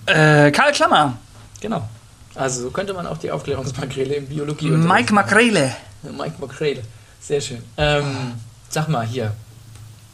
Äh, 0.05 0.51
Karl 0.51 0.71
Klammer. 0.73 1.17
Genau. 1.61 1.87
Also 2.35 2.61
so 2.63 2.71
könnte 2.71 2.93
man 2.93 3.07
auch 3.07 3.17
die 3.17 3.31
Aufklärungsmakrele 3.31 4.15
im 4.15 4.27
Biologie. 4.27 4.69
Mike 4.69 5.13
Makrele. 5.13 5.75
Mike 6.03 6.35
Makrele. 6.39 6.83
Sehr 7.19 7.41
schön. 7.41 7.63
Ähm, 7.77 8.33
sag 8.69 8.87
mal 8.89 9.05
hier. 9.05 9.33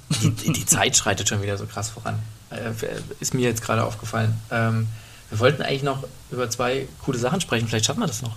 Die, 0.10 0.54
die, 0.54 0.66
Zeit 0.66 0.96
schreitet 0.96 1.28
schon 1.28 1.42
wieder 1.42 1.58
so 1.58 1.66
krass 1.66 1.90
voran. 1.90 2.20
Äh, 2.52 2.72
ist 3.20 3.34
mir 3.34 3.42
jetzt 3.42 3.62
gerade 3.64 3.84
aufgefallen. 3.84 4.40
Ähm, 4.52 4.88
wir 5.30 5.40
wollten 5.40 5.64
eigentlich 5.64 5.84
noch 5.84 6.04
über 6.32 6.50
zwei 6.50 6.88
coole 7.04 7.18
Sachen 7.18 7.42
sprechen. 7.42 7.68
Vielleicht 7.68 7.86
schaffen 7.86 8.00
wir 8.00 8.08
das 8.08 8.22
noch. 8.22 8.36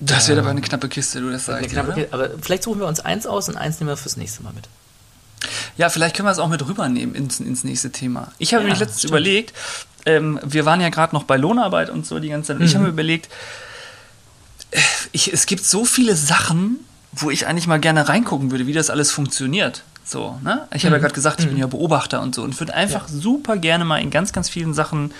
Das 0.00 0.28
wird 0.28 0.38
aber 0.38 0.50
eine 0.50 0.62
knappe 0.62 0.88
Kiste, 0.88 1.20
du 1.20 1.30
das 1.30 1.46
sagst. 1.46 1.70
knappe? 1.70 1.92
Kiste. 1.92 2.12
Aber 2.12 2.30
vielleicht 2.40 2.64
suchen 2.64 2.80
wir 2.80 2.86
uns 2.86 3.00
eins 3.00 3.26
aus 3.26 3.48
und 3.48 3.56
eins 3.56 3.78
nehmen 3.78 3.90
wir 3.90 3.96
fürs 3.96 4.16
nächste 4.16 4.42
Mal 4.42 4.52
mit. 4.52 4.68
Ja, 5.76 5.88
vielleicht 5.88 6.16
können 6.16 6.26
wir 6.26 6.32
es 6.32 6.38
auch 6.38 6.48
mit 6.48 6.66
rübernehmen 6.66 7.14
ins, 7.14 7.40
ins 7.40 7.64
nächste 7.64 7.90
Thema. 7.90 8.32
Ich 8.38 8.52
habe 8.52 8.64
Ja, 8.66 8.72
mir 8.72 8.78
letztens 8.78 8.98
stimmt. 9.00 9.10
überlegt, 9.12 9.54
ähm, 10.06 10.38
wir 10.44 10.64
waren 10.64 10.80
ja 10.80 10.88
gerade 10.88 11.14
noch 11.14 11.24
bei 11.24 11.36
Lohnarbeit 11.36 11.90
und 11.90 12.06
so 12.06 12.18
die 12.18 12.28
ganze 12.28 12.48
Zeit. 12.48 12.56
und 12.58 12.62
Ich 12.64 12.72
Mhm. 12.72 12.78
habe 12.78 12.84
mir 12.86 12.90
überlegt, 12.92 13.28
äh, 14.70 14.78
ich, 15.12 15.32
es 15.32 15.46
gibt 15.46 15.64
so 15.64 15.84
viele 15.84 16.16
Sachen, 16.16 16.78
wo 17.12 17.30
ich 17.30 17.46
eigentlich 17.46 17.66
mal 17.66 17.80
gerne 17.80 18.08
reingucken 18.08 18.50
würde, 18.50 18.66
wie 18.66 18.72
das 18.72 18.90
alles 18.90 19.10
funktioniert. 19.10 19.82
So, 20.04 20.38
ne? 20.42 20.66
Ich 20.74 20.84
habe 20.84 20.94
ja 20.96 21.00
gerade 21.00 21.14
gesagt, 21.14 21.40
ich 21.40 21.46
bin 21.48 21.56
ja 21.56 21.66
Beobachter 21.66 22.20
und 22.20 22.34
so 22.34 22.42
und 22.42 22.58
würde 22.58 22.74
einfach 22.74 23.06
super 23.08 23.56
gerne 23.56 23.84
mal 23.84 23.98
in 24.00 24.10
ganz, 24.10 24.32
ganz 24.32 24.48
vielen 24.48 24.74
Sachen 24.74 25.12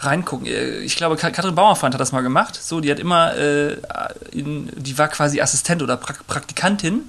reingucken. 0.00 0.46
Äh, 0.46 0.78
Ich 0.80 0.96
glaube, 0.96 1.16
Ka- 1.16 1.30
Katrin 1.30 1.54
Bauerfeind 1.54 1.94
hat 1.94 2.00
das 2.00 2.12
mal 2.12 2.20
gemacht. 2.22 2.54
So, 2.62 2.80
die 2.80 2.90
hat 2.90 2.98
immer, 2.98 3.34
äh, 3.36 3.76
in, 4.32 4.70
die 4.76 4.98
war 4.98 5.08
quasi 5.08 5.40
Assistent 5.40 5.82
oder 5.82 5.96
Prak 5.96 6.26
Praktikantin. 6.26 7.08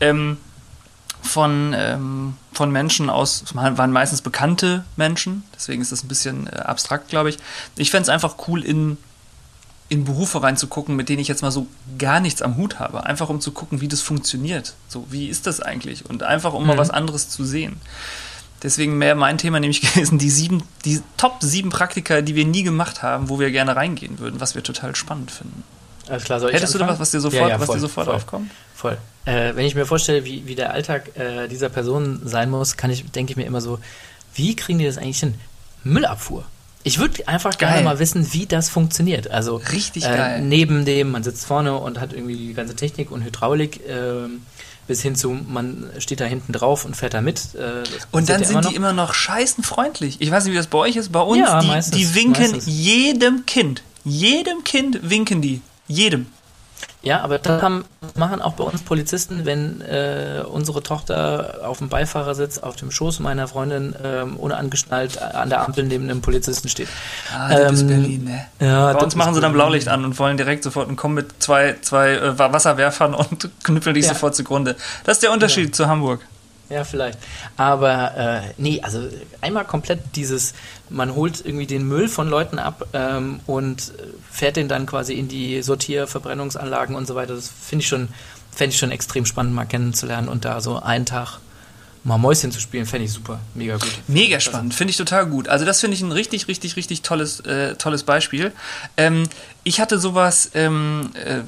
Ähm, 0.00 0.38
von, 1.26 1.74
ähm, 1.76 2.34
von 2.52 2.70
Menschen 2.70 3.10
aus, 3.10 3.44
waren 3.54 3.92
meistens 3.92 4.22
bekannte 4.22 4.84
Menschen, 4.96 5.44
deswegen 5.54 5.82
ist 5.82 5.92
das 5.92 6.04
ein 6.04 6.08
bisschen 6.08 6.46
äh, 6.46 6.56
abstrakt, 6.56 7.08
glaube 7.08 7.28
ich. 7.30 7.38
Ich 7.76 7.90
fände 7.90 8.04
es 8.04 8.08
einfach 8.08 8.36
cool, 8.48 8.64
in, 8.64 8.96
in 9.88 10.04
Berufe 10.04 10.42
reinzugucken, 10.42 10.96
mit 10.96 11.08
denen 11.08 11.20
ich 11.20 11.28
jetzt 11.28 11.42
mal 11.42 11.50
so 11.50 11.66
gar 11.98 12.20
nichts 12.20 12.42
am 12.42 12.56
Hut 12.56 12.78
habe. 12.78 13.04
Einfach 13.04 13.28
um 13.28 13.40
zu 13.40 13.52
gucken, 13.52 13.80
wie 13.80 13.88
das 13.88 14.00
funktioniert. 14.00 14.74
So, 14.88 15.06
wie 15.10 15.28
ist 15.28 15.46
das 15.46 15.60
eigentlich? 15.60 16.08
Und 16.08 16.22
einfach 16.22 16.54
um 16.54 16.66
mal 16.66 16.78
was 16.78 16.90
anderes 16.90 17.28
zu 17.28 17.44
sehen. 17.44 17.76
Deswegen 18.62 18.98
wäre 19.00 19.14
mein 19.14 19.38
Thema 19.38 19.60
nämlich 19.60 19.80
gewesen, 19.94 20.18
die 20.18 20.30
sieben, 20.30 20.62
die 20.84 21.02
Top 21.16 21.36
sieben 21.40 21.70
Praktika, 21.70 22.20
die 22.20 22.34
wir 22.34 22.44
nie 22.44 22.62
gemacht 22.62 23.02
haben, 23.02 23.28
wo 23.28 23.38
wir 23.38 23.50
gerne 23.50 23.76
reingehen 23.76 24.18
würden, 24.18 24.40
was 24.40 24.54
wir 24.54 24.62
total 24.62 24.96
spannend 24.96 25.30
finden. 25.30 25.62
Alles 26.08 26.24
klar, 26.24 26.40
soll 26.40 26.52
Hättest 26.52 26.74
du 26.74 26.78
da 26.78 26.88
was, 26.88 26.98
was 27.00 27.10
dir 27.10 27.20
sofort, 27.20 27.42
Ja, 27.42 27.48
ja, 27.48 27.58
was 27.60 27.66
voll, 27.66 27.76
dir 27.76 27.80
sofort 27.80 28.06
voll. 28.06 28.14
aufkommt? 28.14 28.50
Voll. 28.74 28.98
Äh, 29.24 29.56
wenn 29.56 29.66
ich 29.66 29.74
mir 29.74 29.86
vorstelle, 29.86 30.24
wie, 30.24 30.46
wie 30.46 30.54
der 30.54 30.72
Alltag 30.72 31.16
äh, 31.18 31.48
dieser 31.48 31.68
Person 31.68 32.20
sein 32.24 32.50
muss, 32.50 32.76
kann 32.76 32.90
ich, 32.90 33.10
denke 33.10 33.32
ich 33.32 33.36
mir 33.36 33.44
immer 33.46 33.60
so, 33.60 33.78
wie 34.34 34.54
kriegen 34.54 34.78
die 34.78 34.84
das 34.86 34.98
eigentlich 34.98 35.18
hin? 35.20 35.34
Müllabfuhr. 35.82 36.44
Ich 36.84 36.98
würde 36.98 37.26
einfach 37.26 37.58
gerne 37.58 37.76
Geil. 37.76 37.84
mal 37.84 37.98
wissen, 37.98 38.32
wie 38.32 38.46
das 38.46 38.68
funktioniert. 38.68 39.28
Also 39.30 39.56
Richtig 39.72 40.04
äh, 40.04 40.08
geil. 40.16 40.42
neben 40.42 40.84
dem, 40.84 41.10
man 41.10 41.24
sitzt 41.24 41.44
vorne 41.46 41.74
und 41.76 41.98
hat 42.00 42.12
irgendwie 42.12 42.36
die 42.36 42.54
ganze 42.54 42.76
Technik 42.76 43.10
und 43.10 43.24
Hydraulik, 43.24 43.80
ähm, 43.88 44.42
bis 44.86 45.02
hin 45.02 45.16
zu, 45.16 45.30
man 45.30 45.90
steht 45.98 46.20
da 46.20 46.26
hinten 46.26 46.52
drauf 46.52 46.84
und 46.84 46.96
fährt 46.96 47.14
da 47.14 47.20
mit. 47.20 47.56
Äh, 47.56 47.82
Und 48.12 48.28
dann 48.28 48.40
ja 48.42 48.46
sind 48.46 48.62
noch. 48.62 48.70
die 48.70 48.76
immer 48.76 48.92
noch 48.92 49.14
scheißenfreundlich. 49.14 50.18
Ich 50.20 50.30
weiß 50.30 50.44
nicht, 50.44 50.52
wie 50.52 50.56
das 50.58 50.68
bei 50.68 50.78
euch 50.78 50.94
ist. 50.94 51.10
Bei 51.10 51.20
uns, 51.22 51.40
Ja, 51.40 51.60
die, 51.60 51.66
meistens, 51.66 51.96
die 51.96 52.14
winken 52.14 52.52
meistens. 52.52 52.66
jedem 52.66 53.46
Kind. 53.46 53.82
Jedem 54.04 54.62
Kind 54.62 55.10
winken 55.10 55.42
die. 55.42 55.62
Jedem. 55.88 56.26
Ja, 57.02 57.20
aber 57.22 57.38
das 57.38 57.62
haben, 57.62 57.84
machen 58.16 58.42
auch 58.42 58.54
bei 58.54 58.64
uns 58.64 58.82
Polizisten, 58.82 59.44
wenn 59.44 59.80
äh, 59.80 60.42
unsere 60.46 60.82
Tochter 60.82 61.60
auf 61.64 61.78
dem 61.78 61.88
Beifahrersitz 61.88 62.58
auf 62.58 62.74
dem 62.76 62.90
Schoß 62.90 63.20
meiner 63.20 63.46
Freundin 63.48 63.94
ähm, 64.02 64.34
ohne 64.38 64.56
angeschnallt 64.56 65.22
an 65.22 65.48
der 65.48 65.62
Ampel 65.64 65.84
neben 65.84 66.04
einem 66.10 66.20
Polizisten 66.20 66.68
steht. 66.68 66.88
Ah, 67.32 67.48
das 67.56 67.74
ist 67.74 67.80
Ähm, 67.82 67.86
Berlin, 67.86 68.24
ne? 68.24 68.46
Ja, 68.60 68.92
Bei 68.92 68.98
uns 69.04 69.14
machen 69.14 69.34
sie 69.34 69.40
dann 69.40 69.52
Berlin. 69.52 69.66
Blaulicht 69.68 69.88
an 69.88 70.04
und 70.04 70.18
wollen 70.18 70.36
direkt 70.36 70.64
sofort 70.64 70.88
und 70.88 70.96
kommen 70.96 71.14
mit 71.14 71.40
zwei, 71.42 71.76
zwei 71.80 72.14
äh, 72.14 72.38
Wasserwerfern 72.38 73.14
und 73.14 73.48
knüppeln 73.62 73.94
dich 73.94 74.04
Ja. 74.06 74.12
sofort 74.14 74.34
zugrunde. 74.34 74.74
Das 75.04 75.16
ist 75.18 75.22
der 75.22 75.30
Unterschied 75.32 75.74
zu 75.76 75.86
Hamburg. 75.86 76.20
Ja, 76.68 76.84
vielleicht. 76.84 77.18
Aber 77.56 78.16
äh, 78.16 78.40
nee, 78.56 78.80
also 78.82 79.08
einmal 79.40 79.64
komplett 79.64 80.00
dieses, 80.16 80.54
man 80.90 81.14
holt 81.14 81.44
irgendwie 81.44 81.66
den 81.66 81.86
Müll 81.86 82.08
von 82.08 82.28
Leuten 82.28 82.58
ab 82.58 82.88
ähm, 82.92 83.40
und 83.46 83.92
fährt 84.30 84.56
den 84.56 84.68
dann 84.68 84.86
quasi 84.86 85.14
in 85.14 85.28
die 85.28 85.62
Sortierverbrennungsanlagen 85.62 86.96
und 86.96 87.06
so 87.06 87.14
weiter. 87.14 87.34
Das 87.34 87.48
finde 87.48 87.82
ich 87.82 87.88
schon, 87.88 88.08
fände 88.50 88.74
ich 88.74 88.78
schon 88.78 88.90
extrem 88.90 89.26
spannend, 89.26 89.54
mal 89.54 89.64
kennenzulernen 89.64 90.28
und 90.28 90.44
da 90.44 90.60
so 90.60 90.80
einen 90.80 91.06
Tag 91.06 91.38
mal 92.06 92.18
Mäuschen 92.18 92.52
zu 92.52 92.60
spielen, 92.60 92.86
fände 92.86 93.04
ich 93.04 93.12
super, 93.12 93.40
mega 93.54 93.74
gut. 93.76 93.90
Mega 94.06 94.38
spannend, 94.38 94.74
finde 94.74 94.92
ich 94.92 94.96
total 94.96 95.26
gut. 95.26 95.48
Also 95.48 95.64
das 95.64 95.80
finde 95.80 95.96
ich 95.96 96.02
ein 96.02 96.12
richtig, 96.12 96.46
richtig, 96.46 96.76
richtig 96.76 97.02
tolles, 97.02 97.40
äh, 97.40 97.74
tolles 97.74 98.04
Beispiel. 98.04 98.52
Ähm, 98.96 99.24
ich 99.64 99.80
hatte 99.80 99.98
sowas, 99.98 100.52
ähm, 100.54 101.10
äh, 101.14 101.40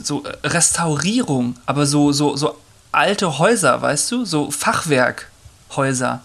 so 0.00 0.22
Restaurierung, 0.44 1.56
aber 1.66 1.86
so, 1.86 2.12
so, 2.12 2.36
so 2.36 2.56
alte 2.94 3.38
Häuser, 3.38 3.80
weißt 3.82 4.10
du, 4.12 4.24
so 4.24 4.50
Fachwerkhäuser. 4.50 6.20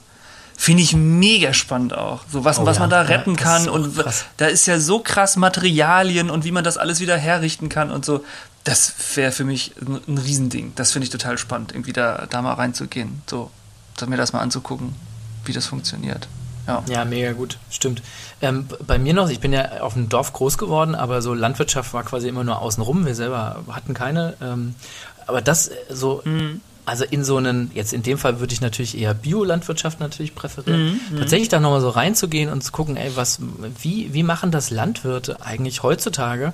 Finde 0.57 0.83
ich 0.83 0.93
mega 0.93 1.53
spannend 1.53 1.93
auch. 1.93 2.23
So 2.29 2.43
was, 2.43 2.59
Oh 2.59 2.65
was 2.65 2.77
ja, 2.77 2.81
man 2.81 2.89
da 2.89 3.03
ja, 3.03 3.07
retten 3.07 3.35
das 3.35 3.43
kann 3.43 3.69
und 3.69 3.95
krass. 3.95 4.25
da 4.35 4.47
ist 4.47 4.65
ja 4.65 4.77
so 4.77 4.99
krass 4.99 5.37
Materialien 5.37 6.29
und 6.29 6.43
wie 6.43 6.51
man 6.51 6.65
das 6.65 6.77
alles 6.77 6.99
wieder 6.99 7.17
herrichten 7.17 7.69
kann 7.69 7.91
und 7.91 8.03
so. 8.03 8.25
Das 8.65 8.93
wäre 9.15 9.31
für 9.31 9.45
mich 9.45 9.73
ein, 9.79 10.01
ein 10.05 10.17
Riesending. 10.17 10.73
Das 10.75 10.91
finde 10.91 11.05
ich 11.05 11.11
total 11.11 11.37
spannend, 11.37 11.71
irgendwie 11.71 11.93
da, 11.93 12.27
da 12.29 12.41
mal 12.41 12.55
reinzugehen. 12.55 13.21
So, 13.29 13.49
mir 14.05 14.17
das 14.17 14.33
mal 14.33 14.41
anzugucken, 14.41 14.95
wie 15.45 15.53
das 15.53 15.65
funktioniert. 15.65 16.27
Ja. 16.67 16.83
Ja, 16.87 17.05
mega 17.05 17.31
gut, 17.31 17.57
stimmt. 17.71 18.03
Ähm, 18.41 18.67
bei 18.85 18.99
mir 18.99 19.13
noch, 19.13 19.29
ich 19.29 19.39
bin 19.39 19.51
ja 19.51 19.81
auf 19.81 19.93
dem 19.93 20.07
Dorf 20.07 20.33
groß 20.33 20.57
geworden, 20.57 20.93
aber 20.93 21.21
so 21.21 21.33
Landwirtschaft 21.33 21.93
war 21.93 22.03
quasi 22.03 22.27
immer 22.27 22.43
nur 22.43 22.61
außenrum. 22.61 23.05
Wir 23.05 23.15
selber 23.15 23.63
hatten 23.71 23.93
keine. 23.93 24.35
Ähm, 24.39 24.75
aber 25.29 25.41
das 25.41 25.69
äh, 25.69 25.75
so, 25.89 26.21
also 26.89 27.05
in 27.05 27.23
so 27.23 27.37
einen, 27.37 27.69
jetzt 27.75 27.93
in 27.93 28.01
dem 28.01 28.17
Fall 28.17 28.39
würde 28.39 28.51
ich 28.51 28.61
natürlich 28.61 28.97
eher 28.97 29.13
Biolandwirtschaft 29.13 29.99
natürlich 29.99 30.33
präferieren. 30.33 30.99
Tatsächlich 31.19 31.49
da 31.49 31.59
nochmal 31.59 31.81
so 31.81 31.89
reinzugehen 31.89 32.51
und 32.51 32.63
zu 32.63 32.71
gucken, 32.71 32.97
ey, 32.97 33.11
was, 33.15 33.39
wie, 33.79 34.11
wie 34.13 34.23
machen 34.23 34.49
das 34.49 34.71
Landwirte 34.71 35.41
eigentlich 35.41 35.83
heutzutage? 35.83 36.53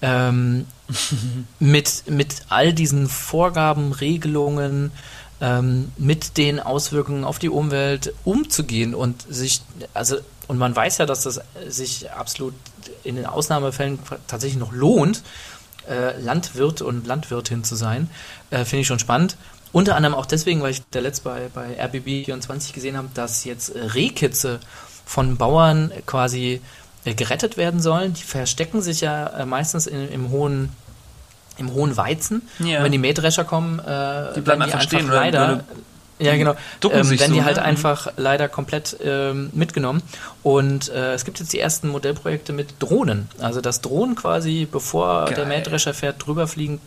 Ähm, 0.00 0.66
mit, 1.58 2.04
mit 2.08 2.42
all 2.48 2.72
diesen 2.72 3.08
Vorgaben, 3.08 3.90
Regelungen, 3.92 4.92
ähm, 5.40 5.90
mit 5.96 6.36
den 6.36 6.60
Auswirkungen 6.60 7.24
auf 7.24 7.40
die 7.40 7.48
Umwelt 7.48 8.14
umzugehen 8.24 8.94
und 8.94 9.22
sich, 9.28 9.62
also, 9.94 10.16
und 10.46 10.58
man 10.58 10.74
weiß 10.76 10.98
ja, 10.98 11.06
dass 11.06 11.24
das 11.24 11.40
sich 11.68 12.08
absolut 12.12 12.54
in 13.02 13.16
den 13.16 13.26
Ausnahmefällen 13.26 13.98
tatsächlich 14.28 14.60
noch 14.60 14.72
lohnt, 14.72 15.22
äh, 15.88 16.20
Landwirt 16.20 16.82
und 16.82 17.06
Landwirtin 17.06 17.64
zu 17.64 17.76
sein, 17.76 18.08
äh, 18.50 18.64
finde 18.64 18.82
ich 18.82 18.86
schon 18.86 18.98
spannend. 18.98 19.36
Unter 19.72 19.96
anderem 19.96 20.14
auch 20.14 20.26
deswegen, 20.26 20.60
weil 20.62 20.72
ich 20.72 20.82
der 20.92 21.02
letzt 21.02 21.24
bei, 21.24 21.48
bei 21.52 21.82
RBB24 21.82 22.74
gesehen 22.74 22.96
habe, 22.96 23.08
dass 23.14 23.44
jetzt 23.44 23.74
Rehkitze 23.74 24.60
von 25.06 25.36
Bauern 25.36 25.90
quasi 26.06 26.60
äh, 27.04 27.14
gerettet 27.14 27.56
werden 27.56 27.80
sollen. 27.80 28.12
Die 28.14 28.22
verstecken 28.22 28.82
sich 28.82 29.00
ja 29.00 29.26
äh, 29.28 29.46
meistens 29.46 29.86
in, 29.86 30.08
im 30.10 30.30
hohen 30.30 30.70
im 31.58 31.74
hohen 31.74 31.96
Weizen. 31.96 32.42
Ja. 32.60 32.78
Und 32.78 32.84
wenn 32.84 32.92
die 32.92 32.98
Mähdrescher 32.98 33.44
kommen, 33.44 33.78
äh, 33.78 33.82
Die 33.82 34.40
bleiben 34.40 34.46
werden 34.46 34.62
einfach 34.62 34.80
stehen, 34.80 35.08
leider. 35.08 35.64
Ja, 36.22 36.36
genau. 36.36 36.54
ducken 36.80 36.98
Ähm, 36.98 37.04
sich 37.04 37.20
werden 37.20 37.32
so, 37.32 37.38
die 37.38 37.44
halt 37.44 37.56
ne? 37.56 37.62
einfach 37.62 38.12
leider 38.16 38.48
komplett 38.48 38.96
ähm, 39.04 39.50
mitgenommen. 39.52 40.02
Und 40.42 40.88
äh, 40.88 41.14
es 41.14 41.24
gibt 41.24 41.38
jetzt 41.38 41.52
die 41.52 41.60
ersten 41.60 41.88
Modellprojekte 41.88 42.52
mit 42.52 42.74
Drohnen. 42.80 43.28
Also 43.38 43.60
dass 43.60 43.80
Drohnen 43.80 44.16
quasi, 44.16 44.66
bevor 44.70 45.26
Geil. 45.26 45.34
der 45.34 45.46
Mähdrescher 45.46 45.94
fährt, 45.94 46.26
drüber 46.26 46.48
fliegen 46.48 46.80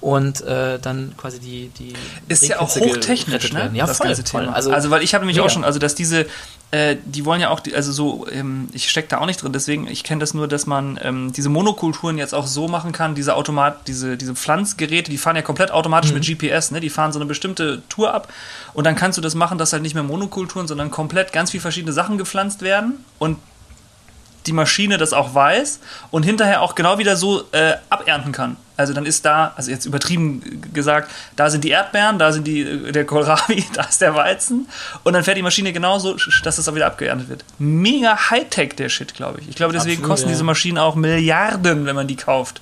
und 0.00 0.40
äh 0.42 0.62
äh, 0.74 0.78
quasi 1.16 1.38
die, 1.38 1.70
die 1.78 1.92
Ist 2.28 2.46
ja 2.46 2.60
auch 2.60 2.74
hochtechnisch, 2.74 3.52
ne? 3.52 3.70
Ja, 3.74 3.86
das 3.86 3.98
voll, 3.98 4.08
ganze 4.08 4.24
voll. 4.24 4.42
Thema. 4.42 4.54
Also, 4.54 4.70
Also, 4.72 4.90
weil 4.90 5.02
ich 5.02 5.14
habe 5.14 5.24
nämlich 5.24 5.36
mega. 5.36 5.46
auch 5.46 5.50
schon, 5.50 5.64
also 5.64 5.78
dass 5.78 5.94
diese, 5.94 6.26
äh, 6.72 6.96
die 7.04 7.24
wollen 7.24 7.40
ja 7.40 7.50
auch, 7.50 7.60
die, 7.60 7.74
also 7.76 7.92
so, 7.92 8.26
ähm, 8.32 8.68
ich 8.72 8.88
stecke 8.90 9.08
da 9.08 9.18
auch 9.18 9.26
nicht 9.26 9.42
drin, 9.42 9.52
deswegen, 9.52 9.86
ich 9.86 10.02
kenne 10.04 10.20
das 10.20 10.32
nur, 10.34 10.48
dass 10.48 10.66
man 10.66 10.98
ähm, 11.02 11.32
diese 11.32 11.48
Monokulturen 11.50 12.18
jetzt 12.18 12.34
auch 12.34 12.46
so 12.46 12.66
machen 12.66 12.92
kann, 12.92 13.14
diese 13.14 13.36
Automat, 13.36 13.86
diese, 13.88 14.16
diese 14.16 14.34
Pflanzgeräte, 14.34 15.10
die 15.10 15.18
fahren 15.18 15.36
ja 15.36 15.42
komplett 15.42 15.70
automatisch 15.70 16.10
Mhm. 16.12 16.18
mit 16.18 16.26
GPS, 16.26 16.70
ne? 16.70 16.80
Die 16.80 16.90
fahren 16.90 17.12
so 17.12 17.18
eine 17.18 17.26
bestimmte 17.26 17.82
Tour 17.88 18.12
ab 18.14 18.32
und 18.74 18.84
dann 18.84 18.96
kannst 18.96 19.18
du 19.18 19.22
das 19.22 19.34
machen, 19.34 19.58
dass 19.58 19.72
halt 19.72 19.82
nicht 19.82 19.94
mehr 19.94 20.02
Monokulturen, 20.02 20.66
sondern 20.66 20.90
komplett 20.90 21.32
ganz 21.32 21.50
viele 21.50 21.60
verschiedene 21.60 21.92
Sachen 21.92 22.16
gepflanzt 22.18 22.62
werden 22.62 23.04
und 23.18 23.36
die 24.46 24.52
Maschine 24.52 24.98
das 24.98 25.12
auch 25.12 25.34
weiß 25.34 25.80
und 26.10 26.24
hinterher 26.24 26.62
auch 26.62 26.74
genau 26.74 26.98
wieder 26.98 27.16
so 27.16 27.44
äh, 27.52 27.74
abernten 27.88 28.32
kann. 28.32 28.56
Also 28.76 28.94
dann 28.94 29.06
ist 29.06 29.24
da, 29.24 29.52
also 29.56 29.70
jetzt 29.70 29.84
übertrieben 29.84 30.62
gesagt, 30.72 31.10
da 31.36 31.50
sind 31.50 31.62
die 31.62 31.70
Erdbeeren, 31.70 32.18
da 32.18 32.32
sind 32.32 32.46
die, 32.46 32.62
äh, 32.62 32.92
der 32.92 33.04
Kohlrabi, 33.04 33.64
da 33.74 33.84
ist 33.84 34.00
der 34.00 34.14
Weizen 34.14 34.66
und 35.04 35.12
dann 35.12 35.24
fährt 35.24 35.36
die 35.36 35.42
Maschine 35.42 35.72
genauso, 35.72 36.16
dass 36.42 36.56
das 36.56 36.68
auch 36.68 36.74
wieder 36.74 36.86
abgeerntet 36.86 37.28
wird. 37.28 37.44
Mega 37.58 38.30
Hightech 38.30 38.74
der 38.74 38.88
Shit, 38.88 39.14
glaube 39.14 39.40
ich. 39.40 39.48
Ich 39.48 39.56
glaube, 39.56 39.72
deswegen 39.72 39.98
Absolut, 39.98 40.10
kosten 40.10 40.28
ja. 40.28 40.32
diese 40.32 40.44
Maschinen 40.44 40.78
auch 40.78 40.94
Milliarden, 40.94 41.86
wenn 41.86 41.94
man 41.94 42.08
die 42.08 42.16
kauft. 42.16 42.60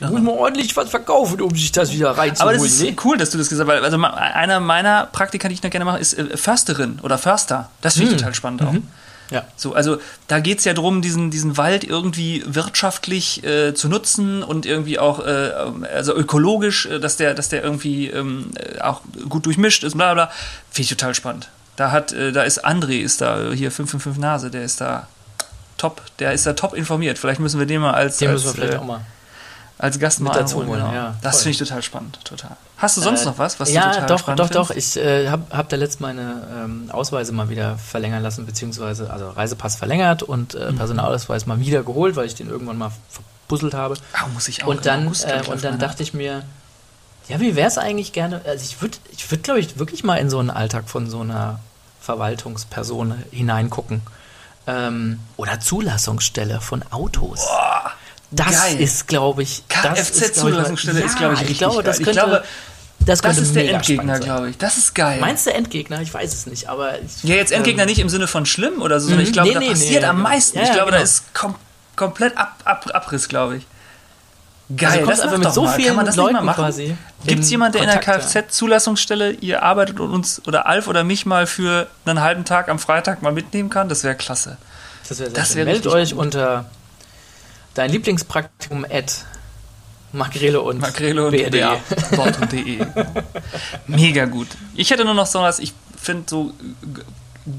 muss 0.00 0.10
man 0.10 0.28
ordentlich 0.28 0.76
was 0.76 0.90
verkaufen, 0.90 1.40
um 1.40 1.54
sich 1.54 1.70
das 1.70 1.92
wieder 1.92 2.10
Aber 2.10 2.18
reinzuholen. 2.18 2.58
das 2.58 2.66
ist 2.66 2.82
ne? 2.82 2.96
cool, 3.04 3.16
dass 3.16 3.30
du 3.30 3.38
das 3.38 3.48
gesagt 3.48 3.70
hast. 3.70 3.82
Also 3.82 3.98
einer 4.02 4.60
meiner 4.60 5.06
Praktika, 5.06 5.48
die 5.48 5.54
ich 5.54 5.62
noch 5.62 5.70
gerne 5.70 5.84
mache, 5.84 6.00
ist 6.00 6.18
äh, 6.18 6.36
Försterin 6.36 6.98
oder 7.02 7.18
Förster. 7.18 7.70
Das 7.80 7.94
finde 7.94 8.10
ich 8.10 8.16
total 8.18 8.34
spannend 8.34 8.62
auch. 8.62 8.74
Ja. 9.30 9.44
So, 9.56 9.74
also 9.74 9.98
da 10.28 10.40
geht 10.40 10.58
es 10.58 10.64
ja 10.64 10.72
darum, 10.72 11.02
diesen, 11.02 11.30
diesen 11.30 11.56
Wald 11.56 11.84
irgendwie 11.84 12.44
wirtschaftlich 12.46 13.44
äh, 13.44 13.74
zu 13.74 13.88
nutzen 13.88 14.42
und 14.42 14.66
irgendwie 14.66 14.98
auch 14.98 15.24
äh, 15.24 15.52
also 15.94 16.14
ökologisch, 16.14 16.86
äh, 16.86 17.00
dass 17.00 17.16
der, 17.16 17.34
dass 17.34 17.48
der 17.48 17.62
irgendwie 17.62 18.08
ähm, 18.08 18.50
äh, 18.54 18.80
auch 18.80 19.02
gut 19.28 19.46
durchmischt 19.46 19.84
ist, 19.84 19.96
bla 19.96 20.14
bla. 20.14 20.30
Finde 20.70 20.82
ich 20.82 20.88
total 20.90 21.14
spannend. 21.14 21.48
Da 21.76 21.90
hat, 21.90 22.12
äh, 22.12 22.32
da 22.32 22.42
ist 22.42 22.64
André, 22.64 23.00
ist 23.00 23.20
da, 23.20 23.50
hier 23.52 23.70
555 23.70 24.20
Nase, 24.20 24.50
der 24.50 24.64
ist 24.64 24.80
da 24.80 25.08
top, 25.76 26.02
der 26.18 26.32
ist 26.32 26.46
ja 26.46 26.54
top 26.54 26.74
informiert. 26.74 27.18
Vielleicht 27.18 27.40
müssen 27.40 27.58
wir 27.58 27.66
den 27.66 27.80
mal 27.80 27.92
als, 27.92 28.18
Den 28.18 28.30
als, 28.30 28.44
müssen 28.44 28.56
wir 28.56 28.62
vielleicht 28.62 28.74
äh, 28.74 28.82
auch 28.82 28.86
mal. 28.86 29.00
Als 29.78 29.98
Gast 29.98 30.20
mit 30.20 30.28
mal 30.32 30.38
dazu 30.38 30.56
holen, 30.56 30.70
genau. 30.70 30.92
ja, 30.92 31.14
das 31.22 31.38
finde 31.42 31.50
ich 31.50 31.58
total 31.58 31.82
spannend, 31.82 32.18
total. 32.24 32.56
Hast 32.78 32.96
du 32.96 33.02
sonst 33.02 33.22
Äh, 33.22 33.26
noch 33.26 33.38
was, 33.38 33.60
was 33.60 33.70
ja, 33.72 33.82
du 33.88 33.92
total 33.92 34.06
doch, 34.08 34.18
spannend 34.20 34.40
doch, 34.40 34.50
doch. 34.50 34.66
findest? 34.68 34.96
Ich 34.96 35.02
äh, 35.02 35.28
habe 35.28 35.44
hab 35.54 35.68
da 35.68 35.76
letztens 35.76 36.00
meine 36.00 36.46
ähm, 36.64 36.90
Ausweise 36.92 37.32
mal 37.32 37.48
wieder 37.50 37.76
verlängern 37.78 38.22
lassen, 38.22 38.46
beziehungsweise 38.46 39.10
also 39.10 39.28
Reisepass 39.30 39.76
verlängert 39.76 40.22
und 40.22 40.54
äh, 40.54 40.72
Mhm. 40.72 40.76
Personalausweis 40.76 41.46
mal 41.46 41.60
wieder 41.60 41.82
geholt, 41.82 42.16
weil 42.16 42.26
ich 42.26 42.34
den 42.34 42.48
irgendwann 42.48 42.78
mal 42.78 42.90
verbuzzelt 43.10 43.74
habe. 43.74 43.96
Ah, 44.14 44.26
muss 44.32 44.48
ich 44.48 44.64
auch 44.64 44.68
Und 44.68 44.86
dann, 44.86 45.06
äh, 45.06 45.42
und 45.50 45.62
dann 45.62 45.78
dachte 45.78 46.02
ich 46.02 46.14
mir, 46.14 46.42
ja, 47.28 47.40
wie 47.40 47.54
wäre 47.56 47.68
es 47.68 47.76
eigentlich 47.76 48.12
gerne, 48.12 48.40
also 48.46 48.62
ich 48.64 48.80
würde, 48.80 48.96
ich 49.12 49.30
würd, 49.30 49.42
glaube 49.42 49.60
ich, 49.60 49.78
wirklich 49.78 50.04
mal 50.04 50.16
in 50.16 50.30
so 50.30 50.38
einen 50.38 50.50
Alltag 50.50 50.88
von 50.88 51.10
so 51.10 51.20
einer 51.20 51.60
Verwaltungsperson 52.00 53.14
hineingucken. 53.30 54.00
Ähm, 54.68 55.20
oder 55.36 55.60
Zulassungsstelle 55.60 56.60
von 56.60 56.82
Autos. 56.90 57.46
Das 58.30 58.60
geil. 58.62 58.80
ist, 58.80 59.06
glaube 59.08 59.42
ich, 59.42 59.62
Kfz-Zulassungsstelle 59.68 61.00
ist, 61.00 61.16
glaube 61.16 61.34
ich, 61.34 61.40
richtig 61.40 61.52
ich 61.52 61.58
glaube, 61.58 61.82
das 61.82 61.96
könnte, 61.96 62.10
ich 62.10 62.16
glaube, 62.16 62.44
das 63.00 63.20
das 63.20 63.38
ist 63.38 63.54
der 63.54 63.72
Endgegner, 63.72 64.18
glaube 64.18 64.50
ich. 64.50 64.58
Das 64.58 64.76
ist 64.78 64.94
geil. 64.94 65.20
Meinst 65.20 65.46
du 65.46 65.52
Endgegner? 65.52 66.00
Ich 66.00 66.12
weiß 66.12 66.32
es 66.32 66.46
nicht, 66.46 66.68
aber 66.68 67.00
ich, 67.00 67.22
ja, 67.22 67.36
jetzt 67.36 67.52
Endgegner 67.52 67.82
ähm, 67.84 67.88
nicht 67.88 68.00
im 68.00 68.08
Sinne 68.08 68.26
von 68.26 68.46
schlimm 68.46 68.82
oder 68.82 68.98
so, 69.00 69.08
sondern 69.08 69.22
Mhm. 69.22 69.26
ich 69.28 69.32
glaube, 69.32 69.48
Nee, 69.48 69.54
da 69.54 69.60
nee, 69.60 69.68
passiert 69.70 70.02
nee, 70.02 70.08
am 70.08 70.22
meisten. 70.22 70.58
Ja, 70.58 70.64
ich 70.64 70.72
glaube, 70.72 70.90
da 70.90 70.96
genau. 70.98 71.04
ist 71.04 71.32
kom 71.34 71.54
komplett 71.94 72.36
ab, 72.36 72.56
ab, 72.64 72.90
Abriss, 72.92 73.28
glaube 73.28 73.58
ich. 73.58 73.66
Geil, 74.76 74.98
Also 74.98 75.06
das 75.10 75.20
einfach 75.20 75.38
mit 75.38 75.52
so 75.52 75.62
mal. 75.62 75.70
Kann 75.70 75.80
vielen 75.80 75.96
man 75.96 76.06
das 76.06 76.16
Leuten 76.16 76.32
nicht 76.32 76.40
mal 76.42 76.46
machen? 76.46 76.64
quasi 76.64 76.96
Gibt 77.24 77.44
es 77.44 77.50
jemanden, 77.50 77.78
der 77.78 77.82
in 77.82 77.88
der. 77.88 78.00
Kfz-Zulassungsstelle 78.00 79.30
ihr 79.30 79.62
arbeitet 79.62 80.00
und 80.00 80.10
uns 80.10 80.42
oder 80.46 80.66
Alf 80.66 80.88
oder 80.88 81.04
mich 81.04 81.24
mal 81.24 81.46
für 81.46 81.86
einen 82.04 82.20
halben 82.20 82.44
Tag 82.44 82.68
am 82.68 82.80
Freitag 82.80 83.22
mal 83.22 83.32
mitnehmen 83.32 83.70
kann? 83.70 83.88
Das 83.88 84.02
wäre 84.02 84.16
klasse. 84.16 84.56
Das 85.08 85.20
wäre 85.20 85.30
Das 85.30 85.48
das 85.50 85.56
wär 85.56 85.64
Meldet 85.66 85.86
euch 85.86 86.14
unter 86.14 86.64
dein 87.76 87.90
Lieblingspraktikum 87.90 88.84
at 88.90 89.24
Makrele 90.12 90.60
und 90.60 90.80
Makrele 90.80 91.24
und 91.26 91.32
BRD. 91.32 91.50
BA. 91.60 91.76
Bord.de. 92.16 92.86
Mega 93.86 94.24
gut. 94.24 94.48
Ich 94.74 94.90
hätte 94.90 95.04
nur 95.04 95.14
noch 95.14 95.26
so 95.26 95.40
was, 95.40 95.58
ich 95.58 95.72
finde 96.00 96.24
so 96.28 96.52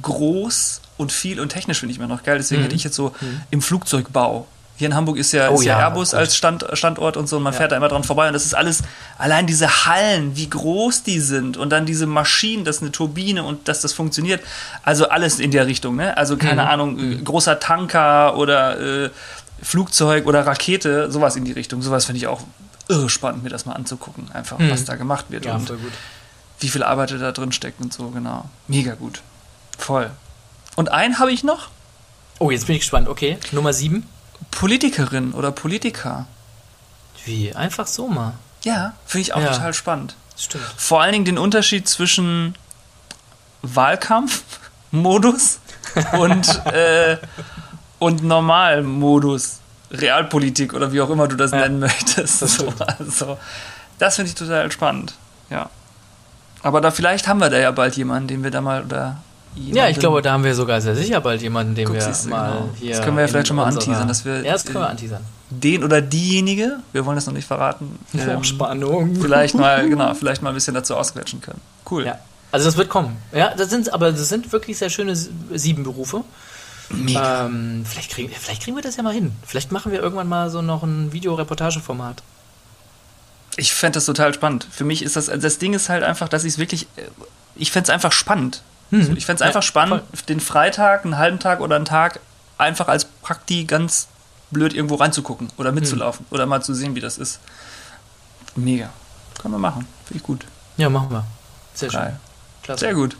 groß 0.01 0.82
und 0.97 1.11
viel 1.11 1.39
und 1.39 1.49
technisch 1.49 1.80
finde 1.80 1.91
ich 1.93 1.99
immer 1.99 2.07
noch 2.07 2.24
geil. 2.24 2.38
Deswegen 2.38 2.63
hätte 2.63 2.76
ich 2.76 2.84
jetzt 2.84 2.95
so 2.95 3.13
im 3.51 3.61
Flugzeugbau. 3.61 4.47
Hier 4.78 4.88
in 4.88 4.95
Hamburg 4.95 5.18
ist 5.18 5.32
ja, 5.32 5.49
Mhm. 5.49 5.55
Oh 5.55 5.59
ist 5.59 5.65
ja, 5.65 5.80
ja, 5.80 5.86
Airbus 5.88 6.11
Gott. 6.11 6.20
als 6.20 6.36
Stand, 6.36 6.65
Standort 6.74 7.18
und 7.18 7.28
so 7.28 7.38
und 7.38 7.43
man 7.43 7.53
fährt 7.53 7.72
da 7.72 7.78
immer 7.78 7.88
dran 7.88 8.03
vorbei 8.03 8.28
und 8.28 8.34
das 8.34 8.45
ist 8.45 8.53
alles, 8.53 8.84
allein 9.18 9.47
diese 9.47 9.86
Hallen, 9.88 10.36
wie 10.36 10.47
groß 10.49 11.01
die 11.01 11.20
sind 11.20 11.57
und 11.57 11.72
dann 11.72 11.88
diese 11.88 12.05
Maschinen, 12.05 12.63
das 12.63 12.78
ist 12.78 12.82
eine 12.84 12.91
Turbine 12.91 13.43
und 13.43 13.68
dass 13.68 13.82
das 13.82 13.93
funktioniert. 13.93 14.41
Also 14.84 15.09
alles 15.09 15.39
in 15.39 15.49
der 15.49 15.65
Richtung, 15.65 15.95
ne? 15.95 16.15
Also 16.15 16.38
keine 16.38 16.61
Mhm. 16.63 16.68
Ahnung, 16.68 16.99
äh, 16.99 17.15
großer 17.15 17.59
Tanker 17.59 18.38
oder 18.38 19.05
äh, 19.05 19.09
Flugzeug 19.62 20.26
oder 20.28 20.45
Rakete, 20.45 21.12
sowas 21.12 21.36
in 21.36 21.45
die 21.45 21.51
Richtung. 21.51 21.82
Sowas 21.82 22.05
finde 22.05 22.18
ich 22.20 22.28
auch 22.28 22.41
irre 22.89 23.10
spannend, 23.10 23.43
mir 23.43 23.49
das 23.49 23.66
mal 23.66 23.74
anzugucken, 23.74 24.32
einfach, 24.32 24.58
was 24.60 24.86
da 24.86 24.95
gemacht 24.95 25.26
wird. 25.30 25.45
Ja, 25.45 25.55
und 25.55 25.72
wie 26.60 26.70
viel 26.70 26.84
Arbeit 26.84 27.12
da 27.12 27.32
drin 27.32 27.51
steckt 27.51 27.82
und 27.82 27.91
so, 27.93 28.10
genau. 28.10 28.45
Mega 28.68 28.93
gut. 28.95 29.22
Voll. 29.78 30.10
Und 30.76 30.89
einen 30.91 31.20
habe 31.20 31.32
ich 31.32 31.43
noch, 31.43 31.70
Oh, 32.39 32.51
jetzt 32.51 32.68
bin 32.68 32.76
ich 32.76 32.82
gespannt. 32.82 33.08
Okay, 33.08 33.39
Nummer 33.51 33.74
7. 33.74 34.03
Politikerin 34.51 35.32
oder 35.34 35.51
Politiker. 35.51 36.28
Wie? 37.26 37.53
Einfach 37.55 37.88
so 37.88 38.08
mal. 38.08 38.34
Ja, 38.64 38.93
finde 39.08 39.22
ich 39.24 39.34
auch 39.34 39.41
Ja. 39.41 39.53
total 39.53 39.74
spannend. 39.74 40.16
Stimmt. 40.38 40.64
Vor 40.78 41.01
allen 41.01 41.14
Dingen 41.14 41.26
den 41.26 41.38
Unterschied 41.39 41.89
zwischen 41.89 42.53
Wahlkampfmodus 43.64 45.60
und, 46.20 46.66
äh, 46.68 47.18
und 48.00 48.24
Normalmodus. 48.24 49.60
Realpolitik 49.91 50.74
oder 50.74 50.91
wie 50.91 51.00
auch 51.00 51.10
immer 51.10 51.28
du 51.30 51.38
das 51.38 51.52
Ja, 51.52 51.60
nennen 51.60 51.80
möchtest. 51.80 52.41
das 52.41 52.56
so, 52.56 52.74
also, 53.00 53.38
das 54.00 54.16
finde 54.18 54.30
ich 54.30 54.36
total 54.36 54.70
spannend. 54.72 55.14
Ja. 55.50 55.70
Aber 56.62 56.82
da 56.82 56.91
vielleicht 56.91 57.28
haben 57.30 57.39
wir 57.39 57.50
da 57.50 57.58
ja 57.58 57.72
bald 57.72 57.95
jemanden, 57.95 58.28
den 58.28 58.43
wir 58.43 58.52
da 58.52 58.60
mal 58.60 58.84
oder 58.84 59.18
Ja, 59.56 59.88
ich 59.88 59.98
glaube, 59.98 60.22
da 60.22 60.34
haben 60.34 60.43
wir 60.43 60.54
sogar 60.56 60.82
sehr 60.82 60.95
sicher 60.95 61.22
bald 61.22 61.41
jemanden, 61.41 61.74
den 61.74 61.86
Guck, 61.86 61.95
wir 61.95 62.02
du, 62.02 62.30
mal 62.30 62.52
genau. 62.52 62.70
hier. 62.78 62.95
Das 62.98 63.04
können 63.06 63.16
wir 63.16 63.22
ja 63.22 63.28
vielleicht 63.30 63.48
schon 63.48 63.56
mal 63.56 63.64
anteasern, 63.66 64.08
dass 64.10 64.26
wir- 64.26 64.41
Ja, 64.43 64.52
das 64.54 64.66
können 64.66 64.80
wir 64.80 64.89
anteasern. 64.89 65.22
den 65.50 65.84
oder 65.86 66.02
diejenige, 66.02 66.80
wir 66.91 67.06
wollen 67.06 67.16
das 67.16 67.26
noch 67.26 67.34
nicht 67.34 67.48
verraten, 67.48 67.98
ähm, 68.14 68.43
Spannung. 68.43 69.16
vielleicht 69.16 69.56
mal, 69.56 69.88
genau, 69.89 70.14
vielleicht 70.16 70.41
mal 70.41 70.50
ein 70.50 70.56
bisschen 70.56 70.74
dazu 70.74 70.95
ausquetschen 70.98 71.39
können. 71.39 71.62
Cool. 71.89 72.06
Ja. 72.06 72.20
Also 72.52 72.66
das 72.66 72.76
wird 72.78 72.89
kommen. 72.89 73.16
Ja, 73.32 73.54
das 73.56 73.70
sind, 73.70 73.93
aber 73.93 74.12
das 74.12 74.28
sind 74.28 74.52
wirklich 74.52 74.78
sehr 74.78 74.89
schöne 74.89 75.16
sieben 75.16 75.84
Berufe. 75.84 76.24
Mega. 76.90 77.46
Ähm, 77.46 77.86
vielleicht, 77.88 78.12
kriegen, 78.12 78.32
vielleicht 78.34 78.64
kriegen 78.64 78.78
wir 78.78 78.84
das 78.84 78.96
ja 78.96 79.04
mal 79.04 79.14
hin. 79.14 79.34
Vielleicht 79.46 79.72
machen 79.72 79.92
wir 79.92 80.00
irgendwann 80.00 80.28
mal 80.28 80.50
so 80.50 80.62
noch 80.62 80.84
ein 80.84 81.12
Videoreportageformat. 81.12 82.24
Ich 83.58 83.74
fände 83.74 83.96
das 83.98 84.06
total 84.06 84.34
spannend. 84.34 84.68
Für 84.70 84.84
mich 84.84 85.02
ist 85.02 85.16
das, 85.16 85.30
also 85.30 85.42
das 85.42 85.58
Ding 85.58 85.74
ist 85.74 85.90
halt 85.90 86.04
einfach, 86.04 86.30
dass 86.30 86.44
ich 86.44 86.54
es 86.54 86.58
wirklich, 86.60 86.88
ich 87.56 87.72
fände 87.72 87.86
es 87.86 87.90
einfach 87.90 88.12
spannend. 88.12 88.62
So, 88.90 88.98
ich 89.14 89.26
fände 89.26 89.36
es 89.36 89.40
Ja, 89.42 89.48
einfach 89.48 89.64
spannend, 89.64 90.04
den 90.30 90.40
Freitag, 90.40 91.04
einen 91.04 91.18
halben 91.18 91.40
Tag 91.40 91.60
oder 91.60 91.76
einen 91.76 91.84
Tag 91.84 92.22
einfach 92.58 92.88
als 92.88 93.04
Prakti 93.06 93.66
ganz 93.66 94.08
blöd 94.50 94.74
irgendwo 94.74 94.96
reinzugucken 94.96 95.50
oder 95.58 95.74
mitzulaufen 95.74 96.26
oder 96.30 96.46
mal 96.46 96.64
zu 96.64 96.74
sehen, 96.74 96.96
wie 96.96 97.02
das 97.02 97.18
ist. 97.18 97.42
Mega. 98.56 98.90
Können 99.42 99.54
wir 99.54 99.60
machen. 99.60 99.86
Finde 100.06 100.18
ich 100.20 100.24
gut. 100.24 100.46
Ja, 100.78 100.90
machen 100.90 101.12
wir. 101.12 101.26
Sehr 101.74 101.92
schön. 101.92 102.00
Geil. 102.00 102.20
Klasse. 102.64 102.80
Sehr 102.80 102.94
gut. 102.94 103.18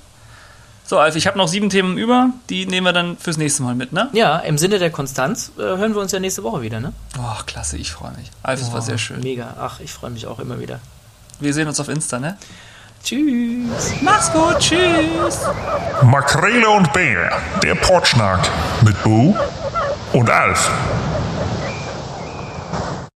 So, 0.90 1.00
Alf, 1.00 1.18
ich 1.18 1.28
habe 1.28 1.38
noch 1.38 1.50
sieben 1.50 1.70
Themen 1.70 1.98
über. 1.98 2.30
Die 2.50 2.66
nehmen 2.66 2.88
wir 2.88 2.94
dann 2.94 3.18
fürs 3.18 3.36
nächste 3.36 3.62
Mal 3.62 3.76
mit, 3.76 3.92
ne? 3.92 4.08
Ja, 4.14 4.38
im 4.38 4.58
Sinne 4.58 4.80
der 4.80 4.90
Konstanz 4.90 5.52
äh, 5.58 5.62
hören 5.62 5.94
wir 5.94 6.00
uns 6.00 6.14
ja 6.14 6.20
nächste 6.22 6.44
Woche 6.44 6.62
wieder, 6.62 6.80
ne? 6.80 6.94
Oh, 7.20 7.44
klasse, 7.46 7.76
ich 7.76 7.92
freue 7.92 8.12
mich. 8.12 8.32
Alf, 8.42 8.62
es 8.62 8.72
war 8.72 8.82
sehr 8.82 8.98
schön. 8.98 9.20
Mega. 9.20 9.54
Ach, 9.60 9.82
ich 9.82 9.92
freue 9.92 10.12
mich 10.12 10.28
auch 10.28 10.40
immer 10.40 10.62
wieder. 10.62 10.80
Wir 11.42 11.54
sehen 11.54 11.68
uns 11.68 11.78
auf 11.82 11.90
Insta, 11.90 12.20
ne? 12.20 12.38
Tschüss. 13.04 13.96
Mach's 14.00 14.32
gut, 14.32 14.60
tschüss. 14.60 15.42
Makrele 16.04 16.70
und 16.70 16.94
Bär, 16.94 17.32
der 17.62 17.76
Potschnack 17.76 18.50
mit 18.82 19.02
Bo 19.04 19.36
und 20.14 20.30
Alf. 20.30 20.72